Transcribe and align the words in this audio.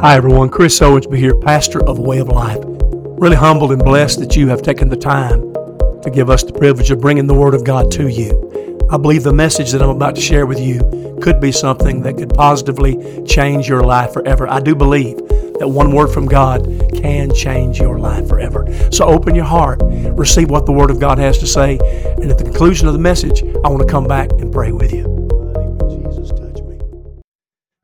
Hi, 0.00 0.16
everyone. 0.16 0.48
Chris 0.48 0.80
Owensby 0.80 1.18
here, 1.18 1.36
pastor 1.36 1.86
of 1.86 1.98
Way 1.98 2.20
of 2.20 2.28
Life. 2.28 2.60
Really 2.64 3.36
humbled 3.36 3.70
and 3.70 3.84
blessed 3.84 4.20
that 4.20 4.34
you 4.34 4.48
have 4.48 4.62
taken 4.62 4.88
the 4.88 4.96
time 4.96 5.52
to 6.00 6.10
give 6.10 6.30
us 6.30 6.42
the 6.42 6.54
privilege 6.54 6.90
of 6.90 7.02
bringing 7.02 7.26
the 7.26 7.34
Word 7.34 7.52
of 7.52 7.64
God 7.64 7.90
to 7.92 8.08
you. 8.08 8.88
I 8.90 8.96
believe 8.96 9.24
the 9.24 9.34
message 9.34 9.72
that 9.72 9.82
I'm 9.82 9.90
about 9.90 10.14
to 10.14 10.20
share 10.22 10.46
with 10.46 10.58
you 10.58 11.18
could 11.20 11.38
be 11.38 11.52
something 11.52 12.00
that 12.00 12.16
could 12.16 12.32
positively 12.32 13.22
change 13.26 13.68
your 13.68 13.82
life 13.82 14.14
forever. 14.14 14.48
I 14.48 14.60
do 14.60 14.74
believe 14.74 15.18
that 15.58 15.68
one 15.68 15.92
word 15.92 16.08
from 16.08 16.24
God 16.24 16.64
can 16.94 17.34
change 17.34 17.78
your 17.78 17.98
life 17.98 18.26
forever. 18.26 18.64
So 18.90 19.04
open 19.04 19.34
your 19.34 19.44
heart, 19.44 19.80
receive 19.82 20.48
what 20.48 20.64
the 20.64 20.72
Word 20.72 20.90
of 20.90 20.98
God 20.98 21.18
has 21.18 21.36
to 21.40 21.46
say, 21.46 21.78
and 22.22 22.30
at 22.30 22.38
the 22.38 22.44
conclusion 22.44 22.86
of 22.86 22.94
the 22.94 22.98
message, 22.98 23.42
I 23.42 23.68
want 23.68 23.82
to 23.82 23.86
come 23.86 24.08
back 24.08 24.30
and 24.32 24.50
pray 24.50 24.72
with 24.72 24.94
you. 24.94 25.04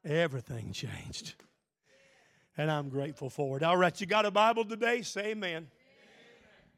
Everything 0.02 0.72
changed 0.72 1.34
and 2.56 2.70
I'm 2.70 2.88
grateful 2.88 3.28
for 3.28 3.56
it. 3.56 3.62
All 3.62 3.76
right, 3.76 3.98
you 4.00 4.06
got 4.06 4.24
a 4.24 4.30
Bible 4.30 4.64
today? 4.64 5.02
Say 5.02 5.32
amen. 5.32 5.68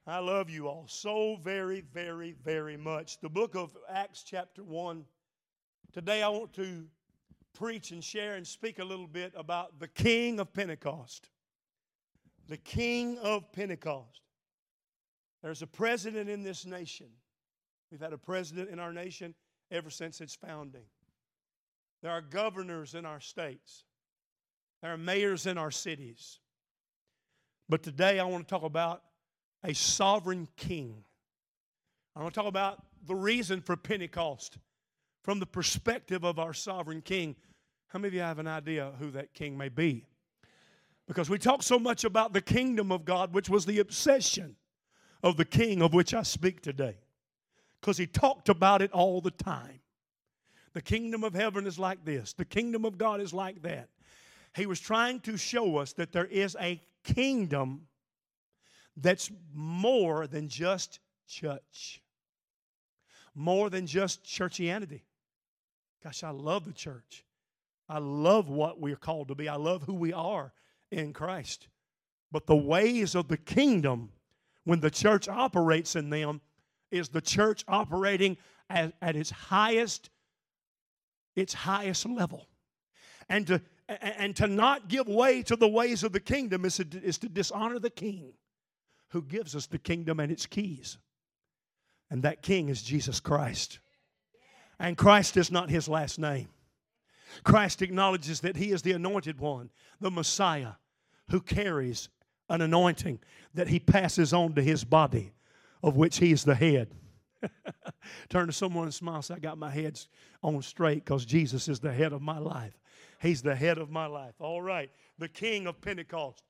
I 0.06 0.18
love 0.18 0.48
you 0.48 0.66
all 0.66 0.86
so 0.88 1.36
very, 1.42 1.82
very, 1.92 2.34
very 2.42 2.76
much. 2.76 3.20
The 3.20 3.28
book 3.28 3.54
of 3.54 3.76
Acts, 3.88 4.22
chapter 4.22 4.64
1. 4.64 5.04
Today 5.92 6.22
I 6.22 6.28
want 6.28 6.52
to 6.54 6.86
preach 7.54 7.90
and 7.90 8.02
share 8.02 8.36
and 8.36 8.46
speak 8.46 8.78
a 8.78 8.84
little 8.84 9.06
bit 9.06 9.32
about 9.36 9.78
the 9.78 9.88
King 9.88 10.40
of 10.40 10.52
Pentecost. 10.52 11.28
The 12.48 12.56
King 12.56 13.18
of 13.18 13.52
Pentecost. 13.52 14.22
There's 15.42 15.62
a 15.62 15.66
president 15.66 16.28
in 16.30 16.42
this 16.42 16.64
nation. 16.64 17.08
We've 17.90 18.00
had 18.00 18.12
a 18.12 18.18
president 18.18 18.70
in 18.70 18.80
our 18.80 18.92
nation 18.92 19.34
ever 19.70 19.90
since 19.90 20.20
its 20.20 20.34
founding. 20.34 20.84
There 22.02 22.10
are 22.10 22.22
governors 22.22 22.94
in 22.94 23.04
our 23.04 23.20
states. 23.20 23.84
There 24.82 24.92
are 24.92 24.98
mayors 24.98 25.46
in 25.46 25.58
our 25.58 25.70
cities. 25.70 26.38
But 27.68 27.82
today 27.82 28.18
I 28.18 28.24
want 28.24 28.46
to 28.46 28.50
talk 28.50 28.62
about 28.62 29.02
a 29.64 29.74
sovereign 29.74 30.48
king. 30.56 31.04
I 32.14 32.22
want 32.22 32.34
to 32.34 32.40
talk 32.40 32.48
about 32.48 32.82
the 33.06 33.14
reason 33.14 33.60
for 33.60 33.76
Pentecost 33.76 34.58
from 35.22 35.40
the 35.40 35.46
perspective 35.46 36.24
of 36.24 36.38
our 36.38 36.54
sovereign 36.54 37.02
king. 37.02 37.36
How 37.88 37.98
many 37.98 38.08
of 38.08 38.14
you 38.14 38.20
have 38.20 38.38
an 38.38 38.46
idea 38.46 38.92
who 38.98 39.10
that 39.12 39.34
king 39.34 39.58
may 39.58 39.68
be? 39.68 40.06
Because 41.06 41.28
we 41.28 41.38
talk 41.38 41.62
so 41.62 41.78
much 41.78 42.04
about 42.04 42.32
the 42.32 42.40
kingdom 42.40 42.92
of 42.92 43.04
God, 43.04 43.32
which 43.32 43.48
was 43.48 43.66
the 43.66 43.80
obsession 43.80 44.56
of 45.22 45.36
the 45.36 45.44
king 45.44 45.82
of 45.82 45.94
which 45.94 46.14
I 46.14 46.22
speak 46.22 46.60
today. 46.60 46.96
Because 47.80 47.96
he 47.96 48.06
talked 48.06 48.48
about 48.48 48.82
it 48.82 48.92
all 48.92 49.20
the 49.20 49.30
time. 49.30 49.80
The 50.74 50.82
kingdom 50.82 51.24
of 51.24 51.34
heaven 51.34 51.66
is 51.66 51.78
like 51.78 52.04
this, 52.04 52.32
the 52.32 52.44
kingdom 52.44 52.84
of 52.84 52.98
God 52.98 53.20
is 53.20 53.32
like 53.32 53.62
that. 53.62 53.88
He 54.56 54.66
was 54.66 54.80
trying 54.80 55.20
to 55.20 55.36
show 55.36 55.76
us 55.76 55.92
that 55.94 56.12
there 56.12 56.24
is 56.24 56.56
a 56.60 56.80
kingdom 57.04 57.86
that's 58.96 59.30
more 59.54 60.26
than 60.26 60.48
just 60.48 61.00
church, 61.28 62.02
more 63.34 63.70
than 63.70 63.86
just 63.86 64.24
churchianity. 64.24 65.02
Gosh, 66.02 66.24
I 66.24 66.30
love 66.30 66.64
the 66.64 66.72
church. 66.72 67.24
I 67.88 67.98
love 67.98 68.48
what 68.48 68.80
we're 68.80 68.96
called 68.96 69.28
to 69.28 69.34
be. 69.34 69.48
I 69.48 69.56
love 69.56 69.82
who 69.82 69.94
we 69.94 70.12
are 70.12 70.52
in 70.90 71.12
Christ. 71.12 71.68
But 72.30 72.46
the 72.46 72.56
ways 72.56 73.14
of 73.14 73.28
the 73.28 73.36
kingdom, 73.36 74.10
when 74.64 74.80
the 74.80 74.90
church 74.90 75.28
operates 75.28 75.96
in 75.96 76.10
them, 76.10 76.40
is 76.90 77.08
the 77.08 77.20
church 77.20 77.64
operating 77.68 78.36
at, 78.68 78.92
at 79.00 79.16
its 79.16 79.30
highest, 79.30 80.10
its 81.34 81.54
highest 81.54 82.06
level. 82.06 82.48
And 83.28 83.46
to 83.46 83.62
and 83.88 84.36
to 84.36 84.46
not 84.46 84.88
give 84.88 85.08
way 85.08 85.42
to 85.42 85.56
the 85.56 85.68
ways 85.68 86.02
of 86.02 86.12
the 86.12 86.20
kingdom 86.20 86.64
is 86.64 86.76
to, 86.76 86.86
is 87.02 87.18
to 87.18 87.28
dishonor 87.28 87.78
the 87.78 87.90
king 87.90 88.32
who 89.10 89.22
gives 89.22 89.56
us 89.56 89.66
the 89.66 89.78
kingdom 89.78 90.20
and 90.20 90.30
its 90.30 90.46
keys. 90.46 90.98
And 92.10 92.22
that 92.22 92.42
king 92.42 92.68
is 92.68 92.82
Jesus 92.82 93.20
Christ. 93.20 93.78
And 94.78 94.96
Christ 94.96 95.36
is 95.36 95.50
not 95.50 95.70
his 95.70 95.88
last 95.88 96.18
name. 96.18 96.48
Christ 97.44 97.82
acknowledges 97.82 98.40
that 98.40 98.56
he 98.56 98.72
is 98.72 98.82
the 98.82 98.92
anointed 98.92 99.38
one, 99.38 99.70
the 100.00 100.10
Messiah, 100.10 100.72
who 101.30 101.40
carries 101.40 102.08
an 102.48 102.62
anointing 102.62 103.18
that 103.54 103.68
he 103.68 103.78
passes 103.78 104.32
on 104.32 104.54
to 104.54 104.62
his 104.62 104.84
body, 104.84 105.32
of 105.82 105.96
which 105.96 106.18
he 106.18 106.32
is 106.32 106.44
the 106.44 106.54
head. 106.54 106.88
Turn 108.28 108.46
to 108.46 108.52
someone 108.52 108.84
and 108.84 108.94
smile. 108.94 109.22
Say, 109.22 109.34
I 109.34 109.38
got 109.38 109.58
my 109.58 109.70
head 109.70 110.00
on 110.42 110.60
straight 110.62 111.04
because 111.04 111.24
Jesus 111.24 111.68
is 111.68 111.80
the 111.80 111.92
head 111.92 112.12
of 112.12 112.22
my 112.22 112.38
life. 112.38 112.78
He's 113.20 113.42
the 113.42 113.54
head 113.54 113.78
of 113.78 113.90
my 113.90 114.06
life. 114.06 114.34
All 114.38 114.62
right. 114.62 114.90
The 115.18 115.28
King 115.28 115.66
of 115.66 115.80
Pentecost. 115.80 116.42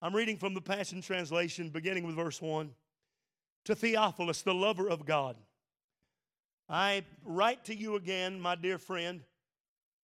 I'm 0.00 0.14
reading 0.14 0.36
from 0.36 0.54
the 0.54 0.60
Passion 0.60 1.02
Translation, 1.02 1.70
beginning 1.70 2.06
with 2.06 2.16
verse 2.16 2.40
1. 2.40 2.70
To 3.64 3.74
Theophilus, 3.74 4.42
the 4.42 4.54
lover 4.54 4.88
of 4.88 5.04
God, 5.04 5.36
I 6.68 7.04
write 7.24 7.64
to 7.64 7.74
you 7.74 7.96
again, 7.96 8.40
my 8.40 8.54
dear 8.54 8.78
friend, 8.78 9.22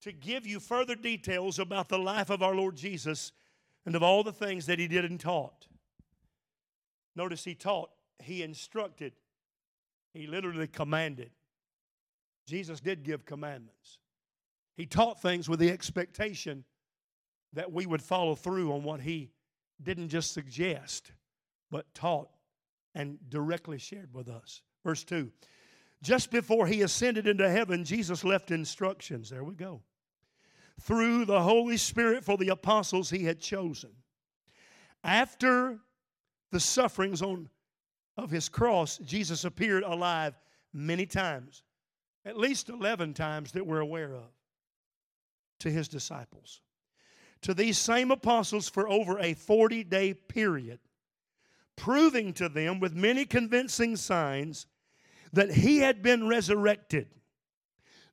to 0.03 0.12
give 0.12 0.47
you 0.47 0.61
further 0.61 0.95
details 0.95 1.59
about 1.59 1.89
the 1.89 1.99
life 1.99 2.31
of 2.31 2.43
our 2.43 2.55
Lord 2.55 2.77
Jesus 2.77 3.33
and 3.87 3.94
of 3.94 4.03
all 4.03 4.23
the 4.23 4.33
things 4.33 4.67
that 4.67 4.79
he 4.79 4.89
did 4.89 5.05
and 5.05 5.19
taught. 5.19 5.67
Notice 7.15 7.44
he 7.44 7.55
taught, 7.55 7.91
he 8.23 8.43
instructed, 8.43 9.12
he 10.12 10.27
literally 10.27 10.67
commanded. 10.67 11.31
Jesus 12.47 12.81
did 12.81 13.05
give 13.05 13.25
commandments. 13.25 13.99
He 14.77 14.87
taught 14.87 15.21
things 15.21 15.49
with 15.49 15.60
the 15.60 15.71
expectation 15.71 16.65
that 17.53 17.72
we 17.72 17.87
would 17.87 18.03
follow 18.03 18.34
through 18.34 18.72
on 18.72 18.83
what 18.83 19.00
he 19.00 19.31
didn't 19.83 20.09
just 20.09 20.33
suggest, 20.33 21.12
but 21.71 21.93
taught 21.94 22.31
and 22.94 23.19
directly 23.28 23.78
shared 23.78 24.12
with 24.15 24.28
us. 24.28 24.62
Verse 24.84 25.05
2 25.05 25.31
Just 26.03 26.31
before 26.31 26.66
he 26.66 26.82
ascended 26.82 27.27
into 27.27 27.49
heaven, 27.49 27.84
Jesus 27.84 28.25
left 28.25 28.50
instructions. 28.50 29.28
There 29.31 29.44
we 29.44 29.55
go. 29.55 29.82
Through 30.81 31.27
the 31.27 31.43
Holy 31.43 31.77
Spirit 31.77 32.25
for 32.25 32.38
the 32.38 32.49
apostles 32.49 33.11
he 33.11 33.25
had 33.25 33.41
chosen. 33.41 33.91
After 35.05 35.78
the 36.50 36.61
sufferings 36.61 37.22
on, 37.22 37.49
of 38.16 38.31
his 38.31 38.49
cross, 38.49 38.99
Jesus 38.99 39.44
appeared 39.44 39.84
alive 39.84 40.38
many 40.72 41.06
times, 41.06 41.62
at 42.25 42.38
least 42.38 42.69
11 42.69 43.15
times 43.15 43.53
that 43.53 43.66
we're 43.66 43.81
aware 43.81 44.15
of 44.15 44.31
to 45.62 45.71
his 45.71 45.89
disciples. 45.89 46.61
To 47.43 47.55
these 47.55 47.78
same 47.78 48.11
apostles 48.11 48.69
for 48.69 48.89
over 48.89 49.19
a 49.19 49.34
40 49.34 49.84
day 49.84 50.12
period, 50.15 50.81
proving 51.77 52.33
to 52.34 52.49
them 52.49 52.81
with 52.81 52.95
many 52.95 53.25
convincing 53.25 53.97
signs 53.97 54.67
that 55.33 55.53
he 55.53 55.78
had 55.78 56.03
been 56.03 56.28
resurrected. 56.28 57.09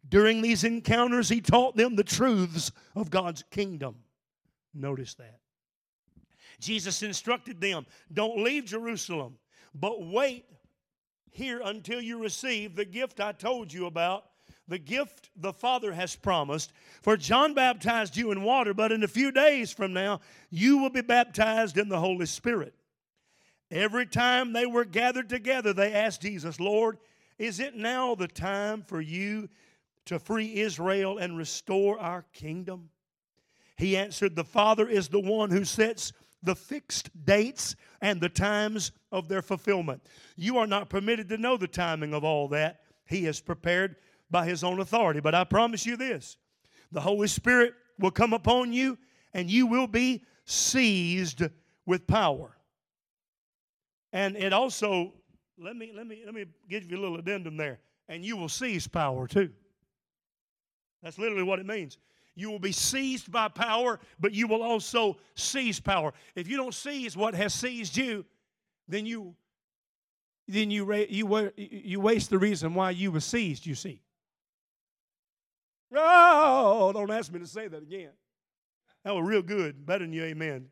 During 0.08 0.42
these 0.42 0.64
encounters, 0.64 1.30
he 1.30 1.42
taught 1.42 1.76
them 1.76 1.96
the 1.96 2.04
truths 2.04 2.72
of 2.96 3.10
God's 3.10 3.44
kingdom. 3.52 3.96
Notice 4.74 5.16
that. 5.16 5.40
Jesus 6.60 7.04
instructed 7.04 7.62
them 7.62 7.86
don't 8.14 8.44
leave 8.44 8.66
Jerusalem, 8.66 9.38
but 9.74 10.06
wait 10.06 10.46
here 11.32 11.62
until 11.64 12.02
you 12.02 12.22
receive 12.22 12.76
the 12.76 12.86
gift 12.86 13.20
I 13.20 13.32
told 13.32 13.72
you 13.72 13.86
about 13.86 14.26
the 14.70 14.78
gift 14.80 15.30
the 15.36 15.54
Father 15.54 15.92
has 15.92 16.16
promised. 16.16 16.72
For 17.02 17.18
John 17.18 17.54
baptized 17.54 18.16
you 18.16 18.32
in 18.32 18.44
water, 18.44 18.74
but 18.74 18.92
in 18.92 19.04
a 19.04 19.08
few 19.08 19.32
days 19.32 19.72
from 19.72 19.94
now, 19.94 20.22
you 20.50 20.78
will 20.78 20.90
be 20.90 21.02
baptized 21.02 21.78
in 21.78 21.90
the 21.90 22.00
Holy 22.00 22.26
Spirit. 22.26 22.74
Every 23.72 24.06
time 24.06 24.54
they 24.54 24.66
were 24.66 24.86
gathered 24.86 25.30
together, 25.30 25.74
they 25.74 25.94
asked 25.94 26.22
Jesus, 26.22 26.60
Lord, 26.60 26.98
is 27.38 27.60
it 27.60 27.76
now 27.76 28.16
the 28.16 28.28
time 28.28 28.84
for 28.84 29.00
you 29.00 29.50
to 30.06 30.20
free 30.20 30.60
Israel 30.60 31.18
and 31.18 31.38
restore 31.38 32.00
our 32.00 32.26
kingdom? 32.34 32.90
He 33.78 33.96
answered, 33.96 34.36
The 34.36 34.44
Father 34.44 34.88
is 34.88 35.08
the 35.08 35.20
one 35.20 35.52
who 35.52 35.64
sets 35.64 36.12
the 36.42 36.56
fixed 36.56 37.10
dates 37.26 37.76
and 38.02 38.20
the 38.20 38.30
times 38.30 38.92
of 39.12 39.28
their 39.28 39.42
fulfillment. 39.42 40.02
You 40.36 40.58
are 40.58 40.68
not 40.68 40.90
permitted 40.90 41.30
to 41.30 41.38
know 41.38 41.58
the 41.58 41.68
timing 41.68 42.14
of 42.14 42.24
all 42.24 42.48
that. 42.50 42.82
He 43.06 43.24
has 43.26 43.40
prepared 43.40 43.96
by 44.30 44.46
his 44.46 44.64
own 44.64 44.80
authority. 44.80 45.20
But 45.20 45.36
I 45.36 45.44
promise 45.44 45.86
you 45.86 45.98
this 45.98 46.38
the 46.92 47.02
Holy 47.02 47.28
Spirit 47.28 47.74
will 48.00 48.12
come 48.12 48.34
upon 48.34 48.74
you 48.74 48.98
and 49.34 49.50
you 49.50 49.68
will 49.68 49.88
be 49.88 50.24
seized 50.46 51.44
with 51.86 52.08
power. 52.08 52.56
And 54.12 54.36
it 54.36 54.54
also, 54.54 55.14
let 55.58 55.76
me, 55.76 55.92
let 55.96 56.08
me, 56.08 56.24
let 56.26 56.34
me 56.34 56.46
give 56.68 56.90
you 56.90 56.98
a 56.98 57.02
little 57.02 57.18
addendum 57.18 57.58
there. 57.58 57.80
And 58.08 58.26
you 58.26 58.38
will 58.38 58.50
seize 58.50 58.88
power 58.88 59.28
too. 59.28 59.52
That's 61.04 61.20
literally 61.20 61.44
what 61.44 61.60
it 61.60 61.66
means. 61.66 61.98
You 62.36 62.50
will 62.50 62.60
be 62.60 62.72
seized 62.72 63.32
by 63.32 63.50
power, 63.50 64.00
but 64.20 64.34
you 64.34 64.48
will 64.48 64.64
also 64.64 65.18
seize 65.36 65.80
power. 65.80 66.14
If 66.36 66.48
you 66.48 66.58
don't 66.58 66.74
seize 66.74 67.16
what 67.16 67.36
has 67.36 67.54
seized 67.54 67.98
you, 67.98 68.26
then 68.88 69.06
you 69.06 69.36
then 70.48 70.72
you 70.72 70.92
you 71.10 71.52
you 71.56 72.00
waste 72.00 72.32
the 72.32 72.40
reason 72.40 72.74
why 72.74 72.92
you 72.92 73.12
were 73.12 73.20
seized. 73.20 73.66
You 73.66 73.76
see. 73.76 74.02
Oh, 75.96 76.92
don't 76.94 77.12
ask 77.12 77.32
me 77.32 77.40
to 77.40 77.48
say 77.48 77.68
that 77.68 77.82
again. 77.82 78.12
That 79.04 79.16
was 79.16 79.26
real 79.26 79.42
good. 79.42 79.86
Better 79.86 80.06
than 80.06 80.14
you, 80.14 80.24
amen. 80.24 80.68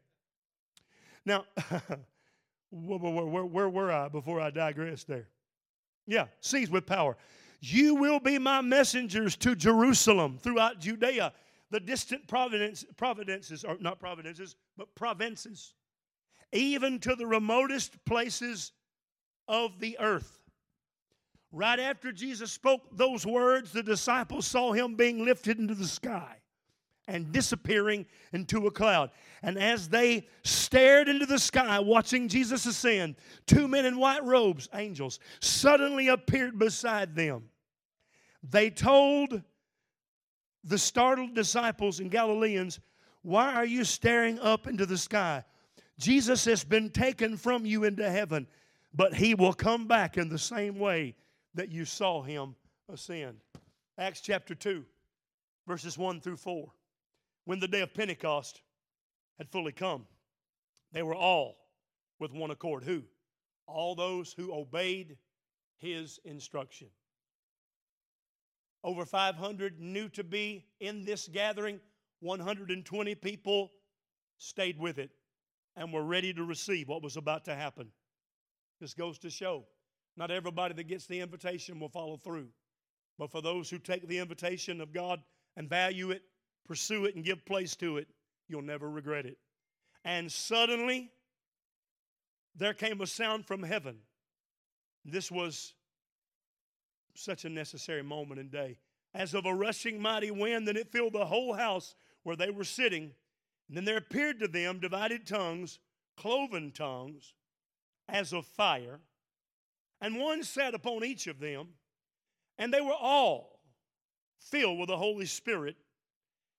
Now, 1.25 1.45
where, 2.69 2.99
where, 2.99 3.45
where 3.45 3.69
were 3.69 3.91
I 3.91 4.09
before 4.09 4.39
I 4.39 4.49
digressed 4.49 5.07
there? 5.07 5.27
Yeah, 6.05 6.27
seized 6.39 6.71
with 6.71 6.85
power. 6.85 7.17
You 7.59 7.95
will 7.95 8.19
be 8.19 8.37
my 8.37 8.61
messengers 8.61 9.35
to 9.37 9.55
Jerusalem 9.55 10.37
throughout 10.41 10.79
Judea, 10.79 11.33
the 11.69 11.79
distant 11.79 12.27
providence, 12.27 12.85
providences, 12.95 13.63
or 13.63 13.77
not 13.79 13.99
providences, 13.99 14.55
but 14.77 14.93
provinces, 14.95 15.73
even 16.53 16.99
to 16.99 17.15
the 17.15 17.25
remotest 17.25 18.03
places 18.05 18.71
of 19.47 19.79
the 19.79 19.97
earth. 19.99 20.36
Right 21.51 21.79
after 21.79 22.11
Jesus 22.11 22.51
spoke 22.51 22.81
those 22.91 23.25
words, 23.25 23.71
the 23.71 23.83
disciples 23.83 24.45
saw 24.45 24.73
him 24.73 24.95
being 24.95 25.23
lifted 25.23 25.59
into 25.59 25.75
the 25.75 25.87
sky 25.87 26.37
and 27.07 27.31
disappearing 27.31 28.05
into 28.33 28.67
a 28.67 28.71
cloud. 28.71 29.11
And 29.41 29.57
as 29.57 29.87
they 29.87 30.27
stared 30.43 31.07
into 31.07 31.25
the 31.25 31.39
sky, 31.39 31.79
watching 31.79 32.27
Jesus 32.27 32.65
ascend, 32.65 33.15
two 33.45 33.67
men 33.67 33.85
in 33.85 33.97
white 33.97 34.25
robes, 34.25 34.67
angels, 34.73 35.19
suddenly 35.39 36.09
appeared 36.09 36.59
beside 36.59 37.15
them. 37.15 37.45
They 38.43 38.69
told 38.69 39.41
the 40.65 40.77
startled 40.77 41.33
disciples 41.33 42.01
and 42.01 42.11
Galileans, 42.11 42.81
Why 43.21 43.53
are 43.53 43.65
you 43.65 43.85
staring 43.85 44.37
up 44.39 44.67
into 44.67 44.85
the 44.85 44.97
sky? 44.97 45.45
Jesus 45.97 46.43
has 46.43 46.65
been 46.65 46.89
taken 46.89 47.37
from 47.37 47.65
you 47.65 47.85
into 47.85 48.07
heaven, 48.09 48.47
but 48.93 49.13
he 49.13 49.33
will 49.33 49.53
come 49.53 49.87
back 49.87 50.17
in 50.17 50.27
the 50.27 50.37
same 50.37 50.77
way 50.77 51.15
that 51.53 51.69
you 51.69 51.85
saw 51.85 52.21
him 52.21 52.55
ascend. 52.89 53.37
Acts 53.97 54.21
chapter 54.21 54.55
2, 54.55 54.83
verses 55.67 55.97
1 55.97 56.21
through 56.21 56.37
4 56.37 56.71
when 57.47 57.61
the 57.61 57.67
day 57.69 57.79
of 57.79 57.93
Pentecost 57.93 58.61
had 59.37 59.49
fully 59.49 59.71
come, 59.71 60.05
they 60.91 61.01
were 61.01 61.15
all 61.15 61.55
with 62.19 62.33
one 62.33 62.51
accord. 62.51 62.83
Who? 62.83 63.03
All 63.67 63.95
those 63.95 64.33
who 64.33 64.53
obeyed 64.53 65.15
his 65.77 66.19
instruction. 66.25 66.89
Over 68.83 69.05
500 69.05 69.79
knew 69.79 70.09
to 70.09 70.25
be 70.25 70.65
in 70.81 71.05
this 71.05 71.29
gathering. 71.29 71.79
120 72.19 73.15
people 73.15 73.71
stayed 74.39 74.77
with 74.77 74.97
it 74.97 75.11
and 75.77 75.93
were 75.93 76.03
ready 76.03 76.33
to 76.33 76.43
receive 76.43 76.89
what 76.89 77.01
was 77.01 77.15
about 77.15 77.45
to 77.45 77.55
happen. 77.55 77.87
This 78.81 78.93
goes 78.93 79.17
to 79.19 79.29
show 79.29 79.63
not 80.17 80.31
everybody 80.31 80.73
that 80.73 80.87
gets 80.87 81.05
the 81.05 81.21
invitation 81.21 81.79
will 81.79 81.89
follow 81.89 82.17
through. 82.17 82.49
But 83.17 83.31
for 83.31 83.41
those 83.41 83.69
who 83.69 83.77
take 83.77 84.07
the 84.07 84.19
invitation 84.19 84.81
of 84.81 84.91
God 84.91 85.21
and 85.55 85.69
value 85.69 86.11
it 86.11 86.23
pursue 86.67 87.05
it 87.05 87.15
and 87.15 87.23
give 87.23 87.45
place 87.45 87.75
to 87.77 87.97
it, 87.97 88.07
you'll 88.47 88.61
never 88.61 88.89
regret 88.89 89.25
it. 89.25 89.37
And 90.03 90.31
suddenly, 90.31 91.09
there 92.55 92.73
came 92.73 93.01
a 93.01 93.07
sound 93.07 93.45
from 93.45 93.63
heaven. 93.63 93.99
This 95.05 95.31
was 95.31 95.73
such 97.15 97.45
a 97.45 97.49
necessary 97.49 98.03
moment 98.03 98.39
and 98.39 98.51
day. 98.51 98.77
As 99.13 99.33
of 99.33 99.45
a 99.45 99.53
rushing 99.53 99.99
mighty 99.99 100.29
wind, 100.29 100.67
and 100.67 100.77
it 100.77 100.91
filled 100.91 101.13
the 101.13 101.25
whole 101.25 101.53
house 101.53 101.95
where 102.23 102.35
they 102.35 102.51
were 102.51 102.65
sitting. 102.65 103.13
And 103.67 103.77
then 103.77 103.85
there 103.85 103.97
appeared 103.97 104.39
to 104.41 104.47
them 104.47 104.79
divided 104.79 105.25
tongues, 105.25 105.79
cloven 106.17 106.71
tongues, 106.71 107.33
as 108.09 108.33
of 108.33 108.45
fire. 108.45 108.99
And 110.01 110.17
one 110.17 110.43
sat 110.43 110.73
upon 110.73 111.03
each 111.03 111.27
of 111.27 111.39
them. 111.39 111.69
And 112.57 112.73
they 112.73 112.81
were 112.81 112.93
all 112.93 113.59
filled 114.39 114.79
with 114.79 114.89
the 114.89 114.97
Holy 114.97 115.25
Spirit 115.25 115.75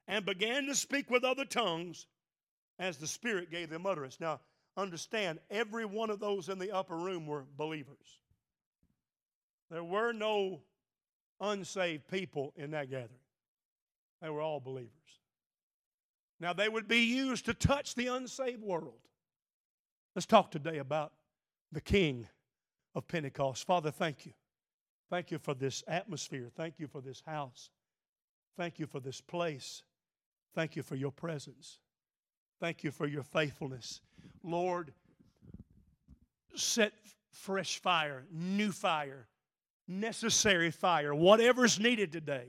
and 0.07 0.25
began 0.25 0.67
to 0.67 0.75
speak 0.75 1.11
with 1.11 1.25
other 1.25 1.45
tongues 1.45 2.07
as 2.79 2.97
the 2.97 3.07
Spirit 3.07 3.51
gave 3.51 3.71
them 3.71 3.87
utterance. 3.87 4.19
Now, 4.21 4.41
understand, 4.77 5.41
every 5.51 5.85
one 5.85 6.11
of 6.11 6.21
those 6.21 6.49
in 6.49 6.59
the 6.59 6.71
upper 6.71 6.97
room 6.97 7.27
were 7.27 7.45
believers. 7.57 8.21
There 9.71 9.85
were 9.85 10.13
no 10.13 10.61
unsaved 11.41 12.09
people 12.09 12.53
in 12.57 12.71
that 12.73 12.91
gathering, 12.91 13.21
they 14.23 14.31
were 14.31 14.41
all 14.41 14.61
believers. 14.61 14.93
Now, 16.41 16.53
they 16.53 16.69
would 16.69 16.87
be 16.87 17.01
used 17.01 17.47
to 17.47 17.55
touch 17.55 17.97
the 17.97 18.07
unsaved 18.07 18.63
world. 18.63 19.01
Let's 20.15 20.27
talk 20.27 20.53
today 20.53 20.79
about 20.79 21.13
the 21.73 21.81
King 21.81 22.29
of 22.95 23.07
Pentecost. 23.09 23.67
Father, 23.67 23.91
thank 23.91 24.27
you. 24.27 24.33
Thank 25.11 25.31
you 25.31 25.39
for 25.39 25.55
this 25.55 25.83
atmosphere. 25.89 26.51
Thank 26.55 26.79
you 26.79 26.87
for 26.87 27.01
this 27.01 27.23
house. 27.27 27.71
Thank 28.57 28.79
you 28.79 28.87
for 28.87 29.01
this 29.01 29.21
place. 29.21 29.83
Thank 30.55 30.77
you 30.77 30.83
for 30.83 30.97
your 30.97 31.13
presence. 31.13 31.79
Thank 32.61 32.85
you 32.85 32.91
for 32.91 33.07
your 33.07 33.23
faithfulness. 33.23 34.01
Lord, 34.43 34.93
set 36.55 36.93
fresh 37.31 37.79
fire, 37.79 38.27
new 38.33 38.73
fire, 38.73 39.29
necessary 39.87 40.71
fire, 40.71 41.15
whatever's 41.15 41.79
needed 41.79 42.13
today 42.13 42.49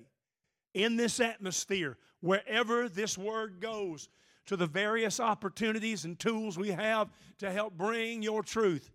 in 0.73 0.95
this 0.95 1.19
atmosphere, 1.19 1.97
wherever 2.21 2.89
this 2.89 3.17
word 3.17 3.59
goes, 3.59 4.09
to 4.47 4.57
the 4.57 4.65
various 4.65 5.19
opportunities 5.19 6.05
and 6.05 6.17
tools 6.17 6.57
we 6.57 6.69
have 6.69 7.09
to 7.37 7.51
help 7.51 7.77
bring 7.77 8.23
your 8.23 8.41
truth. 8.41 8.89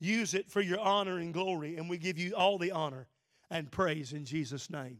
Use 0.00 0.34
it 0.34 0.50
for 0.50 0.60
your 0.60 0.80
honor 0.80 1.18
and 1.18 1.32
glory, 1.32 1.76
and 1.76 1.88
we 1.88 1.98
give 1.98 2.18
you 2.18 2.34
all 2.34 2.58
the 2.58 2.72
honor 2.72 3.06
and 3.50 3.70
praise 3.70 4.12
in 4.12 4.24
Jesus' 4.24 4.70
name. 4.70 4.98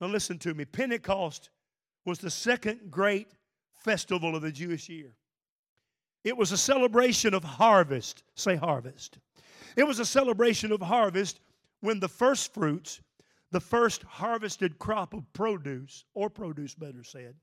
Now, 0.00 0.08
listen 0.08 0.38
to 0.40 0.54
me. 0.54 0.64
Pentecost 0.64 1.50
was 2.04 2.18
the 2.18 2.30
second 2.30 2.90
great 2.90 3.28
festival 3.74 4.34
of 4.34 4.42
the 4.42 4.52
Jewish 4.52 4.88
year. 4.88 5.12
It 6.24 6.36
was 6.36 6.52
a 6.52 6.56
celebration 6.56 7.34
of 7.34 7.44
harvest. 7.44 8.22
Say 8.34 8.56
harvest. 8.56 9.18
It 9.76 9.86
was 9.86 9.98
a 9.98 10.04
celebration 10.04 10.72
of 10.72 10.80
harvest 10.80 11.40
when 11.80 12.00
the 12.00 12.08
first 12.08 12.54
fruits, 12.54 13.00
the 13.50 13.60
first 13.60 14.02
harvested 14.04 14.78
crop 14.78 15.14
of 15.14 15.30
produce, 15.32 16.04
or 16.14 16.30
produce 16.30 16.74
better 16.74 17.04
said, 17.04 17.34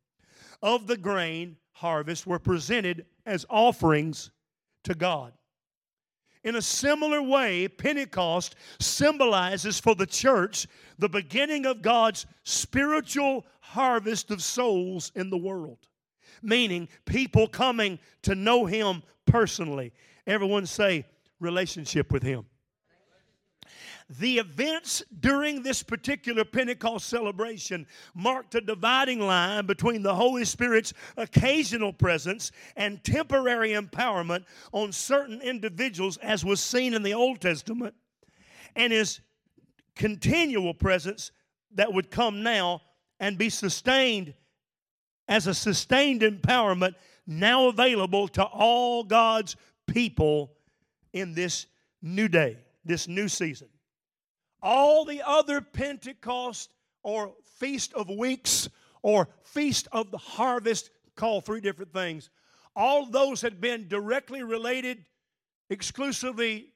of 0.61 0.87
the 0.87 0.97
grain 0.97 1.57
harvest 1.73 2.25
were 2.25 2.39
presented 2.39 3.05
as 3.25 3.45
offerings 3.49 4.31
to 4.83 4.95
God. 4.95 5.33
In 6.43 6.55
a 6.55 6.61
similar 6.61 7.21
way, 7.21 7.67
Pentecost 7.67 8.55
symbolizes 8.79 9.79
for 9.79 9.93
the 9.93 10.07
church 10.07 10.67
the 10.97 11.09
beginning 11.09 11.65
of 11.65 11.81
God's 11.81 12.25
spiritual 12.43 13.45
harvest 13.59 14.31
of 14.31 14.41
souls 14.41 15.11
in 15.15 15.29
the 15.29 15.37
world, 15.37 15.77
meaning 16.41 16.89
people 17.05 17.47
coming 17.47 17.99
to 18.23 18.33
know 18.33 18.65
Him 18.65 19.03
personally. 19.25 19.93
Everyone 20.25 20.65
say, 20.65 21.05
relationship 21.39 22.11
with 22.11 22.23
Him. 22.23 22.45
The 24.19 24.39
events 24.39 25.01
during 25.21 25.63
this 25.63 25.83
particular 25.83 26.43
Pentecost 26.43 27.07
celebration 27.07 27.87
marked 28.13 28.55
a 28.55 28.61
dividing 28.61 29.19
line 29.21 29.65
between 29.65 30.03
the 30.03 30.13
Holy 30.13 30.43
Spirit's 30.43 30.93
occasional 31.15 31.93
presence 31.93 32.51
and 32.75 33.01
temporary 33.05 33.69
empowerment 33.69 34.43
on 34.73 34.91
certain 34.91 35.41
individuals, 35.41 36.17
as 36.17 36.43
was 36.43 36.59
seen 36.59 36.93
in 36.93 37.03
the 37.03 37.13
Old 37.13 37.39
Testament, 37.39 37.95
and 38.75 38.91
His 38.91 39.21
continual 39.95 40.73
presence 40.73 41.31
that 41.75 41.93
would 41.93 42.11
come 42.11 42.43
now 42.43 42.81
and 43.21 43.37
be 43.37 43.49
sustained 43.49 44.33
as 45.29 45.47
a 45.47 45.53
sustained 45.53 46.21
empowerment 46.21 46.95
now 47.25 47.69
available 47.69 48.27
to 48.27 48.43
all 48.43 49.05
God's 49.05 49.55
people 49.87 50.51
in 51.13 51.33
this 51.33 51.67
new 52.01 52.27
day, 52.27 52.57
this 52.83 53.07
new 53.07 53.29
season. 53.29 53.69
All 54.61 55.05
the 55.05 55.21
other 55.25 55.61
Pentecost 55.61 56.73
or 57.03 57.33
Feast 57.57 57.93
of 57.93 58.09
Weeks 58.09 58.69
or 59.01 59.27
Feast 59.43 59.87
of 59.91 60.11
the 60.11 60.17
Harvest, 60.17 60.91
call 61.15 61.41
three 61.41 61.61
different 61.61 61.93
things, 61.93 62.29
all 62.75 63.05
those 63.05 63.41
had 63.41 63.59
been 63.59 63.87
directly 63.87 64.43
related 64.43 65.05
exclusively 65.69 66.73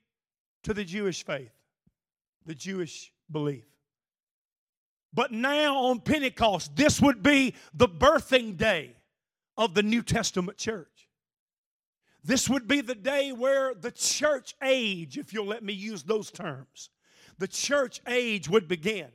to 0.63 0.74
the 0.74 0.84
Jewish 0.84 1.24
faith, 1.24 1.51
the 2.46 2.56
Jewish 2.56 3.12
belief. 3.32 3.65
But 5.13 5.32
now 5.32 5.77
on 5.77 6.01
Pentecost, 6.01 6.75
this 6.75 7.01
would 7.01 7.24
be 7.24 7.56
the 7.74 7.88
birthing 7.88 8.58
day 8.58 8.96
of 9.58 9.74
the 9.74 9.84
New 9.84 10.01
Testament 10.01 10.58
church. 10.58 11.08
This 12.24 12.50
would 12.50 12.68
be 12.68 12.82
the 12.82 12.96
day 12.96 13.32
where 13.32 13.74
the 13.74 13.92
church 13.92 14.56
age, 14.62 15.18
if 15.18 15.32
you'll 15.32 15.46
let 15.46 15.63
me 15.63 15.74
use 15.74 16.04
those 16.04 16.32
terms, 16.32 16.89
the 17.38 17.48
church 17.48 18.01
age 18.08 18.50
would 18.50 18.68
begin. 18.68 19.08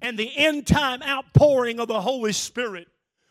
And 0.00 0.18
the 0.18 0.36
end 0.36 0.66
time 0.66 1.02
outpouring 1.02 1.78
of 1.78 1.88
the 1.88 2.00
Holy 2.00 2.32
Spirit 2.32 2.88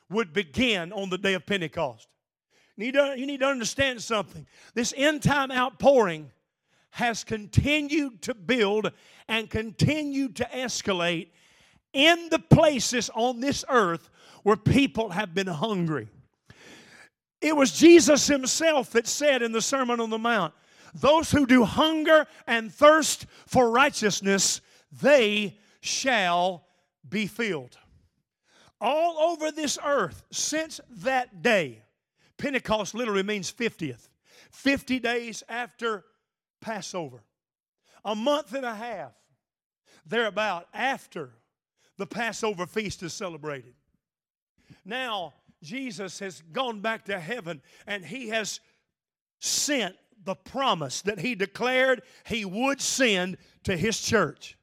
would 0.10 0.34
begin 0.34 0.94
on 0.94 1.10
the 1.10 1.18
day 1.18 1.34
of 1.34 1.46
Pentecost. 1.46 2.08
You 2.78 2.92
need, 3.26 3.40
to, 3.40 3.46
understand 3.46 4.02
something. 4.02 4.48
This 4.74 4.94
end 4.96 5.22
time 5.22 5.52
outpouring 5.52 6.32
has 6.92 7.24
continued 7.24 8.22
to 8.24 8.34
build 8.34 8.92
and 9.28 9.50
continued 9.50 10.38
to 10.38 10.46
escalate 10.46 11.28
in 11.94 12.30
the 12.30 12.40
places 12.40 13.10
on 13.14 13.40
this 13.40 13.64
earth 13.70 14.10
where 14.44 14.58
people 14.58 15.10
have 15.10 15.34
been 15.34 15.48
hungry. 15.48 16.08
It 17.42 17.56
was 17.56 17.72
Jesus 17.72 18.28
himself 18.28 18.92
that 18.92 19.08
said 19.08 19.42
in 19.42 19.52
the 19.52 19.62
Sermon 19.62 20.00
on 20.00 20.10
the 20.10 20.18
Mount, 20.18 20.54
Those 20.94 21.32
who 21.32 21.46
do 21.46 21.64
hunger 21.64 22.28
and 22.48 22.74
thirst 22.74 23.26
for 23.48 23.70
righteousness, 23.70 24.62
they 25.02 25.58
shall 25.80 26.66
be 27.08 27.28
filled. 27.28 27.78
All 28.80 29.32
over 29.32 29.52
this 29.52 29.78
earth 29.84 30.24
since 30.32 30.82
that 30.90 31.42
day, 31.42 31.84
Pentecost 32.38 32.96
literally 32.96 33.24
means 33.24 33.52
50th, 33.52 34.10
50 34.52 35.00
days 35.00 35.44
after 35.48 36.04
Passover, 36.60 37.24
a 38.04 38.16
month 38.16 38.54
and 38.54 38.66
a 38.66 38.76
half 38.76 39.14
thereabout 40.06 40.68
after 40.74 41.32
the 41.98 42.08
Passover 42.08 42.66
feast 42.66 43.04
is 43.04 43.14
celebrated. 43.14 43.76
Now, 44.84 45.34
Jesus 45.62 46.18
has 46.20 46.42
gone 46.52 46.82
back 46.82 47.06
to 47.06 47.20
heaven 47.20 47.62
and 47.86 48.04
he 48.04 48.30
has 48.30 48.60
sent 49.40 49.96
the 50.24 50.36
promise 50.36 51.02
that 51.04 51.20
he 51.20 51.36
declared 51.36 52.02
he 52.26 52.46
would 52.46 52.82
send 52.82 53.38
to 53.64 53.76
his 53.76 54.00
church. 54.00 54.58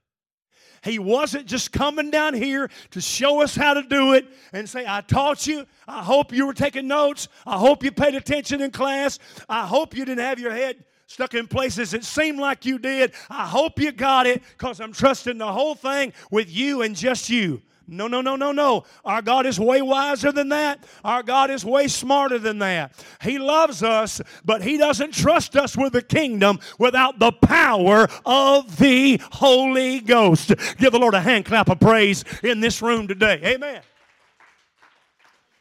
He 0.83 0.99
wasn't 0.99 1.47
just 1.47 1.73
coming 1.73 2.11
down 2.11 2.35
here 2.35 2.71
to 2.93 3.01
show 3.01 3.43
us 3.43 3.57
how 3.57 3.75
to 3.75 3.83
do 3.83 4.13
it 4.13 4.27
and 4.53 4.69
say, 4.69 4.85
I 4.87 5.01
taught 5.01 5.47
you. 5.47 5.67
I 5.87 6.03
hope 6.03 6.33
you 6.33 6.47
were 6.47 6.55
taking 6.55 6.87
notes. 6.87 7.29
I 7.47 7.59
hope 7.59 7.83
you 7.83 7.91
paid 7.91 8.15
attention 8.15 8.61
in 8.61 8.71
class. 8.71 9.19
I 9.49 9.67
hope 9.67 9.97
you 9.97 10.05
didn't 10.05 10.25
have 10.25 10.39
your 10.39 10.53
head 10.53 10.85
stuck 11.07 11.35
in 11.35 11.49
places 11.49 11.95
it 11.95 12.05
seemed 12.05 12.39
like 12.39 12.65
you 12.65 12.79
did. 12.79 13.13
I 13.31 13.47
hope 13.47 13.81
you 13.81 13.91
got 13.93 14.27
it 14.27 14.43
because 14.57 14.81
I'm 14.81 14.93
trusting 14.93 15.39
the 15.39 15.53
whole 15.53 15.75
thing 15.75 16.13
with 16.31 16.51
you 16.51 16.83
and 16.83 16.95
just 16.95 17.29
you. 17.29 17.63
No, 17.91 18.07
no, 18.07 18.21
no, 18.21 18.37
no, 18.37 18.53
no. 18.53 18.85
Our 19.03 19.23
God 19.23 19.47
is 19.47 19.59
way 19.59 19.81
wiser 19.81 20.31
than 20.31 20.51
that. 20.51 20.85
Our 21.03 21.23
God 21.23 21.51
is 21.51 21.65
way 21.65 21.89
smarter 21.89 22.39
than 22.39 22.59
that. 22.59 22.93
He 23.23 23.39
loves 23.39 23.83
us, 23.83 24.21
but 24.45 24.63
He 24.63 24.77
doesn't 24.77 25.15
trust 25.15 25.57
us 25.57 25.75
with 25.75 25.95
the 25.95 26.03
kingdom 26.03 26.61
without 26.79 27.19
the 27.19 27.33
power 27.33 28.07
of 28.27 28.77
the 28.77 29.21
Holy 29.33 30.01
Ghost. 30.01 30.53
Give 30.77 30.93
the 30.93 30.99
Lord 30.99 31.15
a 31.15 31.21
hand 31.21 31.47
clap 31.47 31.71
of 31.71 31.81
praise 31.81 32.25
in 32.43 32.61
this 32.61 32.83
room 32.83 33.09
today. 33.09 33.41
Amen. 33.43 33.81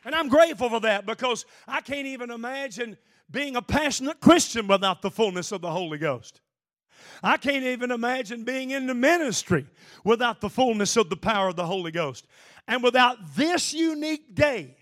And 0.03 0.13
I'm 0.13 0.27
grateful 0.27 0.69
for 0.69 0.81
that 0.81 1.05
because 1.05 1.45
I 1.65 1.79
can't 1.79 2.07
even 2.07 2.29
imagine 2.29 2.97
being 3.31 3.55
a 3.55 3.61
passionate 3.61 4.19
Christian 4.19 4.67
without 4.67 5.01
the 5.01 5.11
fullness 5.11 5.53
of 5.53 5.61
the 5.61 5.71
Holy 5.71 5.97
Ghost. 5.97 6.41
I 7.23 7.37
can't 7.37 7.63
even 7.63 7.91
imagine 7.91 8.43
being 8.43 8.71
in 8.71 8.87
the 8.87 8.93
ministry 8.93 9.67
without 10.03 10.41
the 10.41 10.49
fullness 10.49 10.97
of 10.97 11.09
the 11.09 11.17
power 11.17 11.49
of 11.49 11.55
the 11.55 11.65
Holy 11.65 11.91
Ghost. 11.91 12.25
And 12.67 12.83
without 12.83 13.35
this 13.35 13.73
unique 13.73 14.35
day 14.35 14.77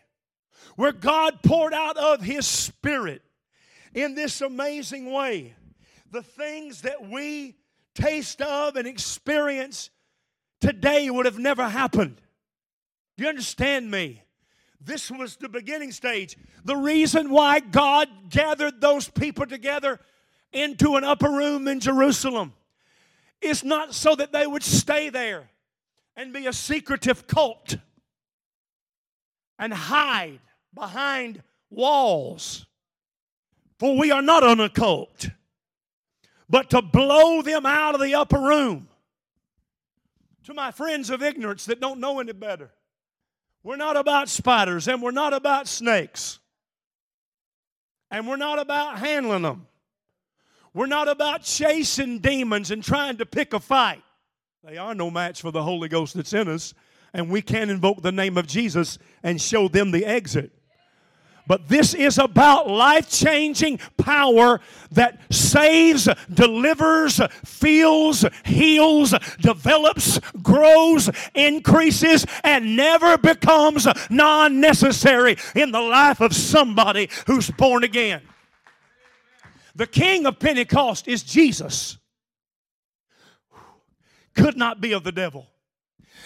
where 0.76 0.92
God 0.92 1.42
poured 1.44 1.74
out 1.74 1.98
of 1.98 2.22
His 2.22 2.46
Spirit 2.46 3.22
in 3.94 4.16
this 4.16 4.42
amazing 4.42 5.12
way, 5.12 5.56
the 6.12 6.24
things 6.24 6.82
that 6.82 7.08
we 7.08 7.56
taste 7.94 8.42
of 8.42 8.76
and 8.76 8.88
experience 8.88 9.90
today 10.60 11.10
would 11.10 11.26
have 11.26 11.40
never 11.40 11.68
happened. 11.68 12.22
Do 13.18 13.24
you 13.24 13.30
understand 13.30 13.90
me? 13.90 14.22
This 14.82 15.10
was 15.10 15.38
the 15.38 15.50
beginning 15.50 15.92
stage. 15.92 16.38
The 16.64 16.76
reason 16.76 17.30
why 17.30 17.60
God 17.60 18.08
gathered 18.30 18.82
those 18.82 19.08
people 19.10 19.46
together 19.46 20.00
into 20.56 20.96
an 20.96 21.04
upper 21.04 21.30
room 21.30 21.68
in 21.68 21.80
Jerusalem 21.80 22.54
It's 23.42 23.64
not 23.64 23.94
so 23.94 24.16
that 24.16 24.32
they 24.32 24.48
would 24.48 24.64
stay 24.64 25.10
there 25.10 25.50
and 26.16 26.34
be 26.34 26.48
a 26.48 26.54
secretive 26.54 27.28
cult 27.28 27.76
and 29.60 29.74
hide 29.74 30.40
behind 30.74 31.44
walls. 31.70 32.66
For 33.78 33.98
we 33.98 34.10
are 34.12 34.22
not 34.22 34.44
an 34.44 34.62
occult, 34.62 35.30
but 36.50 36.70
to 36.70 36.82
blow 36.82 37.42
them 37.42 37.66
out 37.66 37.94
of 37.94 38.02
the 38.02 38.16
upper 38.16 38.40
room. 38.40 38.88
To 40.46 40.54
my 40.54 40.72
friends 40.72 41.10
of 41.10 41.22
ignorance 41.22 41.66
that 41.66 41.82
don't 41.82 42.00
know 42.00 42.20
any 42.20 42.32
better, 42.32 42.72
we're 43.64 43.76
not 43.76 43.98
about 43.98 44.30
spiders 44.30 44.88
and 44.88 45.02
we're 45.02 45.12
not 45.12 45.34
about 45.34 45.68
snakes 45.68 46.40
and 48.10 48.28
we're 48.28 48.38
not 48.38 48.60
about 48.60 49.00
handling 49.00 49.42
them. 49.42 49.68
We're 50.76 50.88
not 50.88 51.08
about 51.08 51.44
chasing 51.44 52.20
demons 52.20 52.70
and 52.70 52.84
trying 52.84 53.16
to 53.18 53.26
pick 53.26 53.54
a 53.54 53.62
fight. 53.62 54.04
They 54.62 54.76
are 54.76 54.94
no 54.94 55.10
match 55.10 55.42
for 55.42 55.50
the 55.50 55.64
Holy 55.64 55.88
Ghost 55.88 56.16
that's 56.16 56.34
in 56.34 56.50
us, 56.50 56.74
and 57.14 57.30
we 57.30 57.42
can 57.42 57.70
invoke 57.70 58.02
the 58.02 58.12
name 58.12 58.38
of 58.38 58.46
Jesus 58.46 58.98
and 59.24 59.42
show 59.42 59.70
them 59.70 59.92
the 59.92 60.06
exit. 60.06 60.52
But 61.48 61.70
this 61.70 61.94
is 61.94 62.18
about 62.18 62.70
life 62.70 63.10
changing 63.10 63.80
power 63.98 64.60
that 64.92 65.22
saves, 65.32 66.10
delivers, 66.34 67.22
feels, 67.46 68.26
heals, 68.44 69.14
develops, 69.40 70.20
grows, 70.44 71.10
increases, 71.36 72.26
and 72.44 72.76
never 72.76 73.18
becomes 73.18 73.88
non 74.10 74.60
necessary 74.60 75.38
in 75.56 75.72
the 75.72 75.80
life 75.80 76.20
of 76.20 76.36
somebody 76.36 77.10
who's 77.28 77.50
born 77.52 77.86
again. 77.86 78.24
The 79.76 79.88
king 79.88 80.26
of 80.26 80.40
Pentecost 80.40 81.08
is 81.08 81.22
Jesus. 81.22 81.98
Could 84.34 84.58
not 84.58 84.82
be 84.82 84.94
of 84.94 85.04
the 85.04 85.12
devil. 85.12 85.48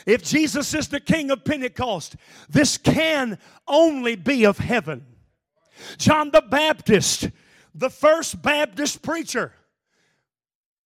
If 0.05 0.23
Jesus 0.23 0.73
is 0.73 0.87
the 0.87 0.99
king 0.99 1.31
of 1.31 1.43
Pentecost, 1.43 2.15
this 2.47 2.77
can 2.77 3.37
only 3.67 4.15
be 4.15 4.45
of 4.45 4.57
heaven. 4.57 5.05
John 5.97 6.31
the 6.31 6.41
Baptist, 6.41 7.29
the 7.73 7.89
first 7.89 8.41
Baptist 8.41 9.01
preacher, 9.01 9.53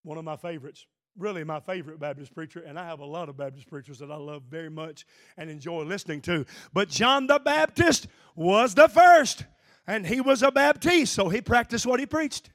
one 0.03 0.17
of 0.17 0.23
my 0.23 0.35
favorites, 0.35 0.85
really 1.17 1.43
my 1.43 1.59
favorite 1.59 1.99
Baptist 1.99 2.33
preacher, 2.33 2.59
and 2.59 2.79
I 2.79 2.85
have 2.85 2.99
a 2.99 3.05
lot 3.05 3.29
of 3.29 3.37
Baptist 3.37 3.69
preachers 3.69 3.99
that 3.99 4.11
I 4.11 4.17
love 4.17 4.43
very 4.49 4.69
much 4.69 5.05
and 5.37 5.49
enjoy 5.49 5.83
listening 5.83 6.21
to. 6.21 6.45
But 6.73 6.89
John 6.89 7.27
the 7.27 7.39
Baptist 7.39 8.07
was 8.35 8.75
the 8.75 8.87
first, 8.87 9.45
and 9.87 10.05
he 10.05 10.21
was 10.21 10.43
a 10.43 10.51
Baptist, 10.51 11.13
so 11.13 11.29
he 11.29 11.41
practiced 11.41 11.85
what 11.85 11.99
he 11.99 12.05
preached. 12.05 12.51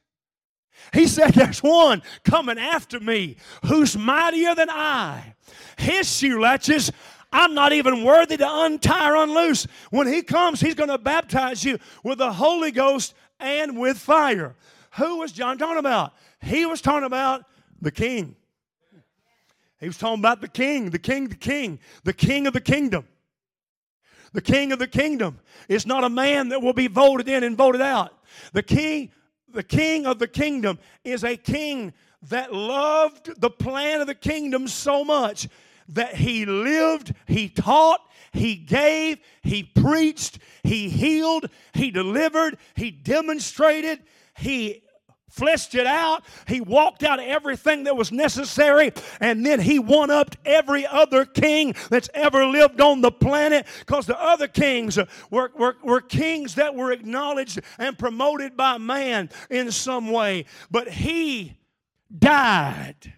He 0.93 1.07
said, 1.07 1.35
There's 1.35 1.63
one 1.63 2.03
coming 2.25 2.59
after 2.59 3.01
me 3.01 3.37
who's 3.67 3.97
mightier 3.97 4.55
than 4.55 4.71
I. 4.71 5.35
His 5.77 6.17
shoe 6.17 6.41
latches, 6.41 6.93
I'm 7.33 7.55
not 7.55 7.73
even 7.73 8.05
worthy 8.05 8.37
to 8.37 8.47
untie 8.49 9.11
or 9.11 9.17
unloose. 9.17 9.67
When 9.91 10.07
he 10.07 10.23
comes, 10.23 10.61
he's 10.61 10.75
going 10.75 10.89
to 10.89 10.99
baptize 10.99 11.65
you 11.65 11.79
with 12.03 12.19
the 12.19 12.33
Holy 12.33 12.71
Ghost 12.71 13.15
and 13.39 13.79
with 13.79 13.99
fire. 13.99 14.57
Who 14.93 15.19
was 15.19 15.33
John 15.33 15.59
talking 15.59 15.79
about? 15.79 16.15
He 16.41 16.65
was 16.65 16.81
talking 16.81 17.05
about 17.05 17.45
the 17.81 17.91
king. 17.91 18.37
He 19.79 19.87
was 19.87 19.97
talking 19.97 20.21
about 20.21 20.41
the 20.41 20.49
king, 20.49 20.91
the 20.91 20.99
king, 20.99 21.29
the 21.29 21.37
king, 21.37 21.79
the 22.03 22.13
king 22.13 22.47
of 22.47 22.53
the 22.53 22.61
kingdom. 22.61 23.07
The 24.33 24.41
king 24.41 24.73
of 24.73 24.79
the 24.79 24.87
kingdom 24.87 25.41
is 25.69 25.87
not 25.87 26.05
a 26.05 26.09
man 26.09 26.51
that 26.51 26.63
will 26.63 26.73
be 26.73 26.89
voted 26.89 27.29
in 27.29 27.45
and 27.45 27.57
voted 27.57 27.81
out. 27.81 28.13
The 28.53 28.63
king 28.63 29.11
the 29.53 29.63
king 29.63 30.07
of 30.07 30.19
the 30.19 30.29
kingdom 30.29 30.79
is 31.05 31.25
a 31.25 31.37
king 31.37 31.93
that 32.29 32.53
loved 32.53 33.41
the 33.41 33.51
plan 33.51 34.01
of 34.01 34.07
the 34.07 34.15
kingdom 34.15 34.69
so 34.69 35.05
much 35.05 35.49
that 35.89 36.15
he 36.15 36.45
lived, 36.45 37.15
he 37.27 37.49
taught, 37.49 38.01
he 38.33 38.57
gave, 38.57 39.19
he 39.43 39.63
preached, 39.63 40.39
he 40.63 40.91
healed, 40.91 41.49
he 41.73 41.91
delivered, 41.91 42.59
he 42.75 42.91
demonstrated, 42.91 44.01
he 44.37 44.83
fleshed 45.39 45.75
it 45.75 45.87
out. 45.87 46.25
He 46.47 46.61
walked 46.61 47.05
out 47.05 47.21
everything 47.21 47.85
that 47.85 47.97
was 47.97 48.11
necessary, 48.11 48.93
and 49.21 49.47
then 49.47 49.61
he 49.61 49.79
one 49.79 50.11
upped 50.11 50.37
every 50.45 50.87
other 50.87 51.25
king 51.25 51.75
that's 51.91 52.11
ever 52.13 52.45
lived 52.45 52.81
on 52.81 53.01
the 53.01 53.13
planet 53.13 53.67
because 53.81 54.07
the 54.07 54.21
other 54.21 54.49
kings 54.49 54.99
were, 55.31 55.53
were, 55.57 55.77
were 55.83 56.01
kings 56.01 56.57
that 56.57 56.75
were 56.75 56.91
acknowledged 56.93 57.61
and 57.79 57.99
promoted 57.99 58.57
by 58.57 58.79
man 58.79 59.31
in 59.49 59.71
some 59.71 60.11
way. 60.11 60.45
But 60.71 60.89
he 60.89 61.57
died, 62.17 63.13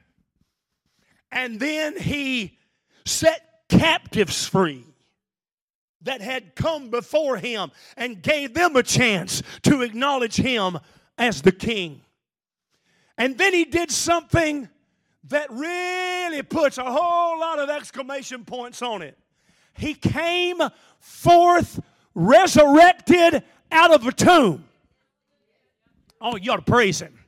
and 1.32 1.58
then 1.58 1.96
he 1.96 2.58
set 3.06 3.46
captives 3.68 4.46
free 4.46 4.84
that 6.02 6.20
had 6.20 6.54
come 6.54 6.90
before 6.90 7.36
him 7.36 7.70
and 7.96 8.22
gave 8.22 8.54
them 8.54 8.76
a 8.76 8.82
chance 8.82 9.42
to 9.62 9.82
acknowledge 9.82 10.36
him 10.36 10.78
as 11.18 11.42
the 11.42 11.52
king. 11.52 12.02
And 13.20 13.36
then 13.36 13.52
he 13.52 13.66
did 13.66 13.90
something 13.90 14.66
that 15.24 15.50
really 15.50 16.40
puts 16.40 16.78
a 16.78 16.90
whole 16.90 17.38
lot 17.38 17.58
of 17.58 17.68
exclamation 17.68 18.46
points 18.46 18.80
on 18.80 19.02
it. 19.02 19.18
He 19.74 19.92
came 19.92 20.58
forth 20.98 21.80
resurrected 22.14 23.42
out 23.70 23.92
of 23.92 24.06
a 24.06 24.12
tomb. 24.12 24.64
Oh, 26.18 26.36
you 26.36 26.50
ought 26.50 26.64
to 26.64 26.72
praise 26.72 27.02
him. 27.02 27.18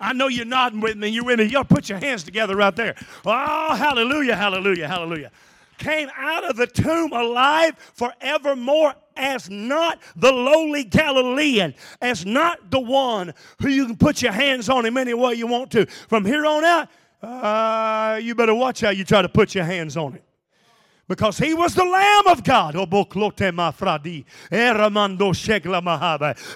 I 0.00 0.12
know 0.12 0.28
you're 0.28 0.44
nodding 0.44 0.78
with 0.78 0.96
me. 0.96 1.08
You're 1.08 1.24
with 1.24 1.40
me. 1.40 1.46
You 1.46 1.58
ought 1.58 1.68
to 1.68 1.74
put 1.74 1.88
your 1.88 1.98
hands 1.98 2.22
together 2.22 2.54
right 2.54 2.74
there. 2.76 2.94
Oh, 3.26 3.74
hallelujah, 3.74 4.36
hallelujah, 4.36 4.86
hallelujah. 4.86 5.32
came 5.78 6.10
out 6.16 6.48
of 6.48 6.54
the 6.54 6.68
tomb 6.68 7.12
alive 7.12 7.76
forevermore 7.94 8.94
as 9.20 9.50
not 9.50 10.00
the 10.16 10.32
lowly 10.32 10.84
Galilean, 10.84 11.74
as 12.00 12.24
not 12.24 12.70
the 12.70 12.80
one 12.80 13.34
who 13.60 13.68
you 13.68 13.86
can 13.86 13.96
put 13.96 14.22
your 14.22 14.32
hands 14.32 14.68
on 14.68 14.86
him 14.86 14.96
any 14.96 15.14
way 15.14 15.34
you 15.34 15.46
want 15.46 15.70
to. 15.72 15.86
From 15.86 16.24
here 16.24 16.46
on 16.46 16.64
out, 16.64 16.88
uh, 17.22 18.16
you 18.16 18.34
better 18.34 18.54
watch 18.54 18.80
how 18.80 18.90
you 18.90 19.04
try 19.04 19.22
to 19.22 19.28
put 19.28 19.54
your 19.54 19.64
hands 19.64 19.96
on 19.96 20.14
him 20.14 20.22
because 21.10 21.36
he 21.38 21.52
was 21.54 21.74
the 21.74 21.84
Lamb 21.84 22.28
of 22.28 22.44
God. 22.44 22.76
Oh, 22.76 22.82
eh, 22.84 22.86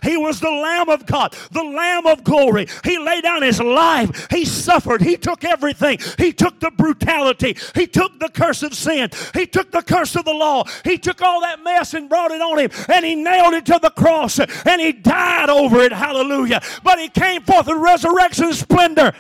he 0.03 0.17
was 0.17 0.39
the 0.39 0.49
Lamb 0.49 0.89
of 0.89 1.07
God, 1.07 1.37
the 1.51 1.65
Lamb 1.65 2.07
of 2.07 2.23
glory. 2.23 2.69
He 2.85 2.97
laid 2.97 3.25
down 3.25 3.43
his 3.43 3.61
life. 3.61 4.29
He 4.31 4.45
suffered. 4.45 5.03
He 5.03 5.17
took 5.17 5.43
everything. 5.43 5.99
He 6.19 6.33
took 6.33 6.61
the 6.61 6.71
brutality. 6.71 7.57
He 7.75 7.89
took 7.89 8.21
the 8.21 8.29
curse 8.29 8.63
of 8.63 8.75
sin. 8.75 9.11
He 9.35 9.45
took 9.45 9.73
the 9.73 9.83
curse 9.83 10.15
of 10.15 10.25
the 10.25 10.33
law. 10.33 10.63
He 10.85 10.99
took 10.99 11.21
all 11.21 11.41
that 11.41 11.61
mess 11.65 11.93
and 11.95 12.09
brought 12.09 12.31
it 12.31 12.41
on 12.41 12.61
him 12.61 12.71
and 12.89 13.05
he 13.05 13.17
nailed 13.17 13.55
it 13.55 13.67
to 13.67 13.81
the 13.83 13.91
cross 13.91 14.39
and 14.39 14.81
he 14.81 14.93
died 14.93 15.51
over 15.51 15.81
it. 15.81 15.91
Hallelujah. 15.91 16.63
But 16.85 17.01
he 17.01 17.09
came 17.09 17.43
forth 17.43 17.67
in 17.67 17.81
resurrection 17.81 18.53
splendor. 18.53 19.15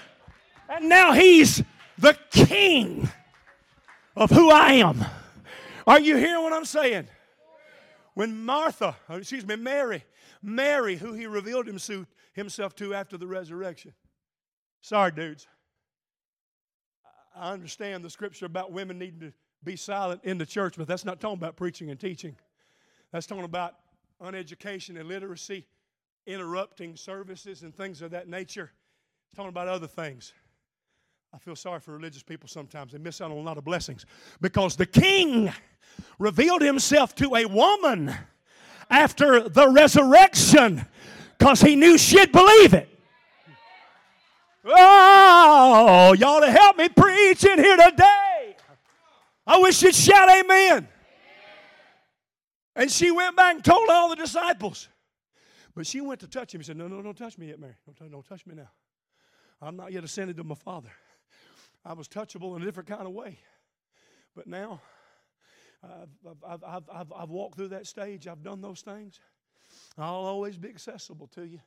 And 0.68 0.88
now 0.88 1.12
he's 1.12 1.60
the 1.98 2.16
king 2.30 3.08
of 4.14 4.30
who 4.30 4.50
I 4.50 4.74
am. 4.74 5.04
Are 5.86 6.00
you 6.00 6.16
hearing 6.16 6.42
what 6.42 6.52
I'm 6.52 6.64
saying? 6.64 7.08
When 8.14 8.44
Martha, 8.44 8.96
oh, 9.08 9.16
excuse 9.16 9.46
me, 9.46 9.56
Mary, 9.56 10.04
Mary, 10.42 10.96
who 10.96 11.12
he 11.12 11.26
revealed 11.26 11.66
himself 11.66 12.74
to 12.76 12.94
after 12.94 13.16
the 13.16 13.26
resurrection. 13.26 13.92
Sorry, 14.80 15.10
dudes. 15.10 15.46
I 17.36 17.52
understand 17.52 18.04
the 18.04 18.10
scripture 18.10 18.46
about 18.46 18.70
women 18.70 18.98
needing 18.98 19.20
to 19.20 19.32
be 19.64 19.76
silent 19.76 20.20
in 20.24 20.38
the 20.38 20.46
church, 20.46 20.74
but 20.76 20.86
that's 20.86 21.04
not 21.04 21.20
talking 21.20 21.38
about 21.38 21.56
preaching 21.56 21.90
and 21.90 21.98
teaching. 21.98 22.36
That's 23.12 23.26
talking 23.26 23.44
about 23.44 23.74
uneducation, 24.22 24.96
illiteracy, 24.96 25.66
interrupting 26.26 26.96
services, 26.96 27.62
and 27.62 27.74
things 27.74 28.00
of 28.00 28.12
that 28.12 28.28
nature. 28.28 28.70
It's 29.28 29.36
talking 29.36 29.48
about 29.48 29.68
other 29.68 29.88
things. 29.88 30.32
I 31.34 31.38
feel 31.38 31.56
sorry 31.56 31.80
for 31.80 31.90
religious 31.92 32.22
people 32.22 32.48
sometimes. 32.48 32.92
They 32.92 32.98
miss 32.98 33.20
out 33.20 33.32
on 33.32 33.36
a 33.36 33.40
lot 33.40 33.58
of 33.58 33.64
blessings 33.64 34.06
because 34.40 34.76
the 34.76 34.86
king 34.86 35.52
revealed 36.20 36.62
himself 36.62 37.12
to 37.16 37.34
a 37.34 37.44
woman 37.44 38.14
after 38.88 39.48
the 39.48 39.68
resurrection 39.68 40.86
because 41.36 41.60
he 41.60 41.74
knew 41.74 41.98
she'd 41.98 42.30
believe 42.30 42.72
it. 42.72 42.88
Oh, 44.64 46.14
y'all 46.16 46.40
to 46.40 46.50
help 46.50 46.76
me 46.76 46.88
preach 46.88 47.44
in 47.44 47.58
here 47.58 47.76
today. 47.78 48.56
I 49.44 49.58
wish 49.58 49.82
you'd 49.82 49.94
shout 49.94 50.30
amen. 50.30 50.86
And 52.76 52.90
she 52.90 53.10
went 53.10 53.36
back 53.36 53.56
and 53.56 53.64
told 53.64 53.88
all 53.90 54.08
the 54.08 54.16
disciples. 54.16 54.88
But 55.74 55.86
she 55.88 56.00
went 56.00 56.20
to 56.20 56.28
touch 56.28 56.54
him. 56.54 56.60
He 56.60 56.64
said, 56.64 56.76
No, 56.76 56.86
no, 56.86 57.02
don't 57.02 57.18
touch 57.18 57.36
me 57.38 57.48
yet, 57.48 57.58
Mary. 57.58 57.74
Don't, 57.98 58.10
don't 58.10 58.24
touch 58.24 58.46
me 58.46 58.54
now. 58.54 58.70
I'm 59.60 59.76
not 59.76 59.92
yet 59.92 60.04
ascended 60.04 60.36
to 60.36 60.44
my 60.44 60.54
Father. 60.54 60.90
I 61.84 61.92
was 61.92 62.08
touchable 62.08 62.56
in 62.56 62.62
a 62.62 62.64
different 62.64 62.88
kind 62.88 63.06
of 63.06 63.12
way. 63.12 63.38
But 64.34 64.46
now, 64.46 64.80
I've, 65.84 66.64
I've, 66.64 66.84
I've, 66.88 67.12
I've, 67.12 67.30
walked 67.30 67.56
through 67.56 67.68
that 67.68 67.86
stage. 67.86 68.26
I've 68.26 68.42
done 68.42 68.60
those 68.60 68.80
things. 68.80 69.20
I'll 69.98 70.14
always 70.14 70.56
be 70.56 70.68
accessible 70.68 71.26
to 71.34 71.44
you 71.44 71.60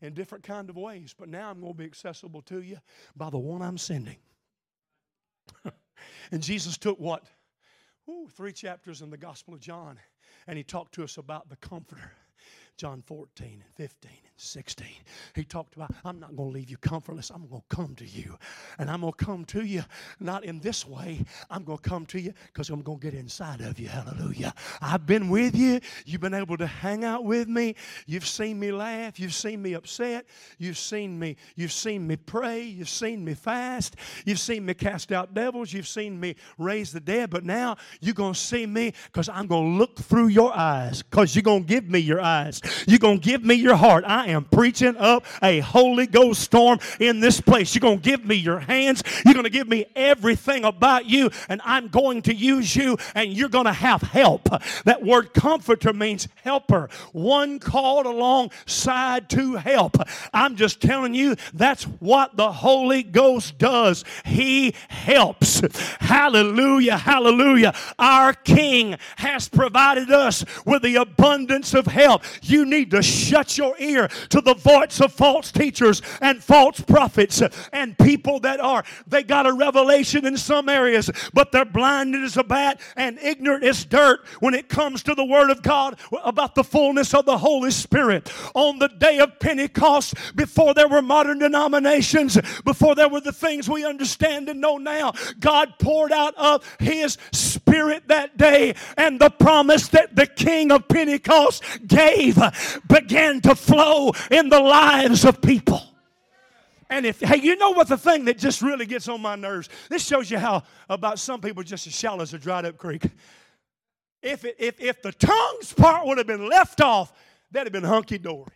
in 0.00 0.14
different 0.14 0.44
kind 0.44 0.68
of 0.68 0.76
ways. 0.76 1.14
But 1.18 1.28
now 1.28 1.50
I'm 1.50 1.60
going 1.60 1.72
to 1.72 1.78
be 1.78 1.84
accessible 1.84 2.42
to 2.42 2.60
you 2.60 2.78
by 3.16 3.30
the 3.30 3.38
one 3.38 3.62
I'm 3.62 3.78
sending. 3.78 4.18
and 6.32 6.42
Jesus 6.42 6.76
took 6.76 6.98
what? 7.00 7.24
Ooh, 8.08 8.28
three 8.36 8.52
chapters 8.52 9.00
in 9.00 9.10
the 9.10 9.16
Gospel 9.16 9.54
of 9.54 9.60
John, 9.60 9.98
and 10.46 10.58
he 10.58 10.64
talked 10.64 10.94
to 10.94 11.04
us 11.04 11.18
about 11.18 11.48
the 11.48 11.56
Comforter. 11.56 12.12
John 12.82 13.00
14 13.06 13.46
and 13.46 13.74
15 13.76 14.10
and 14.10 14.20
16. 14.34 14.86
He 15.36 15.44
talked 15.44 15.76
about, 15.76 15.92
I'm 16.04 16.18
not 16.18 16.34
going 16.34 16.50
to 16.50 16.58
leave 16.58 16.68
you 16.68 16.76
comfortless. 16.78 17.30
I'm 17.30 17.46
going 17.46 17.62
to 17.70 17.76
come 17.76 17.94
to 17.94 18.04
you. 18.04 18.36
And 18.76 18.90
I'm 18.90 19.02
going 19.02 19.12
to 19.12 19.24
come 19.24 19.44
to 19.44 19.64
you 19.64 19.84
not 20.18 20.44
in 20.44 20.58
this 20.58 20.84
way. 20.84 21.24
I'm 21.48 21.62
going 21.62 21.78
to 21.78 21.88
come 21.88 22.06
to 22.06 22.20
you 22.20 22.34
because 22.46 22.70
I'm 22.70 22.82
going 22.82 22.98
to 22.98 23.04
get 23.08 23.14
inside 23.14 23.60
of 23.60 23.78
you. 23.78 23.86
Hallelujah. 23.86 24.52
I've 24.80 25.06
been 25.06 25.28
with 25.28 25.54
you. 25.54 25.78
You've 26.06 26.22
been 26.22 26.34
able 26.34 26.56
to 26.56 26.66
hang 26.66 27.04
out 27.04 27.22
with 27.22 27.46
me. 27.46 27.76
You've 28.06 28.26
seen 28.26 28.58
me 28.58 28.72
laugh. 28.72 29.20
You've 29.20 29.32
seen 29.32 29.62
me 29.62 29.74
upset. 29.74 30.26
You've 30.58 30.76
seen 30.76 31.16
me, 31.16 31.36
you've 31.54 31.70
seen 31.70 32.04
me 32.04 32.16
pray. 32.16 32.62
You've 32.62 32.88
seen 32.88 33.24
me 33.24 33.34
fast. 33.34 33.94
You've 34.26 34.40
seen 34.40 34.66
me 34.66 34.74
cast 34.74 35.12
out 35.12 35.34
devils. 35.34 35.72
You've 35.72 35.86
seen 35.86 36.18
me 36.18 36.34
raise 36.58 36.90
the 36.90 36.98
dead. 36.98 37.30
But 37.30 37.44
now 37.44 37.76
you're 38.00 38.12
going 38.12 38.34
to 38.34 38.40
see 38.40 38.66
me 38.66 38.92
because 39.04 39.28
I'm 39.28 39.46
going 39.46 39.74
to 39.74 39.78
look 39.78 40.00
through 40.00 40.28
your 40.28 40.52
eyes 40.52 41.00
because 41.02 41.36
you're 41.36 41.44
going 41.44 41.62
to 41.62 41.68
give 41.68 41.88
me 41.88 42.00
your 42.00 42.20
eyes. 42.20 42.60
You're 42.86 42.98
going 42.98 43.20
to 43.20 43.24
give 43.24 43.44
me 43.44 43.54
your 43.54 43.76
heart. 43.76 44.04
I 44.06 44.28
am 44.28 44.44
preaching 44.44 44.96
up 44.96 45.24
a 45.42 45.60
Holy 45.60 46.06
Ghost 46.06 46.40
storm 46.42 46.78
in 47.00 47.20
this 47.20 47.40
place. 47.40 47.74
You're 47.74 47.80
going 47.80 48.00
to 48.00 48.10
give 48.10 48.24
me 48.24 48.36
your 48.36 48.58
hands. 48.58 49.02
You're 49.24 49.34
going 49.34 49.44
to 49.44 49.50
give 49.50 49.68
me 49.68 49.86
everything 49.94 50.64
about 50.64 51.06
you, 51.06 51.30
and 51.48 51.60
I'm 51.64 51.88
going 51.88 52.22
to 52.22 52.34
use 52.34 52.74
you, 52.74 52.96
and 53.14 53.32
you're 53.32 53.48
going 53.48 53.66
to 53.66 53.72
have 53.72 54.02
help. 54.02 54.48
That 54.84 55.02
word 55.04 55.34
comforter 55.34 55.92
means 55.92 56.28
helper, 56.42 56.88
one 57.12 57.58
called 57.58 58.06
alongside 58.06 59.28
to 59.30 59.56
help. 59.56 59.96
I'm 60.32 60.56
just 60.56 60.80
telling 60.80 61.14
you, 61.14 61.36
that's 61.52 61.84
what 61.84 62.36
the 62.36 62.52
Holy 62.52 63.02
Ghost 63.02 63.58
does. 63.58 64.04
He 64.24 64.74
helps. 64.88 65.60
Hallelujah, 66.00 66.98
hallelujah. 66.98 67.74
Our 67.98 68.32
King 68.32 68.96
has 69.16 69.48
provided 69.48 70.10
us 70.10 70.44
with 70.64 70.82
the 70.82 70.96
abundance 70.96 71.74
of 71.74 71.86
help. 71.86 72.22
You 72.52 72.64
need 72.66 72.90
to 72.90 73.02
shut 73.02 73.56
your 73.56 73.74
ear 73.78 74.08
to 74.28 74.40
the 74.40 74.54
voice 74.54 75.00
of 75.00 75.12
false 75.12 75.50
teachers 75.50 76.02
and 76.20 76.42
false 76.42 76.80
prophets 76.80 77.42
and 77.72 77.96
people 77.98 78.40
that 78.40 78.60
are, 78.60 78.84
they 79.06 79.22
got 79.22 79.46
a 79.46 79.52
revelation 79.52 80.26
in 80.26 80.36
some 80.36 80.68
areas, 80.68 81.10
but 81.32 81.50
they're 81.50 81.64
blinded 81.64 82.22
as 82.22 82.36
a 82.36 82.44
bat 82.44 82.80
and 82.96 83.18
ignorant 83.18 83.64
as 83.64 83.84
dirt 83.84 84.26
when 84.40 84.54
it 84.54 84.68
comes 84.68 85.02
to 85.04 85.14
the 85.14 85.24
Word 85.24 85.50
of 85.50 85.62
God 85.62 85.98
about 86.24 86.54
the 86.54 86.64
fullness 86.64 87.14
of 87.14 87.24
the 87.24 87.38
Holy 87.38 87.70
Spirit. 87.70 88.32
On 88.54 88.78
the 88.78 88.88
day 88.88 89.18
of 89.18 89.38
Pentecost, 89.40 90.14
before 90.36 90.74
there 90.74 90.88
were 90.88 91.02
modern 91.02 91.38
denominations, 91.38 92.38
before 92.64 92.94
there 92.94 93.08
were 93.08 93.20
the 93.20 93.32
things 93.32 93.68
we 93.68 93.84
understand 93.84 94.48
and 94.48 94.60
know 94.60 94.76
now, 94.76 95.12
God 95.40 95.74
poured 95.78 96.12
out 96.12 96.34
of 96.36 96.64
His 96.78 97.16
Spirit 97.32 97.61
that 98.08 98.36
day, 98.36 98.74
and 98.96 99.20
the 99.20 99.30
promise 99.30 99.88
that 99.88 100.14
the 100.14 100.26
King 100.26 100.70
of 100.70 100.88
Pentecost 100.88 101.62
gave 101.86 102.38
began 102.86 103.40
to 103.42 103.54
flow 103.54 104.12
in 104.30 104.48
the 104.48 104.60
lives 104.60 105.24
of 105.24 105.40
people. 105.40 105.82
And 106.90 107.06
if, 107.06 107.20
hey, 107.20 107.38
you 107.38 107.56
know 107.56 107.70
what 107.70 107.88
the 107.88 107.96
thing 107.96 108.26
that 108.26 108.36
just 108.36 108.60
really 108.60 108.84
gets 108.84 109.08
on 109.08 109.22
my 109.22 109.34
nerves? 109.34 109.70
This 109.88 110.06
shows 110.06 110.30
you 110.30 110.38
how 110.38 110.62
about 110.90 111.18
some 111.18 111.40
people 111.40 111.62
just 111.62 111.86
as 111.86 111.94
shallow 111.94 112.22
as 112.22 112.34
a 112.34 112.38
dried 112.38 112.66
up 112.66 112.76
creek. 112.76 113.06
If, 114.20 114.44
it, 114.44 114.56
if, 114.58 114.78
if 114.78 115.00
the 115.00 115.12
tongues 115.12 115.72
part 115.72 116.06
would 116.06 116.18
have 116.18 116.26
been 116.26 116.48
left 116.48 116.82
off, 116.82 117.12
that'd 117.50 117.72
have 117.72 117.82
been 117.82 117.88
hunky 117.88 118.18
dory. 118.18 118.52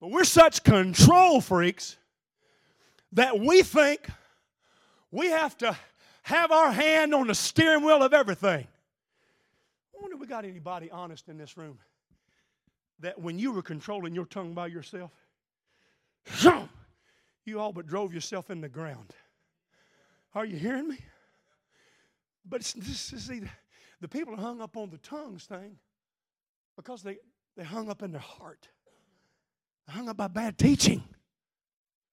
But 0.00 0.10
we're 0.10 0.24
such 0.24 0.64
control 0.64 1.40
freaks 1.40 1.96
that 3.12 3.38
we 3.38 3.62
think 3.62 4.08
we 5.10 5.28
have 5.28 5.56
to 5.58 5.76
have 6.28 6.52
our 6.52 6.70
hand 6.70 7.14
on 7.14 7.26
the 7.26 7.34
steering 7.34 7.82
wheel 7.82 8.02
of 8.02 8.12
everything. 8.12 8.66
I 9.94 9.98
wonder 9.98 10.14
if 10.14 10.20
we 10.20 10.26
got 10.26 10.44
anybody 10.44 10.90
honest 10.90 11.30
in 11.30 11.38
this 11.38 11.56
room 11.56 11.78
that 13.00 13.18
when 13.18 13.38
you 13.38 13.50
were 13.50 13.62
controlling 13.62 14.14
your 14.14 14.26
tongue 14.26 14.52
by 14.52 14.66
yourself, 14.66 15.10
you 17.46 17.58
all 17.58 17.72
but 17.72 17.86
drove 17.86 18.12
yourself 18.12 18.50
in 18.50 18.60
the 18.60 18.68
ground. 18.68 19.14
Are 20.34 20.44
you 20.44 20.58
hearing 20.58 20.88
me? 20.88 20.98
But 22.44 22.62
see, 22.62 23.40
the 24.02 24.08
people 24.08 24.34
are 24.34 24.38
hung 24.38 24.60
up 24.60 24.76
on 24.76 24.90
the 24.90 24.98
tongues 24.98 25.46
thing 25.46 25.78
because 26.76 27.02
they, 27.02 27.16
they 27.56 27.64
hung 27.64 27.88
up 27.88 28.02
in 28.02 28.12
their 28.12 28.20
heart. 28.20 28.68
They 29.86 29.94
hung 29.94 30.10
up 30.10 30.18
by 30.18 30.28
bad 30.28 30.58
teaching, 30.58 31.02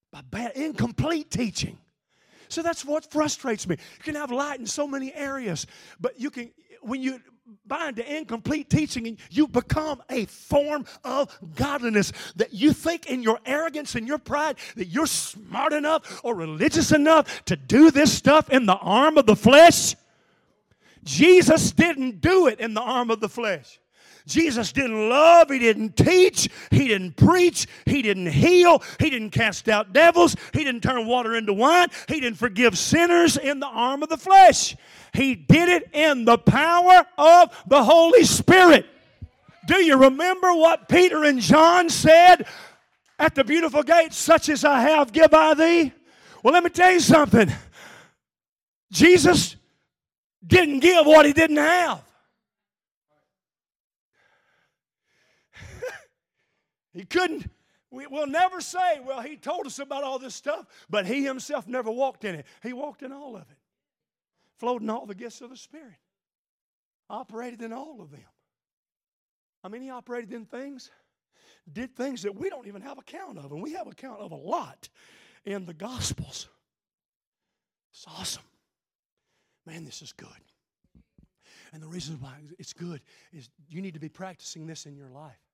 by 0.09 0.21
bad, 0.21 0.53
incomplete 0.55 1.29
teaching. 1.29 1.77
So 2.55 2.61
that's 2.61 2.85
what 2.85 3.11
frustrates 3.11 3.67
me. 3.67 3.75
You 3.97 4.03
can 4.03 4.15
have 4.15 4.31
light 4.31 4.61
in 4.61 4.65
so 4.65 4.87
many 4.87 5.13
areas, 5.13 5.67
but 5.99 6.17
you 6.17 6.31
can, 6.31 6.51
when 6.79 7.01
you 7.01 7.19
bind 7.65 7.97
to 7.97 8.17
incomplete 8.17 8.69
teaching 8.69 9.07
and 9.07 9.17
you 9.29 9.45
become 9.49 10.01
a 10.09 10.23
form 10.27 10.85
of 11.03 11.37
godliness 11.53 12.13
that 12.37 12.53
you 12.53 12.71
think 12.71 13.07
in 13.07 13.21
your 13.21 13.41
arrogance 13.45 13.95
and 13.95 14.07
your 14.07 14.17
pride 14.17 14.55
that 14.77 14.85
you're 14.85 15.05
smart 15.05 15.73
enough 15.73 16.21
or 16.23 16.33
religious 16.33 16.93
enough 16.93 17.43
to 17.43 17.57
do 17.57 17.91
this 17.91 18.13
stuff 18.13 18.49
in 18.49 18.65
the 18.65 18.77
arm 18.77 19.17
of 19.17 19.25
the 19.25 19.35
flesh. 19.35 19.93
Jesus 21.03 21.73
didn't 21.73 22.21
do 22.21 22.47
it 22.47 22.61
in 22.61 22.73
the 22.73 22.81
arm 22.81 23.11
of 23.11 23.19
the 23.19 23.27
flesh. 23.27 23.81
Jesus 24.25 24.71
didn't 24.71 25.09
love, 25.09 25.49
he 25.49 25.59
didn't 25.59 25.95
teach, 25.95 26.49
he 26.71 26.87
didn't 26.87 27.15
preach, 27.15 27.67
he 27.85 28.01
didn't 28.01 28.27
heal, 28.27 28.81
he 28.99 29.09
didn't 29.09 29.29
cast 29.29 29.69
out 29.69 29.93
devils, 29.93 30.35
he 30.51 30.63
didn't 30.63 30.81
turn 30.81 31.05
water 31.05 31.35
into 31.35 31.53
wine, 31.53 31.89
he 32.07 32.19
didn't 32.19 32.37
forgive 32.37 32.77
sinners 32.77 33.37
in 33.37 33.59
the 33.59 33.67
arm 33.67 34.01
of 34.01 34.09
the 34.09 34.17
flesh. 34.17 34.75
He 35.13 35.35
did 35.35 35.69
it 35.69 35.89
in 35.93 36.25
the 36.25 36.37
power 36.37 37.05
of 37.17 37.63
the 37.67 37.83
Holy 37.83 38.23
Spirit. 38.23 38.87
Do 39.67 39.77
you 39.77 39.97
remember 39.97 40.53
what 40.53 40.89
Peter 40.89 41.23
and 41.23 41.39
John 41.39 41.89
said 41.89 42.47
at 43.17 43.35
the 43.35 43.43
beautiful 43.43 43.83
gate? 43.83 44.13
Such 44.13 44.49
as 44.49 44.65
I 44.65 44.81
have, 44.81 45.11
give 45.11 45.33
I 45.33 45.53
thee. 45.53 45.93
Well, 46.43 46.53
let 46.53 46.63
me 46.63 46.69
tell 46.69 46.91
you 46.91 46.99
something. 46.99 47.51
Jesus 48.91 49.55
didn't 50.45 50.79
give 50.79 51.05
what 51.05 51.25
he 51.25 51.33
didn't 51.33 51.57
have. 51.57 52.04
He 56.95 57.03
couldn't. 57.03 57.47
We, 57.91 58.07
will 58.07 58.27
never 58.27 58.61
say, 58.61 58.99
well, 59.05 59.21
he 59.21 59.35
told 59.35 59.67
us 59.67 59.79
about 59.79 60.03
all 60.03 60.17
this 60.17 60.33
stuff, 60.33 60.65
but 60.89 61.05
he 61.05 61.23
himself 61.23 61.67
never 61.67 61.91
walked 61.91 62.23
in 62.23 62.35
it. 62.35 62.45
He 62.63 62.73
walked 62.73 63.03
in 63.03 63.11
all 63.11 63.35
of 63.35 63.43
it, 63.43 63.57
flowed 64.57 64.81
in 64.81 64.89
all 64.89 65.05
the 65.05 65.15
gifts 65.15 65.41
of 65.41 65.49
the 65.49 65.57
Spirit, 65.57 65.95
operated 67.09 67.61
in 67.61 67.71
all 67.71 68.01
of 68.01 68.11
them. 68.11 68.25
I 69.63 69.67
mean, 69.67 69.81
he 69.81 69.89
operated 69.89 70.33
in 70.33 70.45
things, 70.45 70.89
did 71.71 71.95
things 71.95 72.23
that 72.23 72.35
we 72.35 72.49
don't 72.49 72.67
even 72.67 72.81
have 72.81 72.97
account 72.97 73.37
of, 73.37 73.51
and 73.51 73.61
we 73.61 73.73
have 73.73 73.87
account 73.87 74.19
of 74.21 74.31
a 74.31 74.35
lot 74.35 74.89
in 75.45 75.65
the 75.65 75.73
Gospels. 75.73 76.47
It's 77.91 78.05
awesome. 78.07 78.43
Man, 79.65 79.85
this 79.85 80.01
is 80.01 80.11
good. 80.11 80.27
And 81.73 81.81
the 81.81 81.87
reason 81.87 82.17
why 82.19 82.35
it's 82.59 82.73
good 82.73 83.01
is 83.33 83.49
you 83.67 83.81
need 83.81 83.95
to 83.95 83.99
be 83.99 84.09
practicing 84.09 84.67
this 84.67 84.85
in 84.85 84.95
your 84.95 85.09
life. 85.09 85.44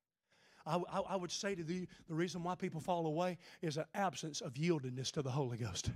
I, 0.65 0.77
I, 0.91 0.99
I 1.09 1.15
would 1.15 1.31
say 1.31 1.55
to 1.55 1.63
you, 1.63 1.87
the 2.07 2.13
reason 2.13 2.43
why 2.43 2.55
people 2.55 2.81
fall 2.81 3.05
away 3.05 3.37
is 3.61 3.77
an 3.77 3.85
absence 3.93 4.41
of 4.41 4.53
yieldedness 4.53 5.11
to 5.11 5.21
the 5.21 5.31
Holy 5.31 5.57
Ghost. 5.57 5.91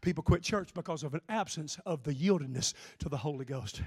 People 0.00 0.22
quit 0.22 0.42
church 0.42 0.72
because 0.74 1.02
of 1.02 1.14
an 1.14 1.20
absence 1.28 1.78
of 1.86 2.02
the 2.02 2.14
yieldedness 2.14 2.74
to 2.98 3.08
the 3.08 3.16
Holy 3.16 3.44
Ghost. 3.44 3.82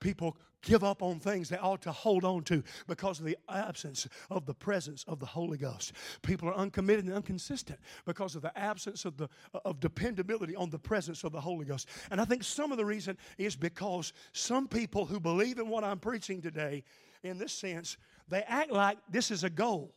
People 0.00 0.36
give 0.62 0.82
up 0.82 1.02
on 1.02 1.20
things 1.20 1.48
they 1.48 1.56
ought 1.56 1.82
to 1.82 1.92
hold 1.92 2.24
on 2.24 2.42
to 2.42 2.62
because 2.86 3.20
of 3.20 3.26
the 3.26 3.38
absence 3.48 4.08
of 4.30 4.46
the 4.46 4.54
presence 4.54 5.04
of 5.06 5.20
the 5.20 5.26
Holy 5.26 5.58
Ghost. 5.58 5.92
People 6.22 6.48
are 6.48 6.54
uncommitted 6.54 7.04
and 7.04 7.14
inconsistent 7.14 7.78
because 8.04 8.34
of 8.34 8.42
the 8.42 8.56
absence 8.58 9.04
of 9.04 9.16
the 9.16 9.28
of 9.64 9.80
dependability 9.80 10.56
on 10.56 10.70
the 10.70 10.78
presence 10.78 11.24
of 11.24 11.32
the 11.32 11.40
Holy 11.40 11.64
Ghost. 11.64 11.88
And 12.10 12.20
I 12.20 12.24
think 12.24 12.42
some 12.42 12.72
of 12.72 12.78
the 12.78 12.84
reason 12.84 13.16
is 13.36 13.56
because 13.56 14.12
some 14.32 14.68
people 14.68 15.04
who 15.04 15.20
believe 15.20 15.58
in 15.58 15.68
what 15.68 15.84
I'm 15.84 15.98
preaching 15.98 16.42
today 16.42 16.84
in 17.22 17.38
this 17.38 17.52
sense, 17.52 17.96
they 18.28 18.42
act 18.42 18.70
like 18.70 18.98
this 19.10 19.30
is 19.30 19.44
a 19.44 19.50
goal. 19.50 19.94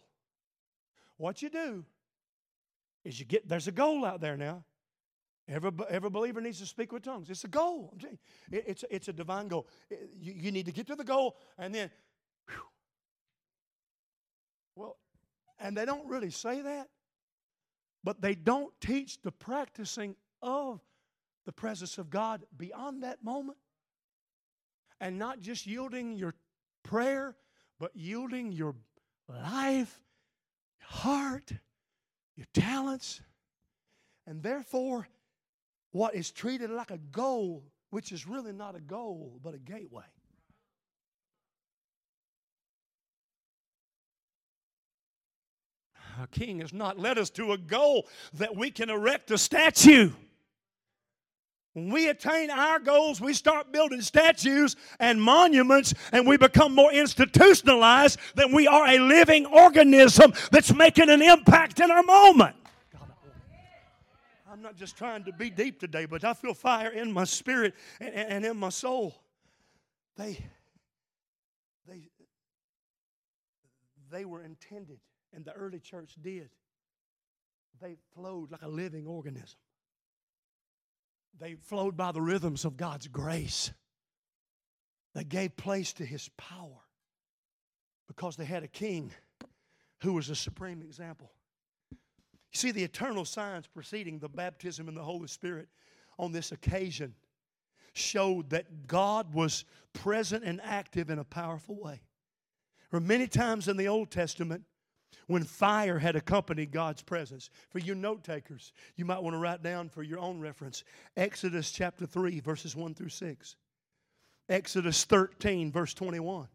What 1.17 1.41
you 1.41 1.49
do 1.49 1.85
is 3.03 3.19
you 3.19 3.25
get 3.25 3.47
there's 3.47 3.67
a 3.67 3.71
goal 3.71 4.05
out 4.05 4.21
there 4.21 4.37
now. 4.37 4.63
Every, 5.47 5.71
every 5.89 6.09
believer 6.09 6.39
needs 6.39 6.59
to 6.59 6.65
speak 6.65 6.91
with 6.91 7.03
tongues. 7.03 7.29
It's 7.29 7.43
a 7.43 7.47
goal. 7.47 7.93
It, 8.51 8.63
it's, 8.67 8.85
it's 8.89 9.07
a 9.07 9.13
divine 9.13 9.47
goal. 9.47 9.67
It, 9.89 10.09
you, 10.19 10.33
you, 10.33 10.51
need 10.51 10.65
to 10.67 10.71
get 10.71 10.87
to 10.87 10.95
the 10.95 11.03
goal 11.03 11.37
and 11.57 11.73
then, 11.73 11.89
whew. 12.47 12.63
well, 14.75 14.97
and 15.59 15.75
they 15.75 15.85
don't 15.85 16.07
really 16.07 16.29
say 16.29 16.61
that, 16.61 16.89
but 18.03 18.21
they 18.21 18.35
don't 18.35 18.73
teach 18.79 19.21
the 19.21 19.31
practicing 19.31 20.15
of 20.41 20.79
the 21.45 21.51
presence 21.51 21.97
of 21.97 22.09
God 22.09 22.43
beyond 22.57 23.03
that 23.03 23.23
moment. 23.23 23.57
And 24.99 25.17
not 25.17 25.41
just 25.41 25.65
yielding 25.65 26.15
your 26.15 26.35
prayer, 26.83 27.35
but 27.79 27.91
yielding 27.95 28.51
your 28.51 28.75
life, 29.27 29.99
your 30.79 30.89
heart, 30.89 31.51
your 32.35 32.45
talents. 32.53 33.21
And 34.27 34.43
therefore, 34.43 35.07
what 35.91 36.15
is 36.15 36.31
treated 36.31 36.69
like 36.69 36.91
a 36.91 36.97
goal, 36.97 37.63
which 37.89 38.11
is 38.11 38.27
really 38.27 38.53
not 38.53 38.75
a 38.75 38.79
goal, 38.79 39.39
but 39.43 39.53
a 39.53 39.59
gateway. 39.59 40.03
Our 46.19 46.27
King 46.27 46.59
has 46.59 46.73
not 46.73 46.99
led 46.99 47.17
us 47.17 47.29
to 47.31 47.53
a 47.53 47.57
goal 47.57 48.07
that 48.33 48.55
we 48.55 48.69
can 48.69 48.89
erect 48.89 49.31
a 49.31 49.37
statue. 49.37 50.11
When 51.73 51.89
we 51.89 52.09
attain 52.09 52.49
our 52.49 52.79
goals, 52.79 53.21
we 53.21 53.33
start 53.33 53.71
building 53.71 54.01
statues 54.01 54.75
and 54.99 55.21
monuments, 55.21 55.93
and 56.11 56.27
we 56.27 56.35
become 56.35 56.75
more 56.75 56.91
institutionalized 56.91 58.19
than 58.35 58.53
we 58.53 58.67
are 58.67 58.87
a 58.87 58.99
living 58.99 59.45
organism 59.45 60.33
that's 60.51 60.73
making 60.73 61.09
an 61.09 61.21
impact 61.21 61.79
in 61.79 61.89
our 61.89 62.03
moment. 62.03 62.57
I'm 64.51 64.61
not 64.61 64.75
just 64.75 64.97
trying 64.97 65.23
to 65.23 65.31
be 65.31 65.49
deep 65.49 65.79
today, 65.79 66.05
but 66.05 66.25
I 66.25 66.33
feel 66.33 66.53
fire 66.53 66.89
in 66.89 67.13
my 67.13 67.23
spirit 67.23 67.73
and, 68.01 68.13
and 68.13 68.45
in 68.45 68.57
my 68.57 68.67
soul. 68.67 69.15
They, 70.17 70.37
they, 71.87 72.09
they 74.11 74.25
were 74.25 74.41
intended, 74.41 74.99
and 75.33 75.45
the 75.45 75.53
early 75.53 75.79
church 75.79 76.15
did. 76.21 76.49
They 77.81 77.95
flowed 78.13 78.51
like 78.51 78.61
a 78.61 78.67
living 78.67 79.07
organism. 79.07 79.57
They 81.39 81.55
flowed 81.55 81.95
by 81.95 82.11
the 82.11 82.21
rhythms 82.21 82.65
of 82.65 82.75
God's 82.75 83.07
grace. 83.07 83.71
They 85.15 85.23
gave 85.23 85.55
place 85.55 85.93
to 85.93 86.05
His 86.05 86.29
power 86.37 86.81
because 88.07 88.35
they 88.35 88.45
had 88.45 88.63
a 88.63 88.67
king 88.67 89.13
who 90.01 90.11
was 90.13 90.29
a 90.29 90.35
supreme 90.35 90.81
example. 90.81 91.31
You 92.53 92.57
see, 92.57 92.71
the 92.71 92.83
eternal 92.83 93.25
signs 93.25 93.67
preceding 93.67 94.19
the 94.19 94.29
baptism 94.29 94.87
in 94.89 94.95
the 94.95 95.03
Holy 95.03 95.27
Spirit 95.27 95.69
on 96.19 96.31
this 96.31 96.51
occasion 96.51 97.15
showed 97.93 98.49
that 98.49 98.87
God 98.87 99.33
was 99.33 99.65
present 99.93 100.43
and 100.43 100.59
active 100.63 101.09
in 101.09 101.19
a 101.19 101.23
powerful 101.23 101.75
way. 101.75 102.01
There 102.89 102.99
were 102.99 103.05
many 103.05 103.27
times 103.27 103.67
in 103.67 103.77
the 103.77 103.87
Old 103.87 104.11
Testament 104.11 104.63
when 105.27 105.43
fire 105.43 105.97
had 105.97 106.15
accompanied 106.15 106.71
God's 106.71 107.01
presence. 107.01 107.49
For 107.69 107.79
you 107.79 107.95
note 107.95 108.23
takers, 108.23 108.73
you 108.95 109.05
might 109.05 109.23
want 109.23 109.33
to 109.33 109.39
write 109.39 109.63
down 109.63 109.87
for 109.87 110.03
your 110.03 110.19
own 110.19 110.41
reference 110.41 110.83
Exodus 111.15 111.71
chapter 111.71 112.05
3, 112.05 112.41
verses 112.41 112.75
1 112.75 112.93
through 112.95 113.09
6, 113.09 113.55
Exodus 114.49 115.05
13, 115.05 115.71
verse 115.71 115.93
21, 115.93 116.47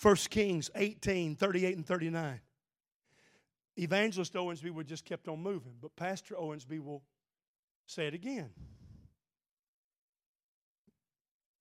1 0.00 0.16
Kings 0.30 0.70
18, 0.74 1.36
38 1.36 1.76
and 1.76 1.86
39. 1.86 2.40
Evangelist 3.78 4.34
Owensby 4.34 4.70
would 4.72 4.88
just 4.88 5.04
kept 5.04 5.28
on 5.28 5.40
moving, 5.40 5.74
but 5.80 5.94
Pastor 5.94 6.34
Owensby 6.34 6.82
will 6.82 7.02
say 7.86 8.06
it 8.06 8.14
again. 8.14 8.50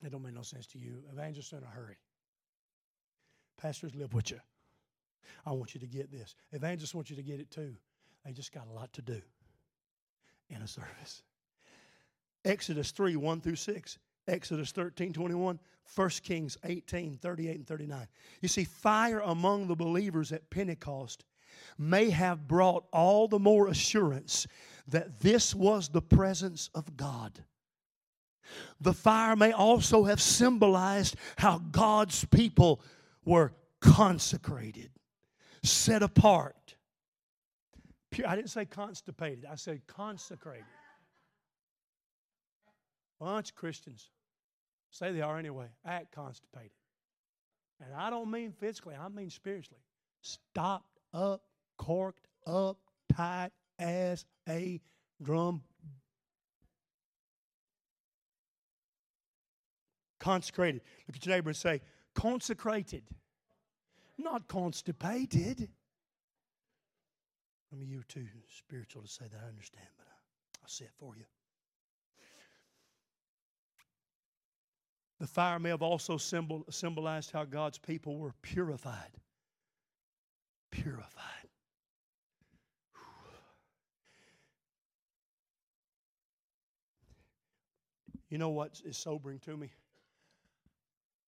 It 0.04 0.12
don't 0.12 0.24
make 0.24 0.34
no 0.34 0.42
sense 0.42 0.68
to 0.68 0.80
you. 0.80 1.04
Evangelists 1.12 1.52
in 1.52 1.64
a 1.64 1.68
hurry. 1.68 1.98
Pastors 3.60 3.96
live 3.96 4.14
with 4.14 4.32
you. 4.32 4.40
I 5.46 5.52
want 5.52 5.74
you 5.74 5.80
to 5.80 5.88
get 5.88 6.12
this. 6.12 6.36
Evangelists 6.52 6.96
want 6.96 7.10
you 7.10 7.16
to 7.16 7.24
get 7.24 7.40
it 7.40 7.52
too. 7.52 7.76
They 8.26 8.32
just 8.32 8.52
got 8.52 8.68
a 8.68 8.74
lot 8.74 8.94
to 8.94 9.02
do 9.02 9.22
in 10.50 10.62
a 10.62 10.68
service. 10.68 11.24
Exodus 12.46 12.92
3, 12.92 13.16
1 13.16 13.42
through 13.42 13.56
6. 13.56 14.00
Exodus 14.28 14.72
13, 14.72 15.14
21. 15.14 15.60
1 15.96 16.10
Kings 16.24 16.58
18, 16.64 17.18
38 17.18 17.56
and 17.56 17.68
39. 17.68 18.08
You 18.42 18.50
see, 18.50 18.66
fire 18.66 19.20
among 19.20 19.68
the 19.68 19.76
believers 19.76 20.32
at 20.32 20.50
Pentecost 20.50 21.24
may 21.78 22.10
have 22.10 22.48
brought 22.48 22.86
all 22.92 23.28
the 23.28 23.40
more 23.40 23.68
assurance 23.68 24.48
that 24.88 25.20
this 25.20 25.54
was 25.54 25.90
the 25.90 26.02
presence 26.02 26.70
of 26.74 26.96
God. 26.96 27.44
The 28.80 28.94
fire 28.94 29.36
may 29.36 29.52
also 29.52 30.06
have 30.06 30.22
symbolized 30.22 31.16
how 31.38 31.60
God's 31.60 32.24
people 32.26 32.82
were 33.26 33.54
consecrated, 33.82 34.92
set 35.64 36.02
apart. 36.02 36.76
I 38.26 38.36
didn't 38.36 38.50
say 38.50 38.66
constipated, 38.66 39.46
I 39.46 39.56
said 39.56 39.82
consecrated. 39.88 40.66
Bunch 43.20 43.50
of 43.50 43.56
Christians 43.56 44.10
say 44.92 45.12
they 45.12 45.22
are 45.22 45.38
anyway, 45.38 45.68
act 45.86 46.14
constipated. 46.14 46.72
And 47.84 47.94
I 47.94 48.10
don't 48.10 48.32
mean 48.32 48.52
physically, 48.52 48.96
I 48.96 49.10
mean 49.10 49.30
spiritually. 49.30 49.82
Stop 50.22 50.86
up, 51.14 51.42
corked 51.78 52.28
up, 52.46 52.78
tight 53.14 53.52
as 53.80 54.26
a 54.48 54.82
drum. 55.22 55.62
Consecrated. 60.20 60.82
Look 61.08 61.18
at 61.18 61.26
your 61.26 61.36
neighbor 61.36 61.50
and 61.50 61.58
say, 61.58 61.82
consecrated, 62.16 63.04
not 64.18 64.48
constipated. 64.48 65.70
I 67.72 67.76
mean, 67.76 67.90
you're 67.90 68.04
too 68.04 68.26
spiritual 68.50 69.04
to 69.04 69.08
say 69.08 69.26
that, 69.32 69.40
I 69.44 69.48
understand, 69.48 69.88
but 69.98 70.08
I'll 70.62 70.70
say 70.70 70.86
it 70.86 70.92
for 70.98 71.16
you. 71.16 71.26
The 75.20 75.28
fire 75.28 75.60
may 75.60 75.70
have 75.70 75.82
also 75.82 76.18
symbol, 76.18 76.64
symbolized 76.70 77.32
how 77.32 77.44
God's 77.44 77.78
people 77.78 78.18
were 78.18 78.34
purified. 78.42 79.18
Purified. 80.84 81.50
You 88.30 88.38
know 88.38 88.50
what 88.50 88.80
is 88.86 88.98
sobering 88.98 89.40
to 89.40 89.58
me? 89.58 89.72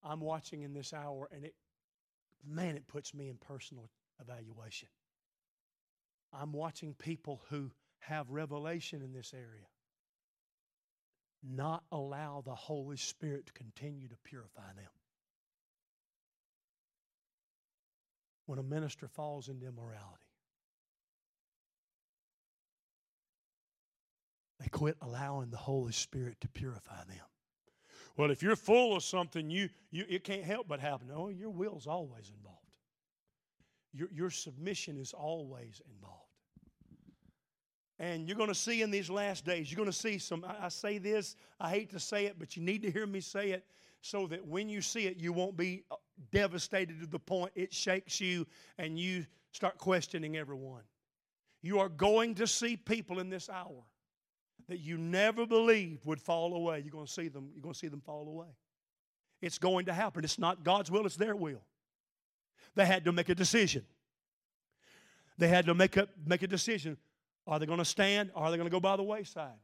I'm 0.04 0.20
watching 0.20 0.62
in 0.62 0.74
this 0.74 0.94
hour, 0.94 1.30
and 1.34 1.46
it, 1.46 1.56
man, 2.48 2.76
it 2.76 2.88
puts 2.88 3.14
me 3.14 3.28
in 3.30 3.38
personal 3.38 3.90
evaluation. 4.22 4.90
I'm 6.32 6.54
watching 6.54 6.94
people 6.94 7.42
who 7.50 7.72
have 8.00 8.30
revelation 8.30 9.02
in 9.02 9.14
this 9.14 9.34
area 9.34 9.66
not 11.42 11.84
allow 11.92 12.44
the 12.46 12.56
Holy 12.56 12.98
Spirit 12.98 13.48
to 13.48 13.54
continue 13.54 14.08
to 14.10 14.16
purify 14.24 14.74
them. 14.76 14.99
When 18.50 18.58
a 18.58 18.64
minister 18.64 19.08
falls 19.08 19.48
into 19.48 19.68
immorality, 19.68 20.26
they 24.60 24.68
quit 24.70 24.98
allowing 25.04 25.52
the 25.52 25.58
Holy 25.58 25.92
Spirit 25.92 26.42
to 26.42 26.48
purify 26.48 27.04
them. 27.08 27.22
Well, 28.18 28.32
if 28.32 28.42
you're 28.42 28.56
full 28.56 28.96
of 28.96 29.04
something, 29.04 29.52
you, 29.52 29.70
you 29.92 30.04
it 30.10 30.24
can't 30.24 30.44
help 30.44 30.68
but 30.68 30.80
happen. 30.80 31.10
No, 31.10 31.30
your 31.30 31.52
will's 31.52 31.86
always 31.86 32.32
involved. 32.36 32.58
Your, 33.94 34.08
your 34.12 34.32
submission 34.32 34.98
is 34.98 35.14
always 35.14 35.80
involved. 35.94 36.18
And 38.00 38.28
you're 38.28 38.36
going 38.36 38.50
to 38.50 38.56
see 38.56 38.82
in 38.82 38.90
these 38.90 39.12
last 39.12 39.46
days, 39.46 39.72
you're 39.72 39.78
going 39.78 39.92
to 39.92 39.96
see 39.96 40.18
some. 40.18 40.44
I, 40.44 40.66
I 40.66 40.70
say 40.70 40.98
this, 40.98 41.36
I 41.60 41.70
hate 41.70 41.92
to 41.92 42.00
say 42.00 42.26
it, 42.26 42.40
but 42.40 42.58
you 42.58 42.64
need 42.64 42.82
to 42.82 42.90
hear 42.90 43.06
me 43.06 43.22
say 43.22 43.52
it 43.52 43.64
so 44.02 44.26
that 44.26 44.44
when 44.44 44.70
you 44.70 44.82
see 44.82 45.06
it, 45.06 45.18
you 45.18 45.34
won't 45.34 45.56
be 45.56 45.84
uh, 45.92 45.98
devastated 46.32 47.00
to 47.00 47.08
the 47.08 47.20
point 47.20 47.52
it 47.56 47.74
shakes 47.74 48.20
you 48.20 48.46
and 48.78 49.00
you 49.00 49.26
start 49.52 49.78
questioning 49.78 50.38
everyone. 50.38 50.84
You 51.62 51.80
are 51.80 51.90
going 51.90 52.36
to 52.36 52.48
see 52.48 52.78
people 52.78 53.20
in 53.20 53.30
this 53.30 53.50
hour 53.50 53.84
that 54.68 54.80
you 54.80 54.98
never 54.98 55.46
believed 55.46 56.06
would 56.06 56.22
fall 56.22 56.56
away. 56.56 56.80
You're 56.80 56.92
going 56.92 57.08
to 57.08 57.12
see 57.12 57.28
them, 57.28 57.50
you're 57.54 57.62
going 57.62 57.74
to 57.74 57.80
see 57.80 57.88
them 57.88 58.02
fall 58.02 58.28
away. 58.28 58.48
It's 59.42 59.58
going 59.58 59.86
to 59.86 59.94
happen. 59.94 60.24
It's 60.24 60.40
not 60.40 60.64
God's 60.64 60.92
will, 60.92 61.06
it's 61.06 61.16
their 61.16 61.36
will. 61.36 61.62
They 62.76 62.86
had 62.86 63.06
to 63.06 63.12
make 63.12 63.30
a 63.30 63.36
decision. 63.36 63.86
They 65.38 65.48
had 65.48 65.66
to 65.66 65.74
make 65.74 65.98
a, 65.98 66.08
make 66.26 66.44
a 66.44 66.48
decision. 66.48 66.98
Are 67.48 67.58
they 67.58 67.66
going 67.66 67.80
to 67.80 67.86
stand 67.86 68.32
or 68.36 68.44
are 68.44 68.52
they 68.52 68.58
going 68.58 68.70
to 68.70 68.72
go 68.72 68.80
by 68.80 68.96
the 68.96 69.04
wayside? 69.04 69.58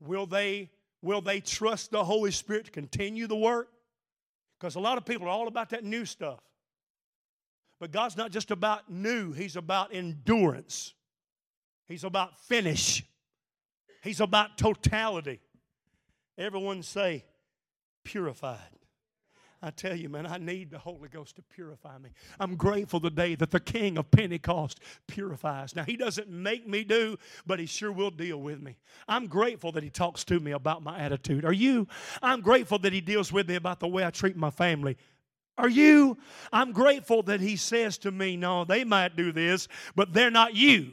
Will 0.00 0.26
they, 0.26 0.70
will 1.00 1.20
they 1.20 1.40
trust 1.40 1.90
the 1.90 2.04
Holy 2.04 2.32
Spirit 2.32 2.66
to 2.66 2.70
continue 2.70 3.26
the 3.26 3.36
work? 3.36 3.68
Because 4.62 4.76
a 4.76 4.80
lot 4.80 4.96
of 4.96 5.04
people 5.04 5.26
are 5.26 5.30
all 5.30 5.48
about 5.48 5.70
that 5.70 5.82
new 5.82 6.04
stuff. 6.04 6.38
But 7.80 7.90
God's 7.90 8.16
not 8.16 8.30
just 8.30 8.52
about 8.52 8.88
new, 8.88 9.32
He's 9.32 9.56
about 9.56 9.92
endurance. 9.92 10.94
He's 11.88 12.04
about 12.04 12.38
finish. 12.38 13.02
He's 14.04 14.20
about 14.20 14.56
totality. 14.56 15.40
Everyone 16.38 16.84
say, 16.84 17.24
purified. 18.04 18.58
I 19.64 19.70
tell 19.70 19.94
you, 19.94 20.08
man, 20.08 20.26
I 20.26 20.38
need 20.38 20.72
the 20.72 20.78
Holy 20.78 21.08
Ghost 21.08 21.36
to 21.36 21.42
purify 21.42 21.96
me. 21.98 22.10
I'm 22.40 22.56
grateful 22.56 23.00
today 23.00 23.36
that 23.36 23.52
the 23.52 23.60
King 23.60 23.96
of 23.96 24.10
Pentecost 24.10 24.80
purifies. 25.06 25.76
Now, 25.76 25.84
He 25.84 25.96
doesn't 25.96 26.28
make 26.28 26.66
me 26.66 26.82
do, 26.82 27.16
but 27.46 27.60
He 27.60 27.66
sure 27.66 27.92
will 27.92 28.10
deal 28.10 28.38
with 28.38 28.60
me. 28.60 28.76
I'm 29.06 29.28
grateful 29.28 29.70
that 29.72 29.84
He 29.84 29.90
talks 29.90 30.24
to 30.24 30.40
me 30.40 30.50
about 30.50 30.82
my 30.82 30.98
attitude. 30.98 31.44
Are 31.44 31.52
you? 31.52 31.86
I'm 32.20 32.40
grateful 32.40 32.80
that 32.80 32.92
He 32.92 33.00
deals 33.00 33.32
with 33.32 33.48
me 33.48 33.54
about 33.54 33.78
the 33.78 33.86
way 33.86 34.04
I 34.04 34.10
treat 34.10 34.36
my 34.36 34.50
family. 34.50 34.96
Are 35.56 35.68
you? 35.68 36.18
I'm 36.52 36.72
grateful 36.72 37.22
that 37.24 37.40
He 37.40 37.54
says 37.54 37.98
to 37.98 38.10
me, 38.10 38.36
No, 38.36 38.64
they 38.64 38.82
might 38.82 39.14
do 39.14 39.30
this, 39.30 39.68
but 39.94 40.12
they're 40.12 40.30
not 40.30 40.56
you. 40.56 40.92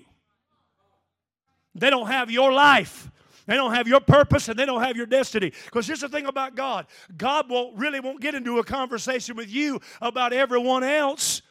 They 1.73 1.89
don't 1.89 2.07
have 2.07 2.29
your 2.29 2.51
life. 2.51 3.09
They 3.49 3.55
don't 3.55 3.73
have 3.73 3.87
your 3.87 3.99
purpose 3.99 4.47
and 4.47 4.59
they 4.59 4.65
don't 4.67 4.83
have 4.83 4.95
your 4.95 5.07
destiny. 5.07 5.51
Because 5.65 5.87
here's 5.87 6.01
the 6.01 6.07
thing 6.07 6.27
about 6.27 6.53
God 6.53 6.85
God 7.17 7.49
won't 7.49 7.75
really 7.79 7.99
won't 7.99 8.21
get 8.21 8.35
into 8.35 8.59
a 8.59 8.63
conversation 8.63 9.35
with 9.35 9.49
you 9.49 9.79
about 10.03 10.33
everyone 10.33 10.83
else. 10.83 11.41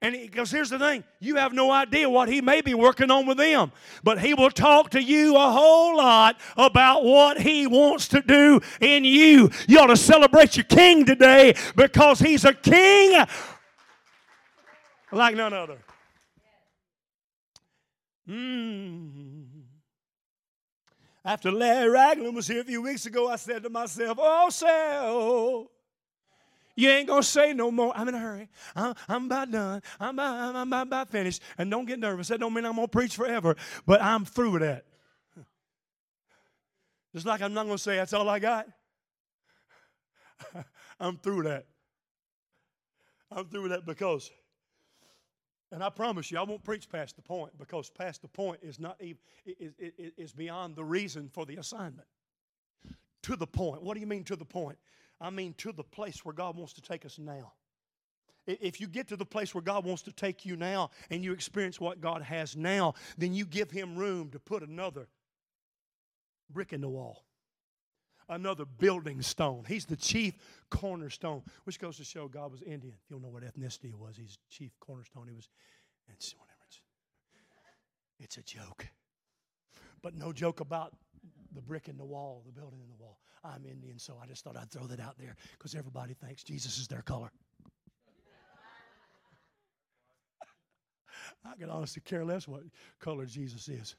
And 0.00 0.12
because 0.14 0.52
here's 0.52 0.70
the 0.70 0.78
thing, 0.78 1.02
you 1.18 1.34
have 1.34 1.52
no 1.52 1.72
idea 1.72 2.08
what 2.08 2.28
he 2.28 2.40
may 2.40 2.60
be 2.60 2.74
working 2.74 3.10
on 3.10 3.26
with 3.26 3.38
them. 3.38 3.72
But 4.04 4.20
he 4.20 4.34
will 4.34 4.50
talk 4.50 4.90
to 4.90 5.02
you 5.02 5.34
a 5.34 5.50
whole 5.50 5.96
lot 5.96 6.38
about 6.56 7.02
what 7.02 7.40
he 7.40 7.66
wants 7.66 8.06
to 8.08 8.20
do 8.20 8.60
in 8.80 9.04
you. 9.04 9.50
You 9.66 9.80
ought 9.80 9.88
to 9.88 9.96
celebrate 9.96 10.56
your 10.56 10.64
king 10.64 11.04
today 11.04 11.56
because 11.74 12.20
he's 12.20 12.44
a 12.44 12.54
king 12.54 13.26
like 15.10 15.34
none 15.34 15.52
other. 15.52 15.78
Mm. 18.28 19.53
After 21.24 21.50
Larry 21.50 21.88
Ragland 21.88 22.34
was 22.34 22.46
here 22.46 22.60
a 22.60 22.64
few 22.64 22.82
weeks 22.82 23.06
ago, 23.06 23.28
I 23.28 23.36
said 23.36 23.62
to 23.62 23.70
myself, 23.70 24.18
Oh, 24.20 24.50
Sal, 24.50 25.70
you 26.76 26.88
ain't 26.90 27.08
gonna 27.08 27.22
say 27.22 27.54
no 27.54 27.70
more. 27.70 27.92
I'm 27.96 28.08
in 28.08 28.14
a 28.14 28.18
hurry. 28.18 28.48
I'm, 28.76 28.94
I'm 29.08 29.24
about 29.26 29.50
done. 29.50 29.82
I'm 29.98 30.16
about, 30.16 30.34
I'm, 30.34 30.56
I'm 30.56 30.68
about, 30.68 30.86
about 30.88 31.08
finished. 31.08 31.40
And 31.56 31.70
don't 31.70 31.86
get 31.86 31.98
nervous. 31.98 32.28
That 32.28 32.40
don't 32.40 32.52
mean 32.52 32.64
I'm 32.64 32.74
gonna 32.74 32.88
preach 32.88 33.16
forever, 33.16 33.56
but 33.86 34.02
I'm 34.02 34.24
through 34.24 34.50
with 34.52 34.62
that. 34.62 34.84
Just 37.14 37.26
like 37.26 37.40
I'm 37.42 37.54
not 37.54 37.66
gonna 37.66 37.78
say 37.78 37.96
that's 37.96 38.12
all 38.12 38.28
I 38.28 38.40
got. 38.40 38.66
I'm 41.00 41.16
through 41.16 41.44
that. 41.44 41.66
I'm 43.30 43.46
through 43.46 43.62
with 43.62 43.70
that 43.70 43.86
because 43.86 44.30
and 45.74 45.82
I 45.82 45.90
promise 45.90 46.30
you, 46.30 46.38
I 46.38 46.44
won't 46.44 46.62
preach 46.62 46.88
past 46.88 47.16
the 47.16 47.22
point 47.22 47.58
because 47.58 47.90
past 47.90 48.22
the 48.22 48.28
point 48.28 48.60
is 48.62 48.78
not 48.78 48.96
even 49.00 49.18
is, 49.44 49.72
is, 49.76 50.12
is 50.16 50.32
beyond 50.32 50.76
the 50.76 50.84
reason 50.84 51.28
for 51.28 51.44
the 51.44 51.56
assignment. 51.56 52.06
To 53.24 53.34
the 53.34 53.46
point. 53.46 53.82
What 53.82 53.94
do 53.94 54.00
you 54.00 54.06
mean 54.06 54.22
to 54.24 54.36
the 54.36 54.44
point? 54.44 54.78
I 55.20 55.30
mean 55.30 55.52
to 55.58 55.72
the 55.72 55.82
place 55.82 56.24
where 56.24 56.32
God 56.32 56.56
wants 56.56 56.74
to 56.74 56.80
take 56.80 57.04
us 57.04 57.18
now. 57.18 57.54
If 58.46 58.80
you 58.80 58.86
get 58.86 59.08
to 59.08 59.16
the 59.16 59.24
place 59.24 59.52
where 59.52 59.62
God 59.62 59.84
wants 59.84 60.02
to 60.02 60.12
take 60.12 60.46
you 60.46 60.54
now 60.54 60.90
and 61.10 61.24
you 61.24 61.32
experience 61.32 61.80
what 61.80 62.00
God 62.00 62.22
has 62.22 62.54
now, 62.54 62.94
then 63.18 63.34
you 63.34 63.44
give 63.44 63.72
Him 63.72 63.96
room 63.96 64.30
to 64.30 64.38
put 64.38 64.62
another 64.62 65.08
brick 66.50 66.72
in 66.72 66.80
the 66.80 66.88
wall 66.88 67.24
another 68.28 68.64
building 68.64 69.22
stone. 69.22 69.64
He's 69.66 69.86
the 69.86 69.96
chief 69.96 70.34
cornerstone, 70.70 71.42
which 71.64 71.78
goes 71.78 71.96
to 71.98 72.04
show 72.04 72.28
God 72.28 72.50
was 72.50 72.62
Indian. 72.62 72.94
If 72.94 73.10
you 73.10 73.16
don't 73.16 73.22
know 73.22 73.28
what 73.28 73.42
ethnicity 73.42 73.86
he 73.86 73.94
was, 73.94 74.16
he's 74.16 74.38
chief 74.50 74.72
cornerstone. 74.80 75.26
He 75.28 75.34
was, 75.34 75.48
it's 76.08 76.34
whatever. 76.34 76.58
It's, 76.66 76.80
it's 78.18 78.36
a 78.38 78.42
joke. 78.42 78.86
But 80.02 80.14
no 80.14 80.32
joke 80.32 80.60
about 80.60 80.94
the 81.54 81.62
brick 81.62 81.88
in 81.88 81.96
the 81.96 82.04
wall, 82.04 82.42
the 82.44 82.52
building 82.52 82.80
in 82.80 82.88
the 82.88 83.02
wall. 83.02 83.18
I'm 83.44 83.64
Indian, 83.66 83.98
so 83.98 84.18
I 84.22 84.26
just 84.26 84.42
thought 84.42 84.56
I'd 84.56 84.70
throw 84.70 84.86
that 84.86 85.00
out 85.00 85.18
there 85.18 85.36
because 85.52 85.74
everybody 85.74 86.14
thinks 86.14 86.42
Jesus 86.42 86.78
is 86.78 86.88
their 86.88 87.02
color. 87.02 87.30
I 91.44 91.54
can 91.58 91.70
honestly 91.70 92.02
care 92.04 92.24
less 92.24 92.48
what 92.48 92.62
color 93.00 93.26
Jesus 93.26 93.68
is. 93.68 93.96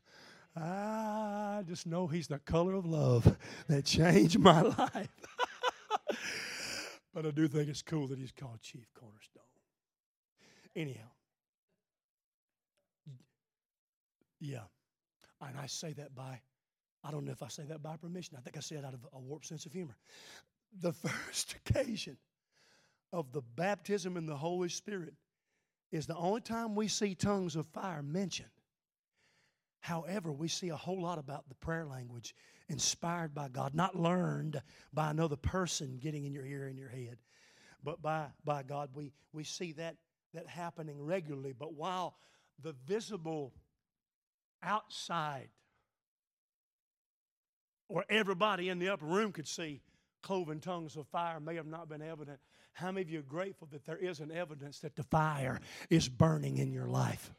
I 0.56 1.64
just 1.68 1.86
know 1.86 2.08
He's 2.08 2.28
the 2.28 2.40
color 2.40 2.74
of 2.74 2.86
love 2.86 3.38
that 3.68 3.86
changed 3.86 4.40
my 4.40 4.62
life. 4.78 5.10
but 7.14 7.26
I 7.26 7.32
do 7.32 7.48
think 7.48 7.70
it's 7.70 7.82
cool 7.82 8.08
that 8.08 8.20
He's 8.20 8.32
called 8.32 8.62
Chief 8.62 8.88
Cornerstone. 8.94 9.44
Anyhow, 10.76 11.10
yeah, 14.40 14.64
and 15.42 15.58
I 15.58 15.68
say 15.68 15.94
that 15.94 16.14
by, 16.16 16.40
I 17.04 17.12
don't 17.12 17.26
know 17.26 17.32
if 17.32 17.42
I 17.44 17.48
say 17.48 17.64
that 17.64 17.82
by 17.82 17.96
permission. 17.98 18.38
I 18.38 18.42
think 18.42 18.58
I 18.58 18.60
say 18.60 18.76
it 18.76 18.86
out 18.86 18.94
of 18.94 19.06
a 19.14 19.20
warped 19.20 19.46
sense 19.46 19.66
of 19.66 19.72
humor. 19.72 19.96
The 20.82 20.94
first 20.94 21.56
occasion 21.66 22.18
of 23.14 23.32
the 23.32 23.42
baptism 23.56 24.18
in 24.18 24.26
the 24.26 24.36
Holy 24.36 24.70
Spirit 24.70 25.14
is 25.92 26.06
the 26.06 26.16
only 26.16 26.42
time 26.42 26.76
we 26.76 26.88
see 26.90 27.16
tongues 27.16 27.56
of 27.56 27.66
fire 27.68 28.04
mentioned 28.04 28.50
However, 29.86 30.32
we 30.32 30.48
see 30.48 30.70
a 30.70 30.76
whole 30.76 31.00
lot 31.00 31.20
about 31.20 31.48
the 31.48 31.54
prayer 31.54 31.86
language 31.86 32.34
inspired 32.70 33.36
by 33.36 33.50
God, 33.50 33.76
not 33.76 33.96
learned 33.96 34.60
by 34.92 35.12
another 35.12 35.36
person 35.36 36.00
getting 36.02 36.26
in 36.26 36.34
your 36.34 36.44
ear 36.44 36.66
and 36.66 36.76
your 36.76 36.90
head, 36.90 37.20
but 37.84 38.02
by, 38.02 38.26
by 38.44 38.64
God. 38.64 38.90
We, 38.96 39.14
we 39.32 39.44
see 39.44 39.74
that, 39.74 39.98
that 40.34 40.48
happening 40.48 41.00
regularly. 41.00 41.54
But 41.54 41.76
while 41.76 42.16
the 42.64 42.74
visible 42.88 43.54
outside 44.64 45.50
or 47.88 48.06
everybody 48.10 48.70
in 48.70 48.80
the 48.80 48.90
upper 48.90 49.06
room 49.06 49.32
could 49.32 49.48
see 49.48 49.84
cloven 50.24 50.62
tongues 50.62 50.96
of 50.96 51.06
fire 51.10 51.40
may 51.40 51.54
have 51.54 51.68
not 51.68 51.88
been 51.88 52.02
evident. 52.02 52.40
How 52.74 52.88
many 52.88 53.04
of 53.04 53.12
you 53.12 53.20
are 53.20 53.22
grateful 53.22 53.68
that 53.72 53.86
there 53.86 53.98
is 53.98 54.20
an 54.20 54.32
evidence 54.32 54.80
that 54.80 54.96
the 54.96 55.04
fire 55.04 55.60
is 55.92 56.10
burning 56.10 56.58
in 56.58 56.72
your 56.72 56.88
life? 56.88 57.32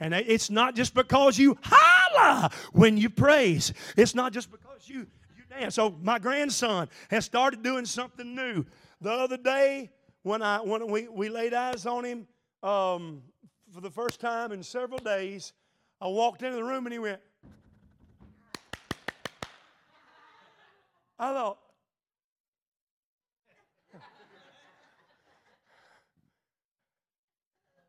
And 0.00 0.14
it's 0.14 0.50
not 0.50 0.74
just 0.74 0.94
because 0.94 1.38
you 1.38 1.56
holla 1.62 2.50
when 2.72 2.96
you 2.96 3.10
praise. 3.10 3.72
It's 3.96 4.14
not 4.14 4.32
just 4.32 4.50
because 4.50 4.88
you, 4.88 5.06
you 5.36 5.44
And 5.58 5.72
so 5.72 5.96
my 6.02 6.18
grandson 6.18 6.88
has 7.10 7.24
started 7.24 7.62
doing 7.62 7.84
something 7.86 8.34
new. 8.34 8.64
The 9.00 9.10
other 9.10 9.36
day, 9.36 9.90
when 10.22 10.42
I 10.42 10.58
when 10.58 10.86
we, 10.90 11.08
we 11.08 11.28
laid 11.28 11.54
eyes 11.54 11.86
on 11.86 12.04
him 12.04 12.26
um, 12.62 13.22
for 13.72 13.80
the 13.80 13.90
first 13.90 14.20
time 14.20 14.52
in 14.52 14.62
several 14.62 15.00
days, 15.00 15.52
I 16.00 16.08
walked 16.08 16.42
into 16.42 16.56
the 16.56 16.64
room 16.64 16.86
and 16.86 16.92
he 16.92 16.98
went. 16.98 17.20
I 21.18 21.32
thought, 21.32 21.58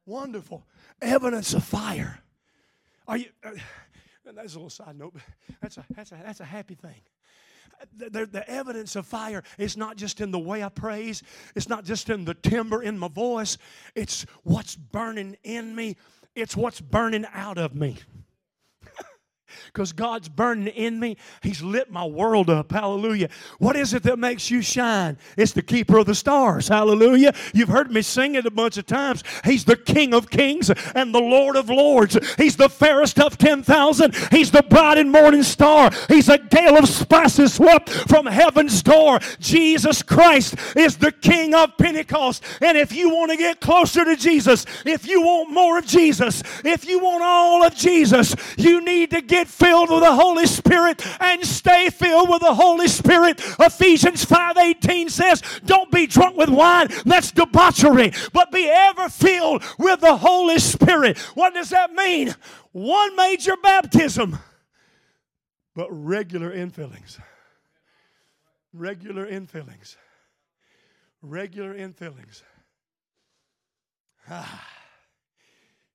wonderful 0.06 0.66
evidence 1.02 1.54
of 1.54 1.64
fire. 1.64 2.20
Are 3.08 3.18
you? 3.18 3.28
Uh, 3.44 3.52
that's 4.36 4.54
a 4.54 4.58
little 4.58 4.70
side 4.70 4.98
note. 4.98 5.14
but 5.14 5.24
That's 5.62 5.78
a 5.78 5.86
that's 5.96 6.12
a 6.12 6.22
that's 6.24 6.40
a 6.40 6.46
happy 6.46 6.76
thing. 6.76 7.02
The, 7.96 8.26
the, 8.26 8.50
evidence 8.50 8.96
of 8.96 9.06
fire 9.06 9.44
is 9.60 9.78
not 9.78 9.98
just 9.98 10.20
in 10.20 10.32
the 10.32 10.40
way 10.40 10.64
I 10.64 10.70
praise, 10.70 11.22
it's 11.56 11.70
not 11.70 11.86
just 11.86 12.10
in 12.10 12.26
the 12.26 12.34
timbre 12.34 12.82
in 12.82 12.98
my 12.98 13.08
voice, 13.08 13.60
it's 13.94 14.26
what's 14.42 14.76
burning 14.76 15.38
in 15.44 15.76
me, 15.76 15.96
it's 16.34 16.58
what's 16.58 16.82
burning 16.82 17.28
out 17.34 17.60
of 17.60 17.76
me 17.76 17.98
because 19.66 19.94
God's 19.94 20.30
burning 20.30 20.68
in 20.68 21.00
me. 21.00 21.18
He's 21.42 21.62
lit 21.62 21.92
my 21.92 22.06
world 22.06 22.50
up. 22.50 22.72
Hallelujah. 22.72 23.30
What 23.60 23.76
is 23.76 23.94
it 23.94 24.04
that 24.04 24.20
makes 24.20 24.50
you 24.50 24.62
shine? 24.62 25.18
It's 25.38 25.52
the 25.52 25.62
keeper 25.62 25.98
of 25.98 26.06
the 26.06 26.16
stars. 26.16 26.68
Hallelujah. 26.68 27.34
You've 27.54 27.70
heard 27.70 27.92
me 27.92 28.02
sing 28.02 28.36
it 28.36 28.46
a 28.46 28.52
bunch 28.52 28.78
of 28.78 28.86
times. 28.86 29.24
He's 29.44 29.66
the 29.66 29.76
King 29.76 30.14
of 30.14 30.30
kings 30.30 30.70
and 30.96 31.14
the 31.14 31.20
Lord 31.20 31.56
of 31.56 31.70
lords. 31.70 32.18
He's 32.38 32.56
the 32.56 32.70
fairest 32.70 33.20
of 33.20 33.38
10,000. 33.38 34.16
He's 34.32 34.52
the 34.52 34.64
bright 34.64 34.98
and 34.98 35.12
morning 35.12 35.44
star. 35.44 35.92
He's 36.08 36.30
a 36.30 36.38
gale 36.38 36.78
of 36.78 36.88
spices 36.88 37.54
swept 37.54 37.90
from 37.90 38.26
heaven's 38.26 38.82
door. 38.84 39.20
Jesus 39.40 40.04
Christ 40.04 40.56
is 40.76 40.98
the 40.98 41.12
King 41.12 41.54
of 41.54 41.78
Pentecost. 41.78 42.44
And 42.62 42.78
if 42.78 42.94
you 42.94 43.10
want 43.10 43.32
to 43.32 43.38
get 43.38 43.60
closer 43.60 44.06
to 44.06 44.16
Jesus, 44.16 44.66
if 44.86 45.08
you 45.08 45.22
want 45.22 45.52
more 45.52 45.80
of 45.80 45.86
Jesus, 45.86 46.44
if 46.64 46.88
you 46.88 47.00
want 47.00 47.24
all 47.24 47.64
of 47.64 47.76
Jesus, 47.76 48.36
you 48.58 48.84
need 48.84 49.12
to 49.12 49.22
get 49.22 49.47
filled 49.48 49.90
with 49.90 50.02
the 50.02 50.16
Holy 50.16 50.46
Spirit 50.46 51.06
and 51.22 51.44
stay 51.46 51.90
filled 51.90 52.30
with 52.30 52.42
the 52.42 52.54
Holy 52.54 52.88
Spirit. 52.88 53.40
Ephesians 53.60 54.24
5:18 54.26 55.10
says, 55.10 55.42
"Don't 55.66 55.92
be 55.92 56.08
drunk 56.08 56.38
with 56.38 56.50
wine, 56.50 56.88
that's 57.06 57.32
debauchery, 57.32 58.12
but 58.34 58.52
be 58.52 58.70
ever 58.70 59.10
filled 59.10 59.64
with 59.78 60.02
the 60.02 60.18
Holy 60.18 60.60
Spirit." 60.60 61.18
What 61.36 61.54
does 61.54 61.70
that 61.70 61.94
mean? 61.94 62.36
One 62.72 63.16
major 63.16 63.56
baptism, 63.58 64.38
but 65.76 65.88
regular 65.90 66.52
infillings. 66.52 67.20
Regular 68.74 69.26
infillings. 69.26 69.96
Regular 71.22 71.74
infillings. 71.74 72.44
Ah. 74.30 74.68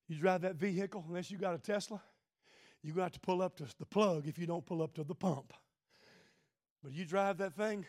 You 0.09 0.19
drive 0.19 0.43
that 0.43 0.57
vehicle 0.57 1.05
unless 1.09 1.31
you 1.31 1.39
got 1.39 1.55
a 1.55 1.59
Tesla 1.59 2.03
you're 2.83 2.95
going 2.95 3.09
to 3.09 3.15
to 3.15 3.21
pull 3.21 3.43
up 3.43 3.57
to 3.57 3.67
the 3.79 3.87
plug 3.87 4.27
if 4.27 4.39
you 4.39 4.47
don't 4.47 4.67
pull 4.67 4.83
up 4.83 4.95
to 4.95 5.05
the 5.05 5.15
pump. 5.15 5.53
But 6.83 6.93
you 6.93 7.05
drive 7.05 7.39
that 7.39 7.55
thing, 7.55 7.87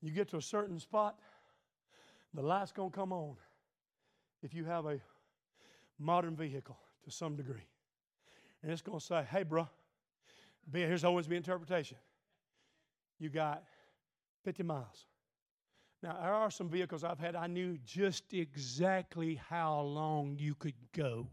you 0.00 0.10
get 0.10 0.28
to 0.28 0.36
a 0.36 0.42
certain 0.42 0.78
spot, 0.78 1.18
the 2.32 2.42
light's 2.42 2.72
going 2.72 2.90
to 2.90 2.96
come 2.96 3.12
on 3.12 3.36
if 4.42 4.54
you 4.54 4.64
have 4.64 4.86
a 4.86 5.00
modern 5.98 6.36
vehicle 6.36 6.78
to 7.04 7.10
some 7.10 7.36
degree. 7.36 7.66
And 8.62 8.70
it's 8.70 8.82
going 8.82 8.98
to 8.98 9.04
say, 9.04 9.24
hey, 9.30 9.42
bro, 9.42 9.68
here's 10.72 11.04
always 11.04 11.26
the 11.26 11.34
interpretation. 11.34 11.96
You 13.18 13.30
got 13.30 13.64
50 14.44 14.62
miles. 14.62 15.06
Now, 16.02 16.18
there 16.20 16.34
are 16.34 16.50
some 16.50 16.68
vehicles 16.68 17.02
I've 17.02 17.18
had, 17.18 17.34
I 17.34 17.46
knew 17.46 17.78
just 17.84 18.34
exactly 18.34 19.40
how 19.48 19.80
long 19.80 20.36
you 20.38 20.54
could 20.54 20.74
go. 20.92 21.28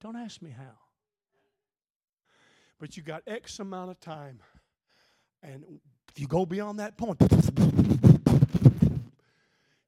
Don't 0.00 0.16
ask 0.16 0.42
me 0.42 0.50
how. 0.50 0.76
But 2.82 2.96
you 2.96 3.04
got 3.04 3.22
X 3.28 3.60
amount 3.60 3.92
of 3.92 4.00
time. 4.00 4.40
And 5.40 5.62
if 6.10 6.18
you 6.18 6.26
go 6.26 6.44
beyond 6.44 6.80
that 6.80 6.96
point, 6.96 7.16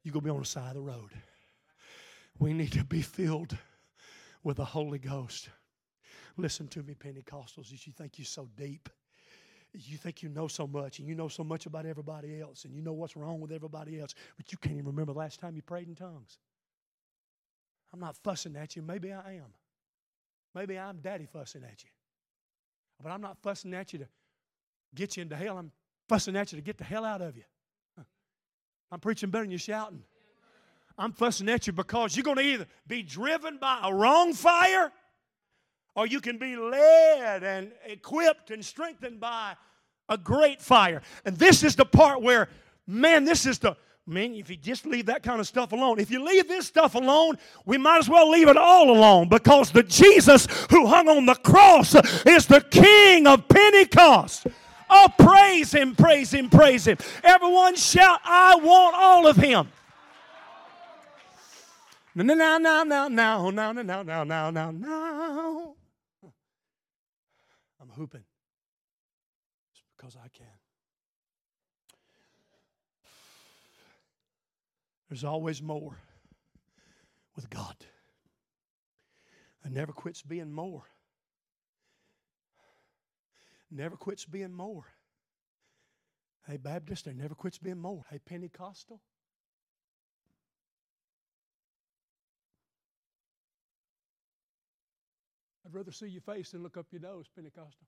you're 0.04 0.12
going 0.12 0.20
to 0.20 0.20
be 0.20 0.30
on 0.30 0.38
the 0.38 0.44
side 0.44 0.68
of 0.68 0.74
the 0.76 0.80
road. 0.80 1.10
We 2.38 2.52
need 2.52 2.70
to 2.70 2.84
be 2.84 3.02
filled 3.02 3.56
with 4.44 4.58
the 4.58 4.64
Holy 4.64 5.00
Ghost. 5.00 5.48
Listen 6.36 6.68
to 6.68 6.84
me, 6.84 6.94
Pentecostals. 6.94 7.72
You 7.72 7.92
think 7.92 8.16
you're 8.16 8.26
so 8.26 8.48
deep. 8.56 8.88
You 9.72 9.96
think 9.96 10.22
you 10.22 10.28
know 10.28 10.46
so 10.46 10.64
much, 10.64 11.00
and 11.00 11.08
you 11.08 11.16
know 11.16 11.26
so 11.26 11.42
much 11.42 11.66
about 11.66 11.86
everybody 11.86 12.40
else, 12.40 12.64
and 12.64 12.72
you 12.72 12.80
know 12.80 12.92
what's 12.92 13.16
wrong 13.16 13.40
with 13.40 13.50
everybody 13.50 13.98
else, 13.98 14.14
but 14.36 14.52
you 14.52 14.58
can't 14.58 14.76
even 14.76 14.86
remember 14.86 15.14
the 15.14 15.18
last 15.18 15.40
time 15.40 15.56
you 15.56 15.62
prayed 15.62 15.88
in 15.88 15.96
tongues. 15.96 16.38
I'm 17.92 17.98
not 17.98 18.16
fussing 18.22 18.54
at 18.54 18.76
you. 18.76 18.82
Maybe 18.82 19.12
I 19.12 19.32
am. 19.32 19.52
Maybe 20.54 20.78
I'm 20.78 20.98
daddy 20.98 21.26
fussing 21.26 21.64
at 21.64 21.82
you. 21.82 21.90
But 23.02 23.10
I'm 23.10 23.20
not 23.20 23.38
fussing 23.42 23.74
at 23.74 23.92
you 23.92 24.00
to 24.00 24.08
get 24.94 25.16
you 25.16 25.22
into 25.22 25.36
hell. 25.36 25.58
I'm 25.58 25.72
fussing 26.08 26.36
at 26.36 26.52
you 26.52 26.56
to 26.56 26.62
get 26.62 26.78
the 26.78 26.84
hell 26.84 27.04
out 27.04 27.20
of 27.20 27.36
you. 27.36 27.44
I'm 28.90 29.00
preaching 29.00 29.30
better 29.30 29.44
than 29.44 29.50
you're 29.50 29.58
shouting. 29.58 30.02
I'm 30.96 31.12
fussing 31.12 31.48
at 31.48 31.66
you 31.66 31.72
because 31.72 32.16
you're 32.16 32.24
going 32.24 32.36
to 32.36 32.44
either 32.44 32.66
be 32.86 33.02
driven 33.02 33.58
by 33.58 33.80
a 33.82 33.92
wrong 33.92 34.32
fire 34.32 34.92
or 35.96 36.06
you 36.06 36.20
can 36.20 36.38
be 36.38 36.56
led 36.56 37.42
and 37.42 37.72
equipped 37.84 38.50
and 38.50 38.64
strengthened 38.64 39.20
by 39.20 39.56
a 40.08 40.16
great 40.16 40.60
fire. 40.60 41.02
And 41.24 41.36
this 41.36 41.62
is 41.62 41.76
the 41.76 41.84
part 41.84 42.22
where, 42.22 42.48
man, 42.86 43.24
this 43.24 43.46
is 43.46 43.58
the 43.58 43.76
Man, 44.06 44.34
if 44.34 44.50
you 44.50 44.56
just 44.56 44.84
leave 44.84 45.06
that 45.06 45.22
kind 45.22 45.40
of 45.40 45.46
stuff 45.46 45.72
alone, 45.72 45.98
if 45.98 46.10
you 46.10 46.22
leave 46.22 46.46
this 46.46 46.66
stuff 46.66 46.94
alone, 46.94 47.38
we 47.64 47.78
might 47.78 47.98
as 47.98 48.08
well 48.08 48.30
leave 48.30 48.48
it 48.48 48.56
all 48.56 48.90
alone 48.90 49.30
because 49.30 49.70
the 49.70 49.82
Jesus 49.82 50.46
who 50.70 50.86
hung 50.86 51.08
on 51.08 51.24
the 51.24 51.34
cross 51.36 51.94
is 52.26 52.46
the 52.46 52.60
King 52.60 53.26
of 53.26 53.48
Pentecost. 53.48 54.46
Oh, 54.90 55.08
praise 55.18 55.72
Him, 55.72 55.96
praise 55.96 56.32
Him, 56.34 56.50
praise 56.50 56.86
Him. 56.86 56.98
Everyone 57.22 57.76
shout, 57.76 58.20
I 58.24 58.56
want 58.56 58.94
all 58.94 59.26
of 59.26 59.36
Him. 59.36 59.68
Now, 62.14 62.22
now, 62.34 62.58
now, 62.58 62.82
now, 62.84 63.08
now, 63.08 63.50
now, 63.50 63.72
now, 63.72 64.02
now, 64.02 64.22
now, 64.22 64.50
now, 64.50 64.70
now. 64.70 65.74
I'm 67.80 67.88
hooping. 67.88 68.24
It's 69.72 69.82
because 69.96 70.16
I 70.22 70.28
can. 70.28 70.46
There's 75.14 75.22
always 75.22 75.62
more 75.62 75.96
with 77.36 77.48
God. 77.48 77.76
It 79.64 79.70
never 79.70 79.92
quits 79.92 80.22
being 80.22 80.50
more. 80.50 80.82
Never 83.70 83.94
quits 83.94 84.24
being 84.24 84.52
more. 84.52 84.86
Hey, 86.48 86.56
Baptist, 86.56 87.04
there 87.04 87.14
never 87.14 87.36
quits 87.36 87.58
being 87.58 87.78
more. 87.78 88.04
Hey, 88.10 88.18
Pentecostal. 88.26 89.00
I'd 95.64 95.72
rather 95.72 95.92
see 95.92 96.08
your 96.08 96.22
face 96.22 96.50
than 96.50 96.64
look 96.64 96.76
up 96.76 96.86
your 96.90 97.02
nose, 97.02 97.26
Pentecostal. 97.32 97.86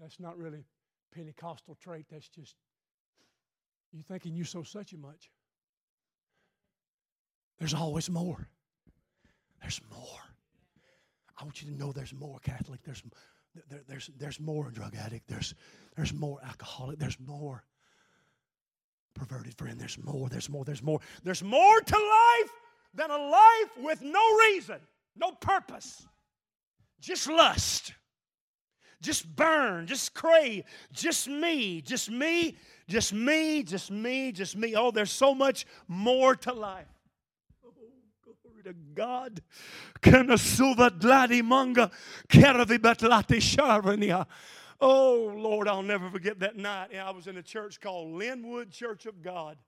That's 0.00 0.18
not 0.18 0.38
really 0.38 0.64
Pentecostal 1.14 1.76
trait. 1.78 2.06
That's 2.10 2.30
just 2.30 2.54
you 3.92 4.02
thinking 4.02 4.34
you 4.34 4.44
so 4.44 4.62
such 4.62 4.92
a 4.92 4.96
much. 4.96 5.30
There's 7.58 7.74
always 7.74 8.08
more. 8.08 8.48
There's 9.60 9.80
more. 9.90 10.20
I 11.38 11.44
want 11.44 11.62
you 11.62 11.70
to 11.70 11.76
know 11.76 11.92
there's 11.92 12.14
more 12.14 12.38
Catholic. 12.40 12.80
There's 12.84 13.02
there, 13.68 13.80
there's 13.88 14.10
there's 14.18 14.40
more 14.40 14.70
drug 14.70 14.94
addict. 14.96 15.28
There's 15.28 15.54
there's 15.96 16.12
more 16.12 16.38
alcoholic. 16.44 16.98
There's 16.98 17.18
more 17.18 17.64
perverted 19.14 19.54
friend. 19.56 19.80
There's 19.80 19.98
more. 20.02 20.28
There's 20.28 20.48
more. 20.48 20.64
There's 20.64 20.82
more. 20.82 21.00
There's 21.24 21.42
more 21.42 21.80
to 21.80 21.96
life 21.96 22.52
than 22.94 23.10
a 23.10 23.18
life 23.18 23.70
with 23.78 24.02
no 24.02 24.20
reason, 24.48 24.78
no 25.16 25.32
purpose, 25.32 26.06
just 27.00 27.28
lust, 27.28 27.92
just 29.00 29.34
burn, 29.36 29.86
just 29.86 30.14
crave, 30.14 30.64
just 30.92 31.28
me, 31.28 31.80
just 31.80 32.10
me, 32.10 32.56
just 32.88 33.12
me, 33.12 33.62
just 33.62 33.90
me, 33.90 34.32
just 34.32 34.56
me. 34.56 34.74
Oh, 34.74 34.90
there's 34.90 35.12
so 35.12 35.34
much 35.34 35.66
more 35.86 36.34
to 36.36 36.52
life. 36.52 36.86
Oh, 37.64 37.70
glory 38.24 38.62
to 38.64 38.72
God. 38.94 39.40
Oh, 44.80 45.32
Lord, 45.36 45.68
I'll 45.68 45.82
never 45.82 46.08
forget 46.10 46.40
that 46.40 46.56
night. 46.56 46.94
I 46.94 47.10
was 47.10 47.26
in 47.26 47.36
a 47.36 47.42
church 47.42 47.80
called 47.80 48.12
Linwood 48.14 48.70
Church 48.70 49.06
of 49.06 49.22
God 49.22 49.58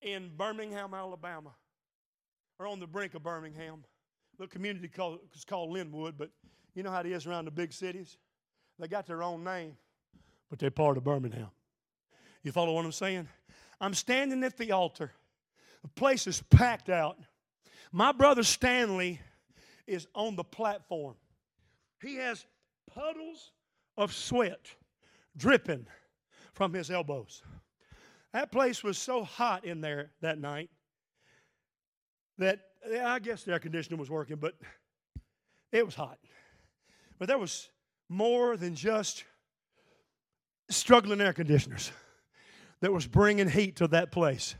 in 0.00 0.30
Birmingham, 0.36 0.94
Alabama, 0.94 1.54
or 2.58 2.66
on 2.66 2.80
the 2.80 2.86
brink 2.86 3.14
of 3.14 3.22
Birmingham. 3.22 3.84
The 4.38 4.46
community 4.46 4.88
called, 4.88 5.20
called 5.46 5.70
Linwood, 5.70 6.16
but 6.16 6.30
you 6.74 6.82
know 6.82 6.90
how 6.90 7.00
it 7.00 7.06
is 7.06 7.26
around 7.26 7.44
the 7.44 7.50
big 7.50 7.72
cities. 7.72 8.16
They 8.78 8.88
got 8.88 9.06
their 9.06 9.22
own 9.22 9.44
name, 9.44 9.76
but 10.50 10.58
they're 10.58 10.70
part 10.70 10.96
of 10.96 11.04
Birmingham. 11.04 11.50
You 12.42 12.52
follow 12.52 12.72
what 12.72 12.84
I'm 12.84 12.92
saying? 12.92 13.28
I'm 13.80 13.94
standing 13.94 14.42
at 14.44 14.56
the 14.56 14.72
altar. 14.72 15.12
The 15.82 15.88
place 15.88 16.26
is 16.26 16.42
packed 16.50 16.88
out. 16.88 17.18
My 17.92 18.12
brother 18.12 18.42
Stanley 18.42 19.20
is 19.86 20.06
on 20.14 20.36
the 20.36 20.44
platform. 20.44 21.14
He 22.00 22.16
has 22.16 22.46
puddles 22.92 23.52
of 23.96 24.12
sweat 24.12 24.66
dripping 25.36 25.86
from 26.54 26.72
his 26.72 26.90
elbows. 26.90 27.42
That 28.32 28.50
place 28.50 28.82
was 28.82 28.98
so 28.98 29.24
hot 29.24 29.64
in 29.64 29.80
there 29.80 30.10
that 30.20 30.38
night 30.38 30.70
that 32.38 32.60
I 33.04 33.18
guess 33.18 33.44
the 33.44 33.52
air 33.52 33.58
conditioner 33.58 33.96
was 33.98 34.10
working, 34.10 34.36
but 34.36 34.54
it 35.70 35.84
was 35.84 35.94
hot. 35.94 36.18
But 37.18 37.28
there 37.28 37.38
was 37.38 37.70
more 38.12 38.56
than 38.56 38.74
just 38.74 39.24
struggling 40.68 41.20
air 41.20 41.32
conditioners 41.32 41.90
that 42.80 42.92
was 42.92 43.06
bringing 43.06 43.48
heat 43.48 43.76
to 43.76 43.88
that 43.88 44.12
place 44.12 44.54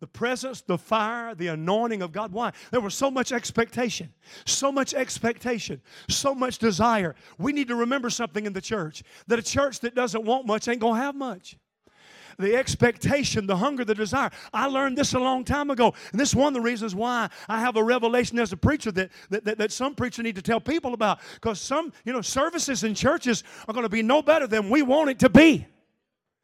the 0.00 0.06
presence, 0.06 0.60
the 0.60 0.78
fire, 0.78 1.34
the 1.34 1.48
anointing 1.48 2.02
of 2.02 2.12
God. 2.12 2.30
Why? 2.30 2.52
There 2.70 2.80
was 2.80 2.94
so 2.94 3.10
much 3.10 3.32
expectation, 3.32 4.14
so 4.46 4.70
much 4.70 4.94
expectation, 4.94 5.80
so 6.08 6.36
much 6.36 6.58
desire. 6.58 7.16
We 7.36 7.52
need 7.52 7.66
to 7.66 7.74
remember 7.74 8.08
something 8.08 8.46
in 8.46 8.52
the 8.52 8.60
church 8.60 9.02
that 9.26 9.40
a 9.40 9.42
church 9.42 9.80
that 9.80 9.96
doesn't 9.96 10.24
want 10.24 10.46
much 10.46 10.68
ain't 10.68 10.80
going 10.80 10.94
to 10.94 11.00
have 11.00 11.16
much 11.16 11.56
the 12.38 12.54
expectation, 12.54 13.46
the 13.46 13.56
hunger, 13.56 13.84
the 13.84 13.94
desire. 13.94 14.30
I 14.52 14.66
learned 14.66 14.96
this 14.96 15.14
a 15.14 15.18
long 15.18 15.44
time 15.44 15.70
ago. 15.70 15.94
And 16.12 16.20
this 16.20 16.30
is 16.30 16.34
one 16.34 16.48
of 16.48 16.54
the 16.54 16.60
reasons 16.60 16.94
why 16.94 17.28
I 17.48 17.60
have 17.60 17.76
a 17.76 17.82
revelation 17.82 18.38
as 18.38 18.52
a 18.52 18.56
preacher 18.56 18.92
that, 18.92 19.10
that, 19.30 19.44
that, 19.44 19.58
that 19.58 19.72
some 19.72 19.94
preachers 19.94 20.22
need 20.22 20.36
to 20.36 20.42
tell 20.42 20.60
people 20.60 20.94
about. 20.94 21.18
Because 21.34 21.60
some, 21.60 21.92
you 22.04 22.12
know, 22.12 22.20
services 22.20 22.84
in 22.84 22.94
churches 22.94 23.44
are 23.66 23.74
going 23.74 23.84
to 23.84 23.90
be 23.90 24.02
no 24.02 24.22
better 24.22 24.46
than 24.46 24.70
we 24.70 24.82
want 24.82 25.10
it 25.10 25.18
to 25.20 25.28
be. 25.28 25.66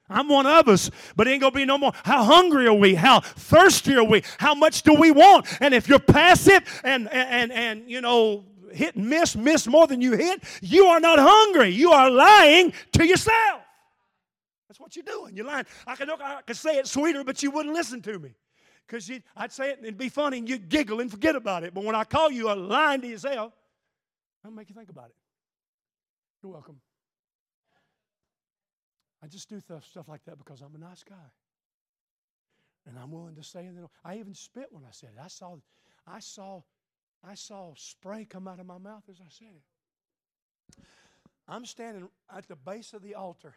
I'm 0.09 0.29
one 0.29 0.47
of 0.47 0.69
us, 0.69 0.91
but 1.17 1.27
it 1.27 1.31
ain't 1.31 1.41
gonna 1.41 1.55
be 1.55 1.65
no 1.65 1.79
more. 1.79 1.93
How 2.05 2.25
hungry 2.25 2.67
are 2.67 2.75
we? 2.75 2.95
How 2.95 3.21
thirsty 3.21 3.95
are 3.95 4.05
we? 4.05 4.23
How 4.37 4.55
much 4.55 4.83
do 4.83 4.93
we 4.93 5.11
want? 5.11 5.47
And 5.63 5.73
if 5.73 5.89
you're 5.89 5.99
passive 5.99 6.63
and 6.85 7.09
and 7.11 7.51
and 7.51 7.91
you 7.91 8.03
know 8.03 8.45
hit 8.71 8.97
and 8.97 9.09
miss, 9.09 9.35
miss 9.35 9.67
more 9.67 9.87
than 9.87 10.03
you 10.03 10.13
hit, 10.13 10.45
you 10.61 10.85
are 10.87 11.01
not 11.01 11.19
hungry. 11.19 11.71
You 11.71 11.93
are 11.93 12.11
lying 12.11 12.75
to 12.93 13.07
yourself. 13.07 13.64
That's 14.69 14.81
what 14.81 14.97
you're 14.97 15.05
doing. 15.05 15.37
You're 15.37 15.47
lying. 15.47 15.67
I 15.87 15.95
could, 15.97 16.09
I 16.11 16.41
could 16.47 16.57
say 16.57 16.79
it 16.79 16.87
sweeter, 16.87 17.23
but 17.25 17.43
you 17.43 17.51
wouldn't 17.51 17.75
listen 17.75 18.01
to 18.03 18.19
me. 18.19 18.35
Because 18.87 19.11
I'd 19.37 19.53
say 19.53 19.71
it 19.71 19.79
and 19.79 19.87
it'd 19.87 19.99
be 19.99 20.09
funny 20.09 20.39
and 20.39 20.49
you'd 20.49 20.69
giggle 20.69 21.01
and 21.01 21.11
forget 21.11 21.37
about 21.37 21.65
it. 21.65 21.73
But 21.75 21.85
when 21.85 21.95
I 21.95 22.05
call 22.05 22.31
you 22.31 22.51
a 22.51 22.55
lying 22.55 23.01
to 23.03 23.07
yourself, 23.07 23.53
I'll 24.45 24.51
make 24.51 24.69
you 24.69 24.75
think 24.75 24.91
about 24.91 25.07
it. 25.07 25.17
You're 26.43 26.53
welcome. 26.53 26.81
I 29.23 29.27
just 29.27 29.49
do 29.49 29.59
stuff 29.59 30.07
like 30.07 30.23
that 30.27 30.37
because 30.37 30.61
I'm 30.61 30.75
a 30.75 30.79
nice 30.79 31.03
guy. 31.03 31.15
And 32.87 32.99
I'm 32.99 33.11
willing 33.11 33.35
to 33.37 33.43
say 33.43 33.65
it. 33.65 33.75
I 34.05 34.17
even 34.17 34.35
spit 34.35 34.67
when 34.71 34.85
I 34.85 34.91
said 34.91 35.11
it. 35.17 35.21
I 35.23 35.29
saw, 35.29 35.57
I 36.07 36.21
saw, 36.21 36.61
I 37.27 37.35
saw 37.35 37.73
spray 37.77 38.27
come 38.27 38.47
out 38.47 38.61
of 38.61 38.67
my 38.67 38.77
mouth 38.77 39.05
as 39.11 39.19
I 39.21 39.31
said 39.31 39.55
it. 39.57 40.83
I'm 41.49 41.65
standing 41.65 42.09
at 42.35 42.47
the 42.49 42.57
base 42.57 42.93
of 42.93 43.03
the 43.03 43.15
altar. 43.15 43.55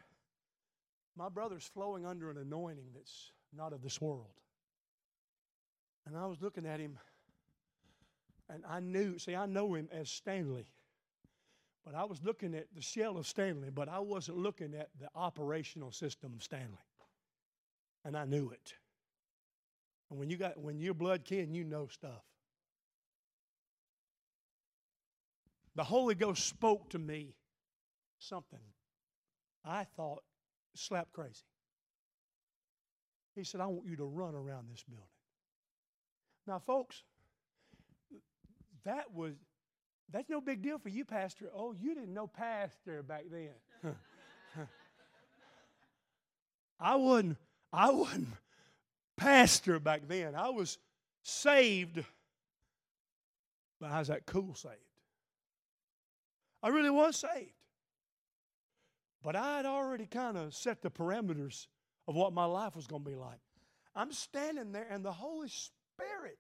My 1.18 1.30
brother's 1.30 1.66
flowing 1.66 2.06
under 2.06 2.30
an 2.30 2.38
anointing 2.38 2.90
that's 2.94 3.32
not 3.56 3.74
of 3.74 3.82
this 3.82 4.00
world. 4.00 4.28
And 6.06 6.16
I 6.16 6.28
was 6.28 6.42
looking 6.42 6.66
at 6.66 6.80
him, 6.80 6.98
and 8.50 8.64
I 8.70 8.80
knew, 8.80 9.18
see, 9.18 9.36
I 9.36 9.48
know 9.48 9.74
him 9.74 9.90
as 9.92 10.10
Stanley. 10.10 10.68
But 11.84 11.96
I 11.96 12.04
was 12.04 12.22
looking 12.24 12.54
at 12.54 12.68
the 12.76 12.82
shell 12.82 13.18
of 13.18 13.26
Stanley, 13.26 13.70
but 13.74 13.90
I 13.90 14.00
wasn't 14.00 14.38
looking 14.38 14.76
at 14.76 14.90
the 15.00 15.08
operational 15.16 15.92
system 15.92 16.34
of 16.36 16.44
Stanley. 16.44 16.84
And 18.06 18.16
I 18.16 18.26
knew 18.26 18.50
it. 18.50 18.74
And 20.10 20.20
when 20.20 20.30
you 20.30 20.38
got 20.38 20.60
when 20.60 20.80
you're 20.80 20.94
blood 20.94 21.26
kin, 21.26 21.54
you 21.54 21.64
know 21.64 21.88
stuff. 21.88 22.24
The 25.76 25.84
Holy 25.84 26.16
Ghost 26.16 26.46
spoke 26.46 26.90
to 26.90 27.00
me 27.00 27.36
something 28.20 28.60
I 29.64 29.84
thought 29.84 30.24
slap 30.78 31.12
crazy. 31.12 31.44
He 33.36 33.44
said, 33.44 33.62
I 33.62 33.68
want 33.68 33.88
you 33.88 33.96
to 33.98 34.06
run 34.06 34.34
around 34.36 34.68
this 34.72 34.84
building. 34.84 35.06
Now, 36.48 36.60
folks, 36.60 37.04
that 38.84 39.14
was 39.14 39.34
that's 40.12 40.30
no 40.30 40.40
big 40.40 40.62
deal 40.62 40.80
for 40.80 40.90
you, 40.90 41.04
Pastor. 41.04 41.50
Oh, 41.54 41.74
you 41.78 41.94
didn't 41.94 42.14
know 42.14 42.28
Pastor 42.28 43.04
back 43.04 43.26
then. 43.30 43.52
I 46.80 46.96
wasn't, 46.96 47.38
I 47.74 47.92
wasn't 47.92 48.28
pastor 49.18 49.80
back 49.80 50.08
then. 50.08 50.36
I 50.36 50.50
was 50.50 50.78
saved, 51.24 52.04
but 53.82 53.92
was 53.92 54.08
that 54.08 54.26
cool 54.26 54.54
saved. 54.56 54.76
I 56.64 56.70
really 56.70 56.90
was 56.90 57.18
saved. 57.18 57.52
But 59.24 59.36
I 59.36 59.58
had 59.58 59.66
already 59.66 60.06
kind 60.06 60.38
of 60.38 60.54
set 60.54 60.82
the 60.82 60.90
parameters 60.90 61.68
of 62.08 62.16
what 62.16 62.34
my 62.34 62.46
life 62.46 62.76
was 62.76 62.88
going 62.88 63.04
to 63.04 63.10
be 63.10 63.16
like. 63.16 63.40
I'm 63.96 64.12
standing 64.12 64.72
there, 64.72 64.88
and 64.90 65.04
the 65.04 65.12
Holy 65.12 65.50
Spirit 65.50 66.38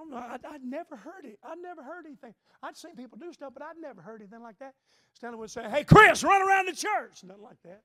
I 0.00 0.02
don't 0.02 0.10
know. 0.10 0.50
I'd, 0.50 0.64
never 0.64 0.96
heard 0.96 1.24
it. 1.24 1.38
I'd 1.44 1.58
never 1.62 1.82
heard 1.82 2.06
anything. 2.06 2.34
I'd 2.62 2.76
seen 2.76 2.96
people 2.96 3.18
do 3.18 3.32
stuff, 3.32 3.52
but 3.52 3.62
I'd 3.62 3.76
never 3.78 4.00
heard 4.00 4.22
anything 4.22 4.42
like 4.42 4.58
that. 4.58 4.74
Stanley 5.12 5.36
would 5.38 5.50
say, 5.50 5.68
Hey, 5.68 5.84
Chris, 5.84 6.24
run 6.24 6.40
around 6.40 6.68
the 6.68 6.72
church. 6.72 7.22
Nothing 7.22 7.42
like 7.42 7.60
that. 7.64 7.82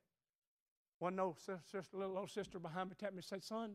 One 0.99 1.15
no 1.15 1.35
sister, 1.69 1.97
little 1.97 2.17
old 2.17 2.29
sister 2.29 2.57
behind 2.57 2.89
me 2.89 2.95
tapped 2.97 3.13
me 3.13 3.17
and 3.17 3.25
said, 3.25 3.43
Son, 3.43 3.73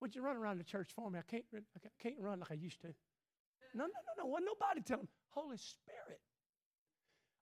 would 0.00 0.14
you 0.14 0.22
run 0.22 0.36
around 0.36 0.58
the 0.58 0.64
church 0.64 0.90
for 0.94 1.08
me? 1.08 1.20
I 1.20 1.22
can't, 1.22 1.44
I 1.54 1.88
can't 2.02 2.20
run 2.20 2.40
like 2.40 2.50
I 2.50 2.54
used 2.54 2.80
to. 2.80 2.88
No, 3.74 3.84
no, 3.84 3.86
no, 3.86 4.24
no. 4.24 4.26
Wasn't 4.26 4.46
nobody 4.46 4.80
telling 4.80 5.04
me. 5.04 5.08
Holy 5.30 5.56
Spirit. 5.56 6.20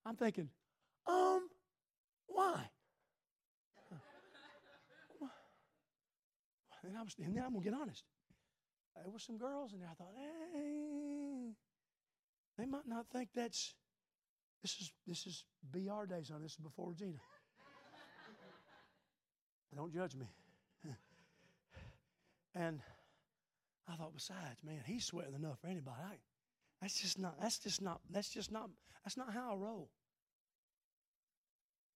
I'm 0.07 0.17
thinking, 0.17 0.49
um, 1.07 1.49
why? 2.27 2.71
And, 6.85 6.97
I 6.97 7.03
was, 7.03 7.17
and 7.19 7.37
then 7.37 7.43
I'm 7.43 7.51
going 7.51 7.65
to 7.65 7.71
get 7.71 7.81
honest 7.81 8.05
there 9.03 9.13
were 9.13 9.19
some 9.19 9.37
girls 9.37 9.73
in 9.73 9.81
there. 9.81 9.89
I 9.91 9.95
thought, 9.95 10.13
hey, 10.55 11.51
they 12.59 12.67
might 12.67 12.87
not 12.87 13.07
think 13.13 13.31
that's 13.35 13.75
this 14.63 14.81
is 14.81 14.93
this 15.07 15.27
is 15.27 15.45
BR 15.71 16.07
days 16.09 16.31
on 16.31 16.43
this 16.43 16.53
is 16.53 16.59
before 16.59 16.91
Regina. 16.91 17.19
Don't 19.77 19.93
judge 19.93 20.17
me. 20.17 20.27
and 22.55 22.81
I 23.89 23.97
thought, 23.97 24.15
besides, 24.15 24.63
man, 24.65 24.81
he's 24.87 25.05
sweating 25.05 25.35
enough 25.35 25.59
for 25.61 25.69
anybody. 25.69 25.99
I, 26.03 26.15
that's 26.81 27.01
just 27.01 27.19
not. 27.19 27.41
That's 27.41 27.59
just 27.59 27.83
not. 27.83 28.01
That's 28.11 28.31
just 28.31 28.51
not. 28.51 28.71
That's 29.05 29.17
not 29.17 29.33
how 29.33 29.53
I 29.53 29.57
roll. 29.57 29.91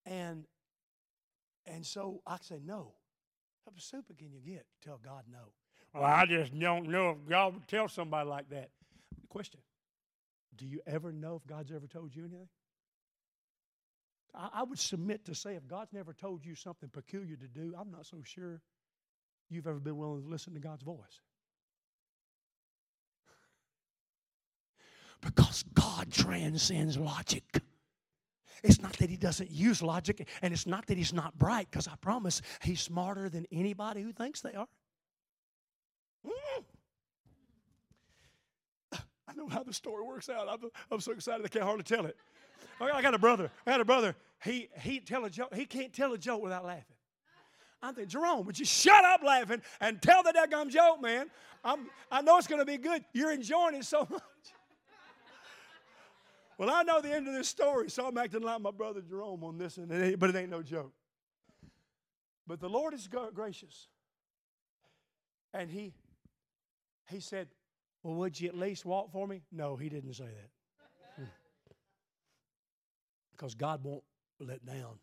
And 0.07 0.45
and 1.67 1.85
so 1.85 2.23
I 2.27 2.37
say 2.41 2.61
no. 2.65 2.93
How 3.65 3.73
much 3.73 3.85
soup 3.85 4.07
can 4.19 4.33
you 4.33 4.41
get? 4.41 4.67
Tell 4.83 4.99
God 5.03 5.25
no. 5.31 5.53
Well, 5.95 6.05
I 6.05 6.25
just 6.27 6.59
don't 6.59 6.89
know 6.89 7.11
if 7.11 7.29
God 7.29 7.55
would 7.55 7.69
tell 7.69 7.89
somebody 7.89 8.29
like 8.29 8.49
that. 8.51 8.71
Question 9.29 9.61
Do 10.57 10.67
you 10.67 10.81
ever 10.87 11.13
know 11.13 11.37
if 11.37 11.47
God's 11.47 11.73
ever 11.73 11.87
told 11.87 12.15
you 12.15 12.25
anything? 12.25 12.49
I, 14.35 14.49
I 14.55 14.63
would 14.63 14.79
submit 14.79 15.25
to 15.27 15.35
say 15.35 15.55
if 15.55 15.67
God's 15.67 15.93
never 15.93 16.13
told 16.13 16.45
you 16.45 16.55
something 16.55 16.89
peculiar 16.89 17.37
to 17.37 17.49
do, 17.49 17.75
I'm 17.79 17.91
not 17.91 18.07
so 18.07 18.19
sure 18.25 18.61
you've 19.49 19.67
ever 19.67 19.81
been 19.81 19.97
willing 19.97 20.23
to 20.23 20.29
listen 20.29 20.55
to 20.55 20.61
God's 20.61 20.83
voice. 20.83 21.21
Because 25.21 25.65
God 25.75 26.11
transcends 26.11 26.97
logic. 26.97 27.45
It's 28.63 28.81
not 28.81 28.93
that 28.99 29.11
he 29.11 29.17
doesn't 29.17 29.51
use 29.51 29.83
logic, 29.83 30.27
and 30.43 30.53
it's 30.53 30.67
not 30.67 30.87
that 30.87 30.99
he's 30.99 31.13
not 31.13 31.37
bright, 31.39 31.69
because 31.71 31.89
I 31.89 31.95
promise 32.01 32.43
he's 32.63 32.81
smarter 32.81 33.29
than 33.29 33.47
anybody 33.53 34.03
who 34.03 34.13
thinks 34.13 34.41
they 34.41 34.55
are. 34.55 34.69
Mm. 36.27 36.65
I 38.93 39.33
know 39.37 39.49
how 39.49 39.63
the 39.63 39.73
story 39.73 40.05
works 40.05 40.29
out. 40.29 40.49
I'm, 40.51 40.71
I'm 40.91 41.01
so 41.01 41.13
excited 41.13 41.45
I 41.45 41.49
can't 41.49 41.65
hardly 41.65 41.85
tell 41.85 42.07
it. 42.07 42.17
I 42.81 43.03
got 43.03 43.15
a 43.15 43.19
brother. 43.19 43.51
I 43.67 43.71
got 43.71 43.81
a 43.81 43.85
brother. 43.85 44.17
He 44.43 44.69
he 44.81 45.01
tell 45.01 45.25
a 45.25 45.31
joke. 45.31 45.55
He 45.55 45.67
can't 45.67 45.93
tell 45.93 46.13
a 46.13 46.19
joke 46.19 46.43
without 46.43 46.65
laughing. 46.65 46.97
I'm 47.83 47.95
thinking, 47.95 48.11
Jerome, 48.11 48.45
would 48.47 48.59
you 48.59 48.65
shut 48.65 49.05
up 49.05 49.23
laughing 49.23 49.63
and 49.81 50.03
tell 50.03 50.23
the 50.23 50.33
daggum 50.33 50.69
joke, 50.69 51.01
man? 51.01 51.31
I'm, 51.65 51.89
I 52.11 52.21
know 52.21 52.37
it's 52.37 52.47
going 52.47 52.59
to 52.59 52.67
be 52.67 52.77
good. 52.77 53.05
You're 53.13 53.33
enjoying 53.33 53.75
it 53.75 53.85
so 53.85 54.07
much. 54.11 54.23
Well, 56.61 56.69
I 56.69 56.83
know 56.83 57.01
the 57.01 57.11
end 57.11 57.27
of 57.27 57.33
this 57.33 57.49
story, 57.49 57.89
so 57.89 58.07
I'm 58.07 58.19
acting 58.19 58.43
like 58.43 58.61
my 58.61 58.71
brother 58.71 59.01
Jerome 59.01 59.43
on 59.45 59.57
this, 59.57 59.79
and 59.79 59.91
it 59.91 60.19
but 60.19 60.29
it 60.29 60.37
ain't 60.37 60.51
no 60.51 60.63
joke. 60.63 60.93
But 62.47 62.61
the 62.61 62.69
Lord 62.69 62.93
is 62.93 63.09
gracious. 63.09 63.89
And 65.55 65.71
he 65.71 65.95
he 67.09 67.21
said, 67.21 67.49
Well, 68.03 68.17
would 68.17 68.39
you 68.39 68.51
at 68.51 68.59
least 68.59 68.85
walk 68.85 69.11
for 69.11 69.27
me? 69.27 69.41
No, 69.51 69.77
he 69.77 69.89
didn't 69.89 70.13
say 70.13 70.27
that. 71.17 71.25
because 73.31 73.55
God 73.55 73.83
won't 73.83 74.05
let 74.39 74.63
down. 74.67 74.99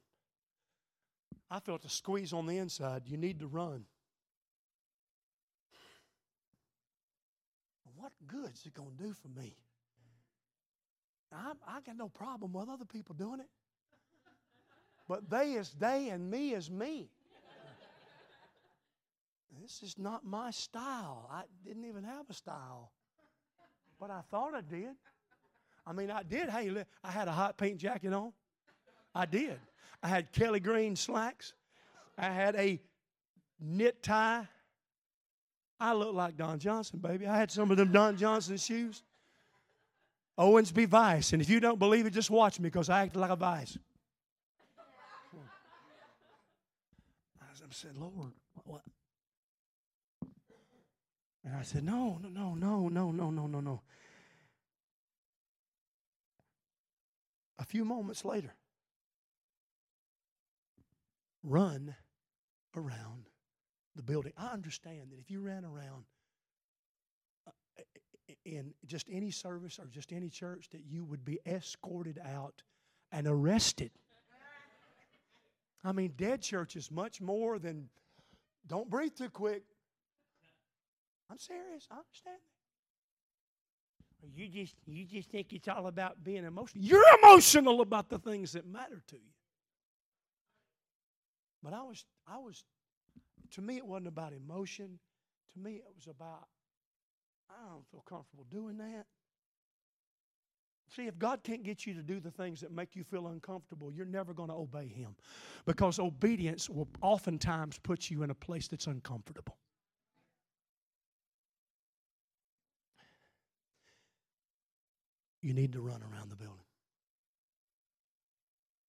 I 1.50 1.60
felt 1.60 1.84
a 1.86 1.90
squeeze 1.90 2.34
on 2.34 2.46
the 2.46 2.60
inside. 2.60 3.08
You 3.08 3.18
need 3.18 3.40
to 3.40 3.48
run. 3.48 3.86
What 7.96 8.12
good 8.28 8.54
is 8.54 8.64
it 8.64 8.76
going 8.76 8.96
to 8.96 9.04
do 9.06 9.14
for 9.14 9.30
me? 9.30 9.56
I, 11.34 11.52
I 11.68 11.82
got 11.82 11.98
no 11.98 12.10
problem 12.10 12.54
with 12.54 12.70
other 12.70 12.86
people 12.86 13.16
doing 13.16 13.40
it. 13.40 13.50
But 15.08 15.30
they 15.30 15.54
is 15.54 15.74
they 15.80 16.10
and 16.10 16.30
me 16.30 16.54
is 16.54 16.70
me. 16.70 17.10
This 19.62 19.82
is 19.82 19.98
not 19.98 20.26
my 20.26 20.52
style. 20.52 21.28
I 21.32 21.44
didn't 21.66 21.86
even 21.86 22.04
have 22.04 22.30
a 22.30 22.34
style. 22.34 22.92
But 24.00 24.12
I 24.12 24.22
thought 24.30 24.54
I 24.54 24.62
did. 24.62 24.96
I 25.86 25.94
mean, 25.94 26.12
I 26.12 26.24
did. 26.24 26.50
Hey, 26.50 26.72
I 27.04 27.12
had 27.12 27.28
a 27.28 27.32
hot 27.32 27.58
pink 27.58 27.78
jacket 27.78 28.14
on. 28.14 28.34
I 29.16 29.26
did. 29.26 29.58
I 30.04 30.10
had 30.10 30.32
Kelly 30.32 30.60
Green 30.60 30.96
slacks. 30.96 31.54
I 32.18 32.30
had 32.30 32.56
a 32.56 32.80
knit 33.60 34.04
tie. 34.04 34.48
I 35.80 35.94
looked 35.94 36.16
like 36.16 36.38
Don 36.38 36.60
Johnson, 36.60 37.00
baby. 37.00 37.26
I 37.26 37.38
had 37.38 37.52
some 37.52 37.72
of 37.72 37.78
them 37.78 37.92
Don 37.92 38.18
Johnson 38.18 38.58
shoes. 38.58 39.04
Owensby 40.38 40.88
Vice. 40.88 41.34
And 41.34 41.42
if 41.42 41.50
you 41.50 41.60
don't 41.60 41.80
believe 41.80 42.06
it, 42.06 42.12
just 42.12 42.30
watch 42.30 42.60
me 42.60 42.70
because 42.70 42.90
I 42.90 43.04
acted 43.04 43.20
like 43.20 43.32
a 43.32 43.36
vice. 43.36 43.78
I 47.70 47.74
said, 47.74 47.98
Lord, 47.98 48.32
what? 48.64 48.82
And 51.44 51.56
I 51.56 51.64
said, 51.64 51.84
No, 51.84 52.20
no, 52.22 52.30
no, 52.30 52.56
no, 52.56 52.88
no, 52.90 53.12
no, 53.12 53.30
no, 53.30 53.48
no, 53.48 53.60
no. 53.60 53.82
A 57.60 57.66
few 57.66 57.84
moments 57.84 58.24
later, 58.24 58.54
run 61.44 61.96
around 62.76 63.30
the 63.96 64.04
building. 64.04 64.34
I 64.38 64.48
understand 64.48 65.12
that 65.12 65.20
if 65.20 65.30
you 65.30 65.42
ran 65.42 65.66
around 65.66 66.06
in 68.48 68.74
just 68.86 69.08
any 69.12 69.30
service 69.30 69.78
or 69.78 69.86
just 69.86 70.14
any 70.14 70.30
church, 70.30 70.70
that 70.72 70.86
you 70.88 71.04
would 71.04 71.26
be 71.26 71.40
escorted 71.46 72.20
out 72.26 72.64
and 73.12 73.28
arrested. 73.28 73.92
I 75.84 75.92
mean, 75.92 76.14
dead 76.18 76.42
church 76.42 76.76
is 76.76 76.90
much 76.90 77.22
more 77.22 77.60
than 77.60 77.90
don't 78.68 78.90
breathe 78.90 79.16
too 79.16 79.30
quick. 79.30 79.64
I'm 81.30 81.38
serious. 81.38 81.88
I 81.92 81.96
understand 81.96 82.38
that. 82.38 82.58
You 84.36 84.48
just 84.48 84.76
you 84.86 85.06
just 85.06 85.30
think 85.30 85.54
it's 85.54 85.68
all 85.68 85.88
about 85.88 86.24
being 86.24 86.44
emotional. 86.44 86.84
You're 86.84 87.06
emotional 87.22 87.82
about 87.82 88.10
the 88.10 88.18
things 88.18 88.54
that 88.54 88.66
matter 88.66 89.02
to 89.08 89.16
you. 89.16 89.32
But 91.64 91.74
I 91.74 91.84
was 91.84 92.06
I 92.28 92.38
was 92.38 92.64
to 93.52 93.62
me 93.62 93.78
it 93.78 93.86
wasn't 93.86 94.08
about 94.08 94.34
emotion. 94.34 95.00
To 95.54 95.60
me 95.60 95.76
it 95.76 95.86
was 95.96 96.08
about 96.08 96.48
I 97.50 97.70
don't 97.70 97.86
feel 97.92 98.04
comfortable 98.08 98.46
doing 98.50 98.78
that. 98.78 99.06
See, 100.96 101.06
if 101.06 101.20
God 101.20 101.44
can't 101.44 101.64
get 101.64 101.86
you 101.86 101.94
to 101.96 102.02
do 102.02 102.20
the 102.20 102.32
things 102.32 102.62
that 102.62 102.72
make 102.72 102.96
you 102.96 103.04
feel 103.04 103.28
uncomfortable, 103.28 103.92
you're 103.92 104.06
never 104.06 104.34
going 104.34 104.50
to 104.50 104.56
obey 104.56 104.88
Him. 104.88 105.16
Because 105.66 106.00
obedience 106.00 106.70
will 106.70 106.88
oftentimes 107.02 107.78
put 107.80 108.10
you 108.10 108.24
in 108.24 108.30
a 108.30 108.36
place 108.36 108.68
that's 108.68 108.88
uncomfortable. 108.88 109.58
You 115.42 115.54
need 115.54 115.74
to 115.74 115.82
run 115.82 116.02
around 116.02 116.30
the 116.30 116.36
building. 116.36 116.66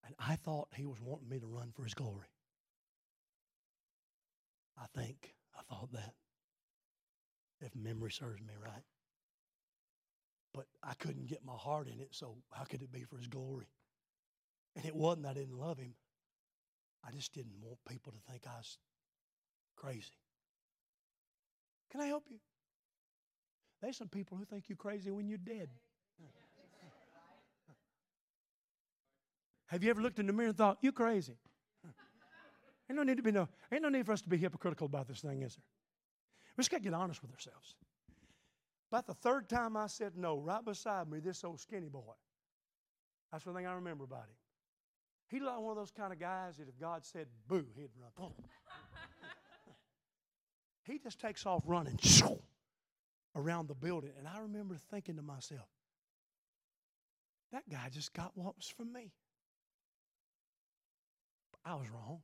And 0.07 0.15
I 0.19 0.37
thought 0.37 0.69
He 0.75 0.87
was 0.87 1.01
wanting 1.01 1.29
me 1.29 1.41
to 1.41 1.47
run 1.47 1.73
for 1.75 1.83
His 1.83 1.95
glory. 1.95 2.29
I 4.81 4.87
think 4.97 5.35
I 5.57 5.63
thought 5.69 5.93
that, 5.93 6.15
if 7.61 7.75
memory 7.75 8.11
serves 8.11 8.41
me 8.41 8.55
right 8.63 8.85
but 10.59 10.67
I 10.83 10.95
couldn't 10.95 11.27
get 11.27 11.45
my 11.45 11.55
heart 11.57 11.87
in 11.87 12.01
it, 12.01 12.09
so 12.11 12.37
how 12.51 12.65
could 12.65 12.83
it 12.83 12.91
be 12.91 13.05
for 13.05 13.17
His 13.17 13.29
glory? 13.29 13.69
And 14.75 14.85
it 14.85 14.95
wasn't 14.95 15.27
I 15.27 15.35
didn't 15.35 15.57
love 15.57 15.79
Him. 15.79 15.95
I 17.07 17.13
just 17.13 17.33
didn't 17.33 17.55
want 17.63 17.79
people 17.89 18.13
to 18.13 18.19
think 18.29 18.43
I 18.45 18.57
was 18.57 18.79
crazy. 19.77 20.19
Can 21.93 22.01
I 22.01 22.07
help 22.07 22.25
you? 22.29 22.39
There's 23.81 23.97
some 23.97 24.09
people 24.09 24.37
who 24.37 24.45
think 24.45 24.65
you're 24.69 24.77
crazy 24.77 25.13
when 25.13 25.29
you're 25.29 25.39
dead. 25.39 25.69
Have 29.67 29.85
you 29.85 29.91
ever 29.91 30.03
looked 30.03 30.19
in 30.19 30.27
the 30.27 30.33
mirror 30.33 30.49
and 30.49 30.57
thought, 30.57 30.79
you're 30.81 30.93
crazy? 30.93 31.37
Ain't 32.91 32.97
no 32.97 33.03
need 33.03 33.19
to 33.19 33.23
be 33.23 33.31
no, 33.31 33.49
ain't 33.71 33.83
no 33.83 33.91
need 33.91 34.07
for 34.07 34.13
us 34.13 34.23
to 34.23 34.29
be 34.29 34.39
hypocritical 34.39 34.87
about 34.87 35.07
this 35.07 35.21
thing, 35.21 35.43
is 35.43 35.55
there? 35.55 35.78
We 36.59 36.63
just 36.63 36.73
got 36.73 36.79
to 36.79 36.83
get 36.83 36.93
honest 36.93 37.23
with 37.23 37.31
ourselves. 37.31 37.77
About 38.91 39.07
the 39.07 39.15
third 39.15 39.49
time 39.49 39.77
I 39.77 39.87
said 39.87 40.15
no, 40.17 40.39
right 40.39 40.65
beside 40.65 41.09
me, 41.09 41.21
this 41.21 41.45
old 41.45 41.61
skinny 41.61 41.89
boy. 41.89 42.01
That's 43.31 43.45
the 43.45 43.53
thing 43.53 43.65
I 43.65 43.75
remember 43.75 44.03
about 44.03 44.25
him. 44.25 44.35
He's 45.29 45.43
like 45.43 45.61
one 45.61 45.71
of 45.71 45.77
those 45.77 45.93
kind 45.93 46.13
of 46.13 46.19
guys 46.19 46.57
that 46.57 46.69
if 46.69 46.77
God 46.81 47.05
said 47.05 47.29
boo, 47.47 47.65
he'd 47.77 47.91
run. 48.19 48.19
he 50.85 50.99
just 50.99 51.21
takes 51.21 51.47
off 51.47 51.63
running 51.65 51.99
around 53.37 53.69
the 53.69 53.75
building. 53.75 54.11
And 54.19 54.27
I 54.27 54.41
remember 54.41 54.77
thinking 54.91 55.15
to 55.15 55.23
myself, 55.23 55.69
that 57.53 57.69
guy 57.71 57.89
just 57.93 58.13
got 58.15 58.33
what 58.35 58.57
was 58.57 58.67
for 58.67 58.85
me. 58.85 59.13
I 61.65 61.75
was 61.75 61.89
wrong. 61.89 62.19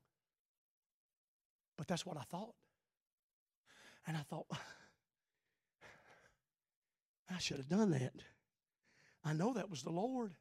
But 1.76 1.86
that's 1.86 2.04
what 2.04 2.16
I 2.16 2.22
thought. 2.22 2.54
And 4.06 4.16
I 4.16 4.20
thought, 4.20 4.46
I 7.30 7.38
should 7.38 7.56
have 7.58 7.68
done 7.68 7.90
that. 7.92 8.12
I 9.24 9.32
know 9.32 9.54
that 9.54 9.70
was 9.70 9.82
the 9.82 9.90
Lord. 9.90 10.34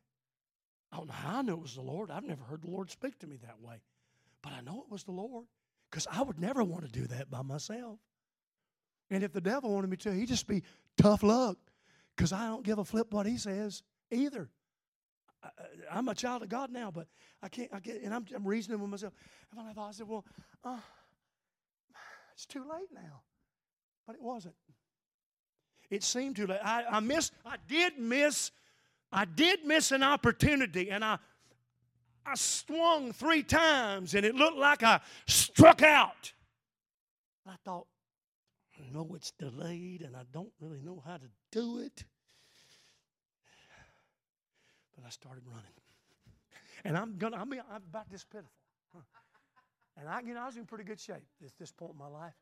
I 0.92 0.98
don't 0.98 1.08
know 1.08 1.14
how 1.14 1.40
I 1.40 1.42
knew 1.42 1.54
it 1.54 1.62
was 1.62 1.76
the 1.76 1.82
Lord. 1.82 2.12
I've 2.12 2.26
never 2.26 2.44
heard 2.44 2.62
the 2.62 2.70
Lord 2.70 2.92
speak 2.92 3.18
to 3.20 3.28
me 3.28 3.38
that 3.38 3.60
way. 3.62 3.82
But 4.42 4.54
I 4.54 4.62
know 4.62 4.84
it 4.86 4.92
was 4.92 5.04
the 5.04 5.12
Lord 5.12 5.46
because 5.90 6.06
I 6.12 6.22
would 6.22 6.40
never 6.40 6.64
want 6.64 6.84
to 6.86 6.92
do 6.92 7.08
that 7.08 7.32
by 7.32 7.42
myself. 7.42 8.00
And 9.10 9.24
if 9.24 9.32
the 9.32 9.42
devil 9.42 9.74
wanted 9.74 9.90
me 9.90 9.98
to, 9.98 10.14
he'd 10.14 10.28
just 10.28 10.48
be 10.48 10.64
tough 10.98 11.24
luck 11.24 11.58
because 12.16 12.34
I 12.34 12.48
don't 12.48 12.64
give 12.64 12.78
a 12.78 12.84
flip 12.84 13.14
what 13.14 13.26
he 13.26 13.38
says 13.38 13.84
either. 14.12 14.50
I, 15.92 15.98
am 15.98 16.08
a 16.08 16.16
child 16.16 16.44
of 16.44 16.50
God 16.50 16.72
now, 16.72 16.92
but 16.92 17.08
I 17.42 17.50
can't, 17.50 17.70
I 17.74 17.80
get, 17.80 18.02
and 18.02 18.14
I'm, 18.14 18.26
I'm 18.34 18.46
reasoning 18.46 18.80
with 18.80 18.90
myself. 18.90 19.14
And 19.52 19.60
I 19.60 19.74
thought, 19.74 19.90
I 19.90 19.92
said, 19.92 20.08
well, 20.08 20.26
uh, 20.64 20.78
it's 22.34 22.46
too 22.46 22.62
late 22.62 22.90
now. 22.94 23.22
But 24.06 24.16
it 24.16 24.22
wasn't. 24.22 24.56
It 25.90 26.04
seemed 26.04 26.36
too 26.36 26.48
late. 26.48 26.60
I, 26.64 26.84
I 26.90 27.00
missed, 27.00 27.34
I 27.46 27.56
did 27.68 28.00
miss, 28.00 28.52
I 29.12 29.26
did 29.26 29.66
miss 29.66 29.92
an 29.92 30.04
opportunity, 30.04 30.90
and 30.90 31.06
I 31.06 31.20
I 32.26 32.36
swung 32.36 33.12
three 33.12 33.44
times 33.44 34.16
and 34.16 34.26
it 34.26 34.36
looked 34.36 34.58
like 34.58 34.84
I 34.84 35.02
struck 35.28 35.82
out. 35.82 36.32
I 37.46 37.56
thought, 37.66 37.88
I 38.80 38.94
know 38.94 39.12
it's 39.16 39.32
delayed 39.32 40.02
and 40.02 40.16
I 40.16 40.24
don't 40.32 40.52
really 40.60 40.82
know 40.82 41.04
how 41.06 41.18
to 41.18 41.30
do 41.52 41.80
it. 41.80 42.06
But 44.96 45.06
I 45.06 45.10
started 45.10 45.44
running. 45.46 45.64
And 46.86 46.98
I'm 46.98 47.18
gonna, 47.18 47.38
I 47.38 47.46
mean, 47.46 47.62
I'm 47.70 47.82
about 47.90 48.10
this 48.10 48.24
pitiful. 48.24 48.50
And 49.98 50.10
I, 50.10 50.22
you 50.22 50.34
know, 50.34 50.42
I 50.42 50.46
was 50.46 50.58
in 50.58 50.66
pretty 50.66 50.86
good 50.86 51.00
shape 51.00 51.24
at 51.44 51.52
this 51.60 51.72
point 51.72 51.92
in 51.92 51.98
my 51.98 52.08
life. 52.08 52.34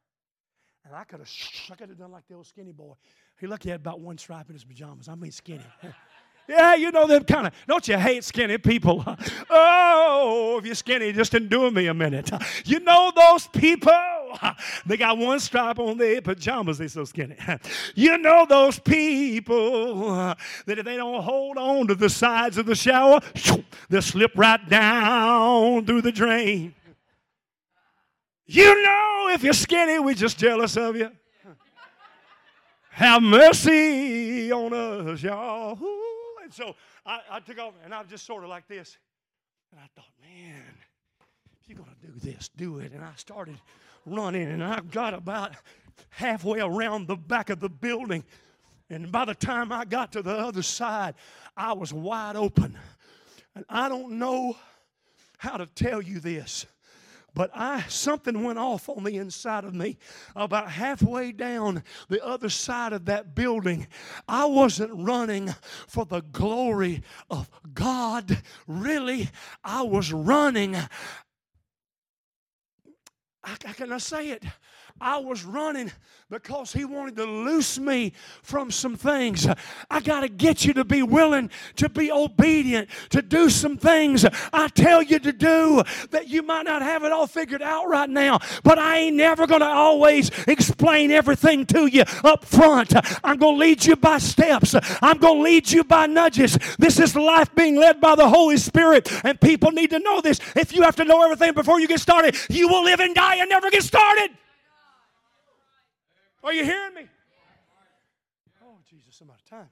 And 0.85 0.95
I 0.95 1.03
could 1.03 1.19
have, 1.19 1.29
I 1.71 1.75
could 1.75 1.89
have 1.89 1.97
done 1.97 2.11
like 2.11 2.27
the 2.27 2.35
old 2.35 2.47
skinny 2.47 2.71
boy. 2.71 2.93
He 3.39 3.47
lucky 3.47 3.69
had 3.69 3.81
about 3.81 3.99
one 3.99 4.17
stripe 4.17 4.47
in 4.49 4.53
his 4.53 4.63
pajamas. 4.63 5.07
I 5.07 5.15
mean 5.15 5.31
skinny. 5.31 5.65
yeah, 6.49 6.75
you 6.75 6.91
know 6.91 7.07
them 7.07 7.23
kind 7.23 7.47
of. 7.47 7.53
Don't 7.67 7.87
you 7.87 7.97
hate 7.97 8.23
skinny 8.23 8.57
people? 8.57 9.03
oh, 9.49 10.57
if 10.59 10.65
you're 10.65 10.75
skinny, 10.75 11.11
just 11.11 11.33
endure 11.33 11.71
me 11.71 11.87
a 11.87 11.93
minute. 11.93 12.31
You 12.65 12.79
know 12.79 13.11
those 13.15 13.47
people. 13.47 13.91
They 14.85 14.95
got 14.95 15.17
one 15.17 15.39
stripe 15.39 15.79
on 15.79 15.97
their 15.97 16.21
pajamas. 16.21 16.77
They're 16.77 16.87
so 16.87 17.03
skinny. 17.03 17.35
You 17.95 18.17
know 18.17 18.45
those 18.47 18.79
people 18.79 20.35
that 20.65 20.79
if 20.79 20.85
they 20.85 20.95
don't 20.95 21.21
hold 21.23 21.57
on 21.57 21.87
to 21.87 21.95
the 21.95 22.09
sides 22.09 22.57
of 22.57 22.65
the 22.65 22.75
shower, 22.75 23.19
they'll 23.89 24.01
slip 24.01 24.31
right 24.35 24.69
down 24.69 25.85
through 25.85 26.01
the 26.01 26.11
drain. 26.11 26.75
You 28.53 28.83
know, 28.83 29.29
if 29.31 29.45
you're 29.45 29.53
skinny, 29.53 29.97
we're 29.97 30.13
just 30.13 30.37
jealous 30.37 30.75
of 30.75 30.97
you. 30.97 31.09
Have 32.89 33.23
mercy 33.23 34.51
on 34.51 34.73
us, 34.73 35.23
y'all. 35.23 35.79
And 36.43 36.53
so 36.53 36.75
I, 37.05 37.21
I 37.31 37.39
took 37.39 37.57
off 37.59 37.75
and 37.85 37.93
I 37.93 38.01
was 38.01 38.09
just 38.09 38.25
sort 38.25 38.43
of 38.43 38.49
like 38.49 38.67
this. 38.67 38.97
And 39.71 39.79
I 39.79 39.87
thought, 39.95 40.11
man, 40.21 40.65
if 41.61 41.69
you're 41.69 41.77
going 41.77 41.95
to 42.01 42.07
do 42.07 42.29
this, 42.29 42.49
do 42.57 42.79
it. 42.79 42.91
And 42.91 43.05
I 43.05 43.13
started 43.15 43.55
running 44.05 44.49
and 44.49 44.61
I 44.61 44.81
got 44.81 45.13
about 45.13 45.53
halfway 46.09 46.59
around 46.59 47.07
the 47.07 47.15
back 47.15 47.49
of 47.51 47.61
the 47.61 47.69
building. 47.69 48.21
And 48.89 49.13
by 49.13 49.23
the 49.23 49.35
time 49.35 49.71
I 49.71 49.85
got 49.85 50.11
to 50.11 50.21
the 50.21 50.35
other 50.37 50.61
side, 50.61 51.15
I 51.55 51.71
was 51.71 51.93
wide 51.93 52.35
open. 52.35 52.77
And 53.55 53.63
I 53.69 53.87
don't 53.87 54.19
know 54.19 54.57
how 55.37 55.55
to 55.55 55.67
tell 55.67 56.01
you 56.01 56.19
this. 56.19 56.65
But 57.33 57.49
I 57.53 57.83
something 57.87 58.43
went 58.43 58.59
off 58.59 58.89
on 58.89 59.05
the 59.05 59.15
inside 59.17 59.63
of 59.63 59.73
me 59.73 59.97
about 60.35 60.69
halfway 60.69 61.31
down 61.31 61.83
the 62.09 62.23
other 62.25 62.49
side 62.49 62.91
of 62.91 63.05
that 63.05 63.33
building. 63.35 63.87
I 64.27 64.45
wasn't 64.45 64.91
running 64.93 65.53
for 65.87 66.05
the 66.05 66.21
glory 66.21 67.03
of 67.29 67.49
God. 67.73 68.41
Really, 68.67 69.29
I 69.63 69.81
was 69.83 70.11
running. 70.11 70.73
How 73.43 73.73
can 73.73 73.93
I 73.93 73.97
say 73.97 74.31
it? 74.31 74.43
I 75.01 75.17
was 75.17 75.43
running 75.43 75.91
because 76.29 76.71
he 76.71 76.85
wanted 76.85 77.17
to 77.17 77.25
loose 77.25 77.79
me 77.79 78.13
from 78.43 78.71
some 78.71 78.95
things. 78.95 79.47
I 79.89 79.99
got 79.99 80.21
to 80.21 80.29
get 80.29 80.63
you 80.63 80.73
to 80.73 80.85
be 80.85 81.01
willing 81.01 81.49
to 81.77 81.89
be 81.89 82.11
obedient, 82.11 82.87
to 83.09 83.21
do 83.21 83.49
some 83.49 83.77
things 83.77 84.25
I 84.53 84.67
tell 84.69 85.01
you 85.01 85.19
to 85.19 85.33
do 85.33 85.83
that 86.11 86.29
you 86.29 86.43
might 86.43 86.63
not 86.63 86.83
have 86.83 87.03
it 87.03 87.11
all 87.11 87.27
figured 87.27 87.61
out 87.61 87.89
right 87.89 88.09
now, 88.09 88.39
but 88.63 88.77
I 88.77 88.99
ain't 88.99 89.17
never 89.17 89.47
going 89.47 89.61
to 89.61 89.67
always 89.67 90.29
explain 90.47 91.11
everything 91.11 91.65
to 91.67 91.87
you 91.87 92.03
up 92.23 92.45
front. 92.45 92.93
I'm 93.23 93.37
going 93.37 93.55
to 93.55 93.59
lead 93.59 93.83
you 93.83 93.95
by 93.95 94.19
steps, 94.19 94.75
I'm 95.01 95.17
going 95.17 95.37
to 95.37 95.43
lead 95.43 95.71
you 95.71 95.83
by 95.83 96.05
nudges. 96.05 96.57
This 96.77 96.99
is 96.99 97.15
life 97.15 97.53
being 97.55 97.75
led 97.75 97.99
by 97.99 98.15
the 98.15 98.29
Holy 98.29 98.57
Spirit, 98.57 99.11
and 99.25 99.41
people 99.41 99.71
need 99.71 99.89
to 99.89 99.99
know 99.99 100.21
this. 100.21 100.39
If 100.55 100.73
you 100.73 100.83
have 100.83 100.95
to 100.97 101.05
know 101.05 101.23
everything 101.23 101.53
before 101.53 101.79
you 101.79 101.87
get 101.87 101.99
started, 101.99 102.37
you 102.49 102.67
will 102.67 102.83
live 102.83 102.99
and 102.99 103.15
die 103.15 103.37
and 103.37 103.49
never 103.49 103.71
get 103.71 103.83
started. 103.83 104.31
Are 106.43 106.53
you 106.53 106.65
hearing 106.65 106.95
me? 106.95 107.07
Oh, 108.63 108.77
Jesus, 108.89 109.19
I'm 109.21 109.29
out 109.29 109.37
of 109.37 109.45
time. 109.45 109.69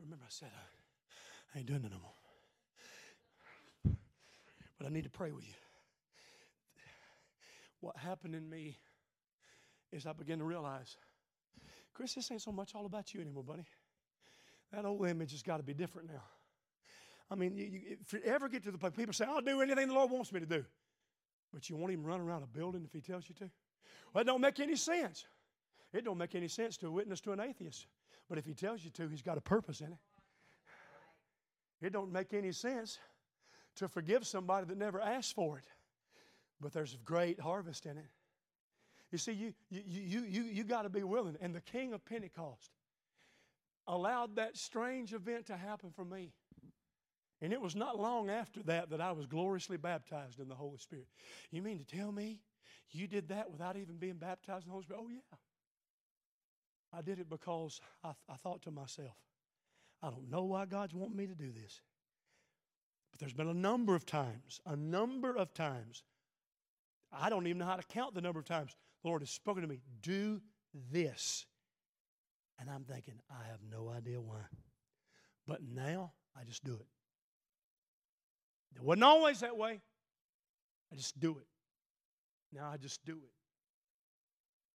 Remember, 0.00 0.24
I 0.26 0.30
said 0.30 0.50
uh, 0.52 1.54
I 1.54 1.58
ain't 1.58 1.68
doing 1.68 1.84
it 1.84 1.90
no 1.90 1.98
more. 1.98 3.96
But 4.76 4.86
I 4.86 4.90
need 4.90 5.04
to 5.04 5.10
pray 5.10 5.30
with 5.30 5.44
you. 5.46 5.54
What 7.80 7.96
happened 7.96 8.34
in 8.34 8.48
me 8.48 8.76
is 9.92 10.06
I 10.06 10.12
began 10.12 10.38
to 10.38 10.44
realize, 10.44 10.96
Chris, 11.92 12.14
this 12.14 12.30
ain't 12.32 12.42
so 12.42 12.50
much 12.50 12.74
all 12.74 12.86
about 12.86 13.14
you 13.14 13.20
anymore, 13.20 13.44
buddy. 13.44 13.66
That 14.72 14.84
old 14.84 15.06
image 15.08 15.30
has 15.30 15.42
got 15.42 15.58
to 15.58 15.62
be 15.62 15.74
different 15.74 16.08
now. 16.08 16.22
I 17.30 17.36
mean, 17.36 17.56
you, 17.56 17.64
you, 17.64 17.80
if 18.00 18.12
you 18.12 18.20
ever 18.24 18.48
get 18.48 18.64
to 18.64 18.72
the 18.72 18.78
point, 18.78 18.96
people 18.96 19.14
say, 19.14 19.26
I'll 19.26 19.40
do 19.40 19.60
anything 19.60 19.88
the 19.88 19.94
Lord 19.94 20.10
wants 20.10 20.32
me 20.32 20.40
to 20.40 20.46
do. 20.46 20.64
But 21.52 21.70
you 21.70 21.76
won't 21.76 21.92
even 21.92 22.04
run 22.04 22.20
around 22.20 22.42
a 22.42 22.46
building 22.46 22.82
if 22.84 22.92
He 22.92 23.00
tells 23.00 23.28
you 23.28 23.34
to? 23.36 23.50
It 24.14 24.24
don't 24.24 24.40
make 24.40 24.60
any 24.60 24.76
sense. 24.76 25.26
It 25.92 26.04
don't 26.04 26.18
make 26.18 26.34
any 26.34 26.48
sense 26.48 26.76
to 26.78 26.88
a 26.88 26.90
witness 26.90 27.20
to 27.22 27.32
an 27.32 27.40
atheist. 27.40 27.86
But 28.28 28.38
if 28.38 28.46
he 28.46 28.54
tells 28.54 28.84
you 28.84 28.90
to, 28.90 29.08
he's 29.08 29.22
got 29.22 29.38
a 29.38 29.40
purpose 29.40 29.80
in 29.80 29.88
it. 29.88 29.98
It 31.80 31.92
don't 31.92 32.12
make 32.12 32.32
any 32.32 32.52
sense 32.52 32.98
to 33.76 33.88
forgive 33.88 34.26
somebody 34.26 34.66
that 34.66 34.78
never 34.78 35.00
asked 35.00 35.34
for 35.34 35.58
it. 35.58 35.64
But 36.60 36.72
there's 36.72 36.94
a 36.94 36.98
great 36.98 37.40
harvest 37.40 37.86
in 37.86 37.98
it. 37.98 38.06
You 39.10 39.18
see, 39.18 39.32
you, 39.32 39.54
you, 39.70 39.82
you, 39.86 40.20
you, 40.22 40.42
you 40.44 40.64
got 40.64 40.82
to 40.82 40.88
be 40.88 41.02
willing. 41.02 41.36
And 41.40 41.54
the 41.54 41.60
king 41.60 41.92
of 41.92 42.04
Pentecost 42.04 42.70
allowed 43.86 44.36
that 44.36 44.56
strange 44.56 45.12
event 45.12 45.46
to 45.46 45.56
happen 45.56 45.90
for 45.94 46.04
me. 46.04 46.32
And 47.42 47.52
it 47.52 47.60
was 47.60 47.76
not 47.76 47.98
long 48.00 48.30
after 48.30 48.62
that 48.62 48.90
that 48.90 49.00
I 49.00 49.12
was 49.12 49.26
gloriously 49.26 49.76
baptized 49.76 50.40
in 50.40 50.48
the 50.48 50.54
Holy 50.54 50.78
Spirit. 50.78 51.06
You 51.50 51.62
mean 51.62 51.78
to 51.78 51.84
tell 51.84 52.10
me 52.10 52.40
you 52.90 53.06
did 53.06 53.28
that 53.28 53.50
without 53.50 53.76
even 53.76 53.96
being 53.96 54.16
baptized 54.16 54.64
in 54.64 54.68
the 54.68 54.72
Holy 54.72 54.84
Spirit? 54.84 55.02
Oh, 55.04 55.08
yeah. 55.08 55.36
I 56.96 57.02
did 57.02 57.18
it 57.18 57.28
because 57.28 57.80
I, 58.04 58.10
I 58.28 58.36
thought 58.36 58.62
to 58.62 58.70
myself, 58.70 59.16
I 60.02 60.10
don't 60.10 60.30
know 60.30 60.44
why 60.44 60.66
God's 60.66 60.94
wanting 60.94 61.16
me 61.16 61.26
to 61.26 61.34
do 61.34 61.50
this. 61.50 61.80
But 63.10 63.20
there's 63.20 63.32
been 63.32 63.48
a 63.48 63.54
number 63.54 63.94
of 63.94 64.06
times, 64.06 64.60
a 64.66 64.76
number 64.76 65.36
of 65.36 65.54
times, 65.54 66.02
I 67.12 67.30
don't 67.30 67.46
even 67.46 67.58
know 67.58 67.64
how 67.64 67.76
to 67.76 67.82
count 67.82 68.14
the 68.14 68.20
number 68.20 68.38
of 68.38 68.44
times 68.44 68.76
the 69.02 69.08
Lord 69.08 69.22
has 69.22 69.30
spoken 69.30 69.62
to 69.62 69.68
me, 69.68 69.80
do 70.02 70.40
this. 70.90 71.46
And 72.58 72.70
I'm 72.70 72.84
thinking, 72.84 73.14
I 73.30 73.48
have 73.50 73.60
no 73.70 73.88
idea 73.88 74.20
why. 74.20 74.40
But 75.46 75.60
now 75.62 76.12
I 76.38 76.44
just 76.44 76.64
do 76.64 76.74
it. 76.74 76.86
It 78.76 78.82
wasn't 78.82 79.04
always 79.04 79.40
that 79.40 79.56
way. 79.56 79.80
I 80.92 80.96
just 80.96 81.18
do 81.18 81.38
it. 81.38 81.46
Now 82.54 82.70
I 82.72 82.76
just 82.76 83.04
do 83.04 83.14
it 83.14 83.32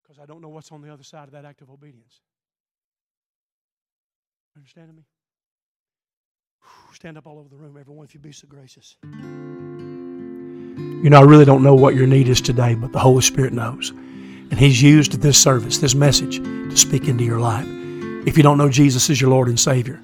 because 0.01 0.21
I 0.21 0.25
don't 0.25 0.41
know 0.41 0.49
what's 0.49 0.71
on 0.71 0.81
the 0.81 0.91
other 0.91 1.03
side 1.03 1.25
of 1.25 1.31
that 1.31 1.45
act 1.45 1.61
of 1.61 1.69
obedience. 1.69 2.19
Understanding 4.57 4.97
me? 4.97 5.03
Stand 6.93 7.17
up 7.17 7.25
all 7.25 7.39
over 7.39 7.47
the 7.47 7.55
room, 7.55 7.77
everyone, 7.79 8.03
if 8.03 8.13
you'd 8.13 8.21
be 8.21 8.33
so 8.33 8.47
gracious. 8.47 8.97
You 9.03 9.09
know, 11.09 11.19
I 11.19 11.23
really 11.23 11.45
don't 11.45 11.63
know 11.63 11.73
what 11.73 11.95
your 11.95 12.07
need 12.07 12.27
is 12.27 12.41
today, 12.41 12.75
but 12.75 12.91
the 12.91 12.99
Holy 12.99 13.21
Spirit 13.21 13.53
knows. 13.53 13.91
And 13.91 14.59
He's 14.59 14.81
used 14.81 15.21
this 15.21 15.41
service, 15.41 15.77
this 15.77 15.95
message, 15.95 16.39
to 16.39 16.75
speak 16.75 17.07
into 17.07 17.23
your 17.23 17.39
life. 17.39 17.65
If 18.27 18.35
you 18.35 18.43
don't 18.43 18.57
know 18.57 18.67
Jesus 18.67 19.09
as 19.09 19.21
your 19.21 19.29
Lord 19.29 19.47
and 19.47 19.57
Savior, 19.57 20.01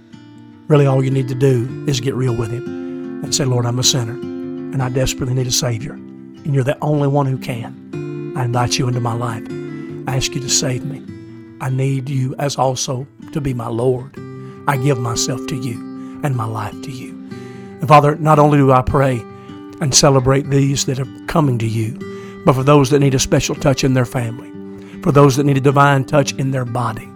really 0.68 0.86
all 0.86 1.04
you 1.04 1.12
need 1.12 1.28
to 1.28 1.36
do 1.36 1.84
is 1.88 2.00
get 2.00 2.14
real 2.14 2.36
with 2.36 2.52
Him 2.52 3.24
and 3.24 3.36
say, 3.36 3.44
Lord, 3.44 3.66
I'm 3.66 3.80
a 3.80 3.84
sinner, 3.84 4.14
and 4.14 4.82
I 4.82 4.88
desperately 4.88 5.34
need 5.34 5.48
a 5.48 5.52
Savior 5.52 6.00
and 6.46 6.54
you're 6.54 6.64
the 6.64 6.78
only 6.82 7.08
one 7.08 7.26
who 7.26 7.38
can. 7.38 8.34
I 8.38 8.46
invite 8.46 8.78
you 8.78 8.88
into 8.88 9.00
my 9.00 9.14
life. 9.14 9.44
I 10.08 10.16
ask 10.16 10.34
you 10.34 10.42
to 10.42 10.50
save 10.50 10.86
me. 10.86 11.04
I 11.60 11.70
need 11.70 12.08
you 12.10 12.36
as 12.38 12.56
also 12.56 13.08
to 13.34 13.42
be 13.42 13.54
my 13.54 13.68
Lord. 13.68 14.16
I 14.68 14.78
give 14.78 15.00
myself 15.00 15.46
to 15.48 15.56
you 15.56 16.22
and 16.24 16.36
my 16.36 16.46
life 16.46 16.80
to 16.84 16.92
you. 16.92 17.10
And 17.80 17.88
Father, 17.88 18.16
not 18.16 18.40
only 18.40 18.60
do 18.60 18.72
I 18.72 18.84
pray 18.84 19.18
and 19.82 19.94
celebrate 19.94 20.50
these 20.50 20.86
that 20.86 21.00
are 21.00 21.26
coming 21.28 21.58
to 21.60 21.68
you, 21.68 22.00
but 22.46 22.54
for 22.54 22.64
those 22.64 22.92
that 22.92 23.00
need 23.00 23.16
a 23.16 23.20
special 23.20 23.56
touch 23.56 23.84
in 23.84 23.94
their 23.94 24.06
family, 24.06 24.52
for 25.02 25.12
those 25.12 25.36
that 25.38 25.46
need 25.46 25.58
a 25.58 25.62
divine 25.62 26.06
touch 26.06 26.34
in 26.34 26.52
their 26.52 26.66
body, 26.66 27.10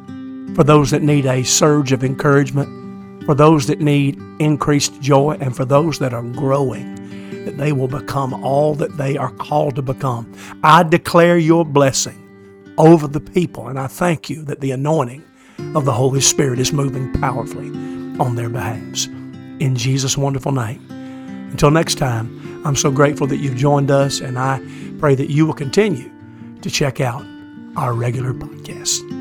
for 0.56 0.64
those 0.64 0.90
that 0.92 1.04
need 1.04 1.26
a 1.26 1.44
surge 1.44 1.92
of 1.92 2.04
encouragement, 2.04 3.24
for 3.26 3.36
those 3.36 3.68
that 3.68 3.80
need 3.80 4.20
increased 4.40 5.00
joy, 5.02 5.38
and 5.40 5.56
for 5.56 5.66
those 5.66 6.00
that 6.00 6.14
are 6.14 6.24
growing 6.24 6.99
that 7.50 7.58
they 7.58 7.72
will 7.72 7.88
become 7.88 8.44
all 8.44 8.76
that 8.76 8.96
they 8.98 9.18
are 9.18 9.32
called 9.32 9.76
to 9.76 9.82
become. 9.82 10.32
I 10.64 10.84
declare 10.84 11.40
your 11.40 11.66
blessing 11.66 12.74
over 12.78 13.08
the 13.08 13.20
people, 13.20 13.70
and 13.70 13.80
I 13.80 13.88
thank 13.88 14.30
you 14.30 14.44
that 14.44 14.62
the 14.62 14.70
anointing 14.70 15.24
of 15.76 15.86
the 15.86 15.92
Holy 15.92 16.22
Spirit 16.22 16.60
is 16.60 16.72
moving 16.72 17.12
powerfully 17.14 17.70
on 18.20 18.36
their 18.36 18.50
behalves. 18.50 19.08
In 19.08 19.76
Jesus' 19.76 20.16
wonderful 20.16 20.52
name. 20.52 20.86
Until 21.50 21.72
next 21.72 21.96
time, 21.96 22.62
I'm 22.66 22.76
so 22.76 22.92
grateful 22.92 23.26
that 23.28 23.38
you've 23.38 23.56
joined 23.56 23.90
us, 23.90 24.22
and 24.22 24.38
I 24.38 24.62
pray 25.00 25.16
that 25.16 25.32
you 25.32 25.48
will 25.48 25.56
continue 25.56 26.12
to 26.62 26.70
check 26.70 27.02
out 27.02 27.26
our 27.76 27.94
regular 27.94 28.34
podcasts. 28.34 29.19